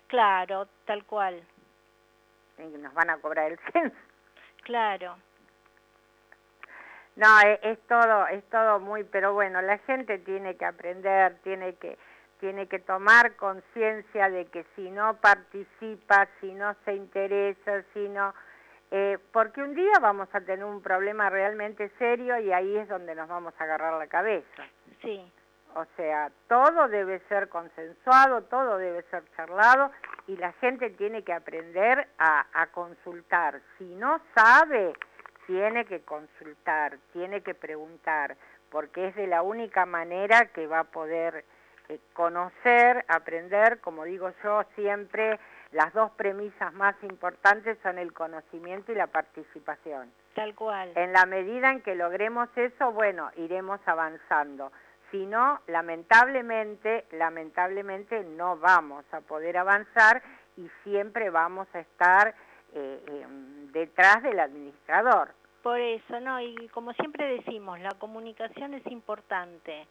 Claro, 0.06 0.66
tal 0.86 1.04
cual, 1.04 1.42
y 2.62 2.78
Nos 2.78 2.94
van 2.94 3.10
a 3.10 3.18
cobrar 3.18 3.50
el 3.52 3.58
censo. 3.72 3.96
claro. 4.64 5.16
No, 7.16 7.40
e- 7.42 7.58
es, 7.62 7.78
todo, 7.86 8.26
es 8.28 8.42
todo 8.50 8.80
muy, 8.80 9.04
pero 9.04 9.34
bueno, 9.34 9.60
la 9.62 9.78
gente 9.78 10.18
tiene 10.18 10.56
que 10.56 10.64
aprender, 10.64 11.36
tiene 11.42 11.74
que, 11.74 11.98
tiene 12.38 12.66
que 12.68 12.78
tomar 12.78 13.34
conciencia 13.36 14.30
de 14.30 14.46
que 14.46 14.64
si 14.76 14.90
no 14.90 15.16
participa, 15.16 16.28
si 16.40 16.52
no 16.52 16.74
se 16.84 16.94
interesa, 16.94 17.82
si 17.92 18.08
no, 18.08 18.32
eh, 18.90 19.18
porque 19.32 19.60
un 19.62 19.74
día 19.74 19.92
vamos 20.00 20.28
a 20.32 20.40
tener 20.40 20.64
un 20.64 20.80
problema 20.82 21.28
realmente 21.30 21.90
serio 21.98 22.38
y 22.38 22.52
ahí 22.52 22.76
es 22.76 22.88
donde 22.88 23.14
nos 23.14 23.28
vamos 23.28 23.54
a 23.58 23.64
agarrar 23.64 23.94
la 23.98 24.06
cabeza. 24.06 24.64
Sí, 25.02 25.30
O 25.74 25.84
sea, 25.96 26.30
todo 26.48 26.88
debe 26.88 27.20
ser 27.28 27.48
consensuado, 27.48 28.42
todo 28.42 28.78
debe 28.78 29.02
ser 29.10 29.22
charlado 29.36 29.90
y 30.26 30.36
la 30.36 30.52
gente 30.54 30.90
tiene 30.90 31.22
que 31.22 31.32
aprender 31.32 32.08
a, 32.18 32.46
a 32.52 32.66
consultar. 32.68 33.60
Si 33.78 33.84
no 33.94 34.20
sabe, 34.34 34.94
tiene 35.46 35.84
que 35.84 36.00
consultar, 36.00 36.98
tiene 37.12 37.42
que 37.42 37.54
preguntar, 37.54 38.36
porque 38.70 39.08
es 39.08 39.16
de 39.16 39.26
la 39.26 39.42
única 39.42 39.86
manera 39.86 40.46
que 40.46 40.66
va 40.66 40.80
a 40.80 40.84
poder 40.84 41.44
eh, 41.88 41.98
conocer, 42.12 43.04
aprender, 43.08 43.80
como 43.80 44.04
digo 44.04 44.30
yo 44.44 44.62
siempre, 44.76 45.40
las 45.72 45.92
dos 45.92 46.10
premisas 46.12 46.72
más 46.74 46.94
importantes 47.02 47.78
son 47.82 47.98
el 47.98 48.12
conocimiento 48.12 48.92
y 48.92 48.94
la 48.94 49.08
participación. 49.08 50.12
tal 50.34 50.54
cual. 50.54 50.92
En 50.94 51.12
la 51.12 51.26
medida 51.26 51.70
en 51.70 51.80
que 51.82 51.94
logremos 51.94 52.48
eso, 52.56 52.92
bueno, 52.92 53.30
iremos 53.36 53.80
avanzando. 53.86 54.70
Si 55.10 55.26
no, 55.26 55.60
lamentablemente, 55.66 57.06
lamentablemente 57.12 58.22
no 58.24 58.56
vamos 58.56 59.04
a 59.12 59.20
poder 59.20 59.56
avanzar 59.56 60.22
y 60.56 60.68
siempre 60.84 61.30
vamos 61.30 61.66
a 61.74 61.80
estar 61.80 62.34
eh, 62.72 63.02
eh, 63.06 63.26
detrás 63.72 64.22
del 64.22 64.38
administrador. 64.38 65.32
Por 65.62 65.78
eso, 65.80 66.20
no, 66.20 66.40
y 66.40 66.68
como 66.68 66.92
siempre 66.94 67.26
decimos, 67.36 67.80
la 67.80 67.90
comunicación 67.98 68.74
es 68.74 68.86
importante 68.86 69.86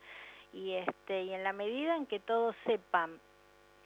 y 0.54 0.74
este 0.76 1.24
y 1.24 1.34
en 1.34 1.44
la 1.44 1.54
medida 1.54 1.96
en 1.96 2.06
que 2.08 2.20
todos 2.20 2.56
sepan 2.66 3.20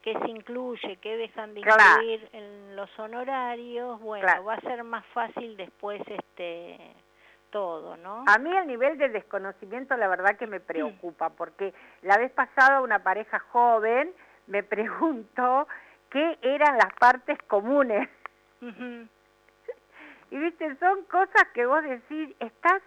qué 0.01 0.13
se 0.19 0.29
incluye, 0.29 0.97
qué 1.01 1.17
dejan 1.17 1.53
de 1.53 1.61
Claro. 1.61 1.81
incluir 2.01 2.29
en 2.33 2.75
los 2.75 2.89
honorarios, 2.99 3.99
bueno, 4.01 4.25
Claro. 4.25 4.45
va 4.45 4.53
a 4.55 4.61
ser 4.61 4.83
más 4.83 5.05
fácil 5.07 5.57
después 5.57 6.01
este 6.07 6.77
todo, 7.53 7.95
¿no? 7.97 8.25
A 8.27 8.39
mí 8.39 8.49
el 8.53 8.67
nivel 8.67 8.97
de 8.97 9.09
desconocimiento 9.09 9.95
la 9.95 10.07
verdad 10.07 10.35
que 10.37 10.47
me 10.47 10.59
preocupa, 10.59 11.29
porque 11.29 11.73
la 12.01 12.17
vez 12.17 12.31
pasada 12.31 12.81
una 12.81 13.03
pareja 13.03 13.39
joven 13.51 14.11
me 14.47 14.63
preguntó 14.75 15.67
qué 16.09 16.37
eran 16.41 16.77
las 16.77 16.93
partes 16.99 17.37
comunes. 17.47 18.09
Y 20.31 20.37
viste, 20.39 20.75
son 20.77 21.03
cosas 21.03 21.43
que 21.53 21.63
vos 21.63 21.83
decís, 21.83 22.35
estás 22.39 22.81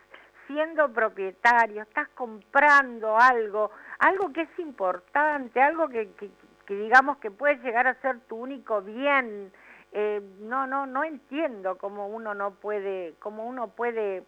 siendo 0.48 0.92
propietario, 0.92 1.82
estás 1.82 2.08
comprando 2.08 3.16
algo, 3.16 3.70
algo 4.00 4.32
que 4.32 4.40
es 4.40 4.58
importante, 4.58 5.62
algo 5.62 5.88
que, 5.88 6.10
que, 6.14 6.28
que 6.66 6.74
digamos 6.74 7.18
que 7.18 7.30
puede 7.30 7.54
llegar 7.58 7.86
a 7.86 7.94
ser 8.00 8.18
tu 8.22 8.34
único 8.34 8.82
bien. 8.82 9.52
Eh, 9.92 10.20
no, 10.40 10.66
no, 10.66 10.86
no 10.86 11.04
entiendo 11.04 11.78
cómo 11.78 12.08
uno 12.08 12.34
no 12.34 12.50
puede, 12.54 13.14
cómo 13.20 13.46
uno 13.46 13.68
puede 13.68 14.24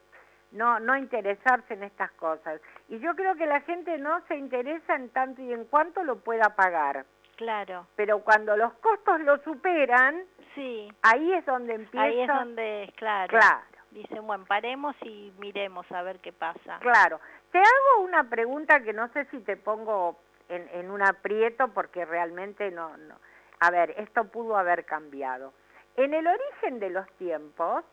no, 0.53 0.81
no 0.81 0.97
interesarse 0.97 1.75
en 1.75 1.83
estas 1.85 2.11
cosas. 2.13 2.61
Y 2.89 2.99
yo 3.01 3.15
creo 3.15 3.35
que 3.37 3.47
la 3.47 3.61
gente 3.61 3.99
no 3.99 4.21
se 4.29 4.37
interesa 4.37 4.95
en 4.95 5.11
tanto 5.11 5.43
y 5.43 5.53
en 5.53 5.65
cuanto 5.67 6.03
lo 6.05 6.17
pueda 6.21 6.55
pagar. 6.57 7.05
Claro, 7.37 7.87
Pero 7.95 8.19
cuando 8.21 8.57
los 8.57 8.73
costos 8.75 9.21
lo 9.21 9.39
superan, 9.45 10.25
sí, 10.57 10.93
ahí 11.03 11.33
es 11.35 11.47
donde 11.47 11.75
empieza... 11.75 12.03
ahí 12.03 12.21
es 12.21 12.27
donde, 12.27 12.93
claro, 12.97 13.29
Claro. 13.29 13.61
dicen, 13.93 14.27
bueno, 14.27 14.45
paremos 14.45 14.97
y 15.03 15.33
miremos 15.39 15.91
a 15.93 16.03
ver 16.03 16.19
qué 16.19 16.33
pasa. 16.33 16.79
Claro. 16.81 17.21
Te 17.53 17.59
hago 17.59 18.03
una 18.03 18.25
pregunta 18.25 18.81
que 18.81 18.93
no 18.93 19.07
sé 19.13 19.25
si 19.27 19.39
te 19.41 19.57
pongo 19.57 20.19
en, 20.49 20.69
en 20.73 20.91
un 20.91 21.01
aprieto 21.01 21.69
porque 21.69 22.05
realmente 22.05 22.73
no, 22.73 22.97
no. 22.97 23.15
A 23.61 23.71
ver, 23.71 23.95
esto 23.99 24.25
pudo 24.25 24.57
haber 24.57 24.85
cambiado. 24.85 25.53
En 25.97 26.15
el 26.15 26.27
origen 26.27 26.81
de 26.81 26.91
los 26.91 27.09
tiempos 27.19 27.85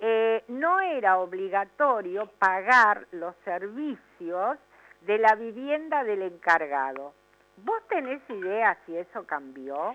eh, 0.00 0.44
no 0.48 0.80
era 0.80 1.18
obligatorio 1.18 2.26
pagar 2.38 3.06
los 3.12 3.34
servicios 3.44 4.58
de 5.02 5.18
la 5.18 5.34
vivienda 5.34 6.04
del 6.04 6.22
encargado. 6.22 7.14
¿Vos 7.58 7.86
tenés 7.88 8.22
idea 8.30 8.78
si 8.86 8.96
eso 8.96 9.26
cambió? 9.26 9.94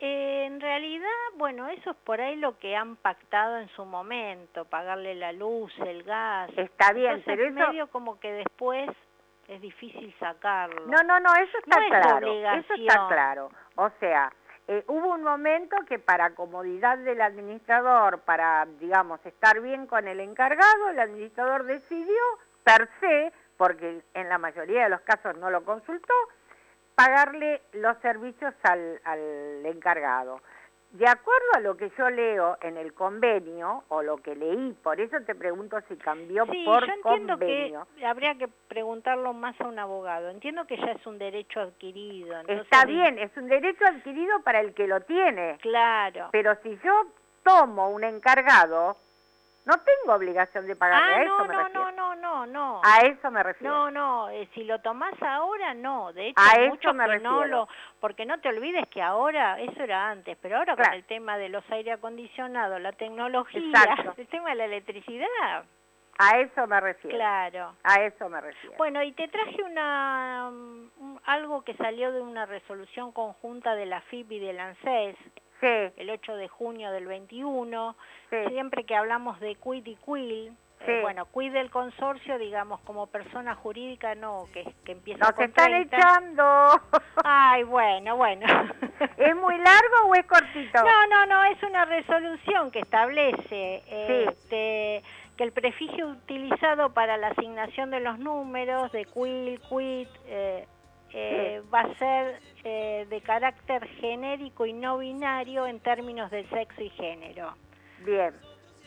Eh, 0.00 0.44
en 0.46 0.60
realidad, 0.60 1.08
bueno, 1.36 1.68
eso 1.68 1.90
es 1.90 1.96
por 1.98 2.20
ahí 2.20 2.36
lo 2.36 2.58
que 2.58 2.76
han 2.76 2.96
pactado 2.96 3.58
en 3.58 3.68
su 3.70 3.84
momento, 3.84 4.64
pagarle 4.64 5.14
la 5.14 5.32
luz, 5.32 5.72
el 5.86 6.02
gas. 6.02 6.50
Está 6.56 6.92
bien, 6.92 7.14
Entonces, 7.14 7.24
pero 7.36 7.44
eso... 7.48 7.68
medio 7.70 7.86
como 7.88 8.20
que 8.20 8.32
después 8.32 8.90
es 9.48 9.60
difícil 9.60 10.14
sacarlo. 10.18 10.86
No, 10.86 10.98
no, 11.04 11.20
no, 11.20 11.32
eso 11.34 11.58
está 11.58 11.78
No 11.78 11.82
es 11.82 11.88
claro. 11.88 12.32
Eso 12.58 12.74
está 12.74 13.08
claro. 13.08 13.50
O 13.76 13.88
sea, 14.00 14.32
eh, 14.68 14.84
hubo 14.88 15.14
un 15.14 15.22
momento 15.22 15.76
que 15.88 15.98
para 15.98 16.34
comodidad 16.34 16.98
del 16.98 17.20
administrador, 17.20 18.20
para, 18.20 18.66
digamos, 18.80 19.24
estar 19.24 19.60
bien 19.60 19.86
con 19.86 20.08
el 20.08 20.18
encargado, 20.20 20.88
el 20.90 20.98
administrador 20.98 21.64
decidió, 21.64 22.22
per 22.64 22.88
se, 22.98 23.32
porque 23.56 24.02
en 24.14 24.28
la 24.28 24.38
mayoría 24.38 24.84
de 24.84 24.90
los 24.90 25.00
casos 25.02 25.36
no 25.38 25.50
lo 25.50 25.64
consultó, 25.64 26.14
pagarle 26.96 27.62
los 27.74 27.96
servicios 27.98 28.54
al, 28.64 29.00
al 29.04 29.66
encargado. 29.66 30.40
De 30.96 31.06
acuerdo 31.06 31.46
a 31.56 31.60
lo 31.60 31.76
que 31.76 31.90
yo 31.98 32.08
leo 32.08 32.56
en 32.62 32.78
el 32.78 32.94
convenio, 32.94 33.84
o 33.88 34.02
lo 34.02 34.16
que 34.16 34.34
leí, 34.34 34.72
por 34.82 34.98
eso 34.98 35.18
te 35.26 35.34
pregunto 35.34 35.76
si 35.88 35.96
cambió 35.96 36.46
Sí, 36.46 36.62
por 36.64 36.86
yo 36.86 36.92
entiendo 36.94 37.34
convenio. 37.38 37.86
que 37.98 38.06
habría 38.06 38.34
que 38.36 38.48
preguntarlo 38.68 39.34
más 39.34 39.60
a 39.60 39.64
un 39.66 39.78
abogado. 39.78 40.30
Entiendo 40.30 40.66
que 40.66 40.78
ya 40.78 40.92
es 40.92 41.06
un 41.06 41.18
derecho 41.18 41.60
adquirido. 41.60 42.34
Está 42.48 42.86
bien, 42.86 43.18
es 43.18 43.30
un 43.36 43.46
derecho 43.46 43.84
adquirido 43.86 44.40
para 44.42 44.60
el 44.60 44.72
que 44.72 44.86
lo 44.86 45.00
tiene. 45.02 45.58
Claro. 45.60 46.30
Pero 46.32 46.56
si 46.62 46.78
yo 46.82 46.92
tomo 47.42 47.90
un 47.90 48.02
encargado, 48.02 48.96
no 49.66 49.74
tengo 49.80 50.14
obligación 50.16 50.66
de 50.66 50.76
pagarle, 50.76 51.12
Ah, 51.12 51.16
a 51.18 51.22
eso 51.24 51.38
no, 51.38 51.44
me 51.44 51.54
no, 51.54 51.58
refiero. 51.64 51.84
no, 51.84 51.92
no, 51.92 52.05
no, 52.16 52.46
no. 52.46 52.80
A 52.84 53.00
eso 53.06 53.30
me 53.30 53.42
refiero. 53.42 53.72
No, 53.72 53.90
no, 53.90 54.28
eh, 54.30 54.48
si 54.54 54.64
lo 54.64 54.80
tomás 54.80 55.14
ahora, 55.22 55.72
no. 55.74 56.12
De 56.12 56.28
hecho, 56.28 56.40
A 56.40 56.50
hay 56.56 56.64
eso 56.64 56.70
muchos 56.74 56.94
me 56.94 57.04
que 57.06 57.18
no 57.20 57.38
refiero. 57.40 57.46
lo... 57.58 57.68
Porque 58.00 58.26
no 58.26 58.40
te 58.40 58.48
olvides 58.48 58.86
que 58.88 59.00
ahora, 59.02 59.60
eso 59.60 59.82
era 59.82 60.08
antes, 60.10 60.36
pero 60.42 60.58
ahora 60.58 60.74
Claro. 60.74 60.90
con 60.90 60.98
el 60.98 61.04
tema 61.04 61.38
de 61.38 61.48
los 61.48 61.64
aire 61.70 61.92
acondicionados, 61.92 62.80
la 62.80 62.92
tecnología, 62.92 63.60
Exacto. 63.60 64.14
el 64.20 64.26
tema 64.28 64.50
de 64.50 64.54
la 64.56 64.64
electricidad, 64.66 65.64
A 66.18 66.38
eso 66.38 66.66
me 66.66 66.80
refiero. 66.80 67.16
claro. 67.16 67.74
A 67.84 68.00
eso 68.02 68.28
me 68.28 68.40
refiero. 68.40 68.76
Bueno, 68.78 69.02
y 69.02 69.12
te 69.12 69.28
traje 69.28 69.62
una 69.62 70.50
mm, 70.50 71.16
algo 71.26 71.62
que 71.62 71.74
salió 71.74 72.10
de 72.12 72.20
una 72.20 72.46
resolución 72.46 73.12
conjunta 73.12 73.74
de 73.74 73.86
la 73.86 74.00
FIP 74.02 74.32
y 74.32 74.38
del 74.40 74.58
ANSES, 74.60 75.16
Sí, 75.60 75.66
el 75.96 76.10
8 76.10 76.36
de 76.36 76.48
junio 76.48 76.90
del 76.92 77.06
21, 77.06 77.96
sí. 78.28 78.36
siempre 78.50 78.84
que 78.84 78.94
hablamos 78.94 79.40
de 79.40 79.54
quid 79.54 79.86
y 79.86 79.96
eh, 80.80 81.00
bueno, 81.02 81.26
quid 81.32 81.52
del 81.52 81.70
consorcio, 81.70 82.38
digamos, 82.38 82.80
como 82.80 83.06
persona 83.06 83.54
jurídica, 83.54 84.14
no, 84.14 84.44
que, 84.52 84.64
que 84.84 84.92
empieza 84.92 85.20
Nos 85.24 85.32
con 85.32 85.44
están 85.44 85.66
30. 85.66 85.96
echando. 85.96 86.80
Ay, 87.24 87.62
bueno, 87.64 88.16
bueno. 88.16 88.46
¿Es 89.16 89.36
muy 89.36 89.56
largo 89.58 90.08
o 90.08 90.14
es 90.14 90.26
cortito? 90.26 90.82
No, 90.82 91.06
no, 91.08 91.26
no, 91.26 91.44
es 91.44 91.62
una 91.62 91.84
resolución 91.86 92.70
que 92.70 92.80
establece 92.80 93.82
Sí. 93.86 94.24
este, 94.28 95.02
que 95.36 95.44
el 95.44 95.52
prefijo 95.52 96.06
utilizado 96.06 96.90
para 96.94 97.16
la 97.16 97.28
asignación 97.28 97.90
de 97.90 98.00
los 98.00 98.18
números 98.18 98.90
de 98.92 99.04
quil, 99.06 99.60
quit, 99.68 100.08
eh, 100.26 100.66
eh, 101.12 101.62
va 101.72 101.80
a 101.80 101.94
ser 101.96 102.40
eh, 102.64 103.06
de 103.08 103.20
carácter 103.22 103.86
genérico 104.00 104.66
y 104.66 104.72
no 104.72 104.98
binario 104.98 105.66
en 105.66 105.80
términos 105.80 106.30
de 106.30 106.46
sexo 106.48 106.82
y 106.82 106.90
género. 106.90 107.54
Bien. 108.04 108.34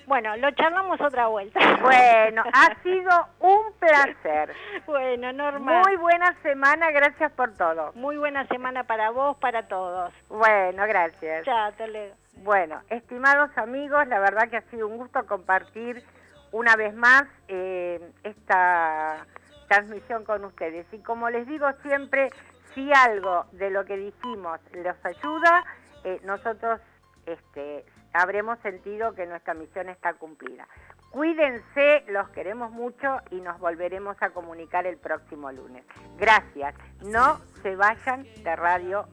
Bueno, 0.09 0.35
lo 0.37 0.49
charlamos 0.53 0.99
otra 0.99 1.27
vuelta. 1.27 1.59
Bueno, 1.83 2.43
ha 2.51 2.81
sido 2.81 3.11
un 3.39 3.71
placer. 3.79 4.55
bueno, 4.87 5.31
Norma. 5.31 5.83
Muy 5.83 5.97
buena 5.97 6.35
semana, 6.41 6.89
gracias 6.89 7.31
por 7.33 7.53
todo. 7.53 7.93
Muy 7.93 8.17
buena 8.17 8.47
semana 8.47 8.85
para 8.85 9.11
vos, 9.11 9.37
para 9.37 9.67
todos. 9.67 10.11
Bueno, 10.27 10.83
gracias. 10.87 11.45
Chao, 11.45 11.71
luego. 11.87 12.15
Bueno, 12.37 12.81
estimados 12.89 13.55
amigos, 13.55 14.07
la 14.07 14.17
verdad 14.17 14.49
que 14.49 14.57
ha 14.57 14.61
sido 14.71 14.87
un 14.87 14.97
gusto 14.97 15.27
compartir 15.27 16.03
una 16.51 16.75
vez 16.75 16.95
más 16.95 17.25
eh, 17.47 18.01
esta 18.23 19.27
transmisión 19.67 20.25
con 20.25 20.43
ustedes. 20.43 20.87
Y 20.91 20.97
como 21.03 21.29
les 21.29 21.45
digo 21.45 21.67
siempre, 21.83 22.29
si 22.73 22.91
algo 22.91 23.45
de 23.51 23.69
lo 23.69 23.85
que 23.85 23.95
dijimos 23.95 24.59
los 24.73 25.05
ayuda, 25.05 25.63
eh, 26.03 26.19
nosotros 26.23 26.81
este, 27.27 27.85
habremos 28.13 28.59
sentido 28.59 29.13
que 29.13 29.25
nuestra 29.25 29.53
misión 29.53 29.89
está 29.89 30.13
cumplida. 30.13 30.67
Cuídense, 31.11 32.03
los 32.07 32.29
queremos 32.29 32.71
mucho 32.71 33.17
y 33.31 33.41
nos 33.41 33.59
volveremos 33.59 34.15
a 34.21 34.29
comunicar 34.29 34.85
el 34.85 34.97
próximo 34.97 35.51
lunes. 35.51 35.83
Gracias. 36.17 36.75
No 37.01 37.41
se 37.63 37.75
vayan 37.75 38.27
de 38.43 38.55
Radio 38.55 39.07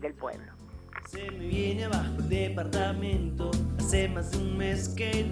del 0.00 0.14
Pueblo. 0.14 0.52
Se 1.06 1.30
me 1.30 1.46
viene 1.46 1.84
abajo 1.84 2.16
el 2.18 2.28
departamento. 2.28 3.50
Hace 3.78 4.08
más 4.08 4.32
de 4.32 4.38
un 4.38 4.58
mes 4.58 4.88
que 4.88 5.24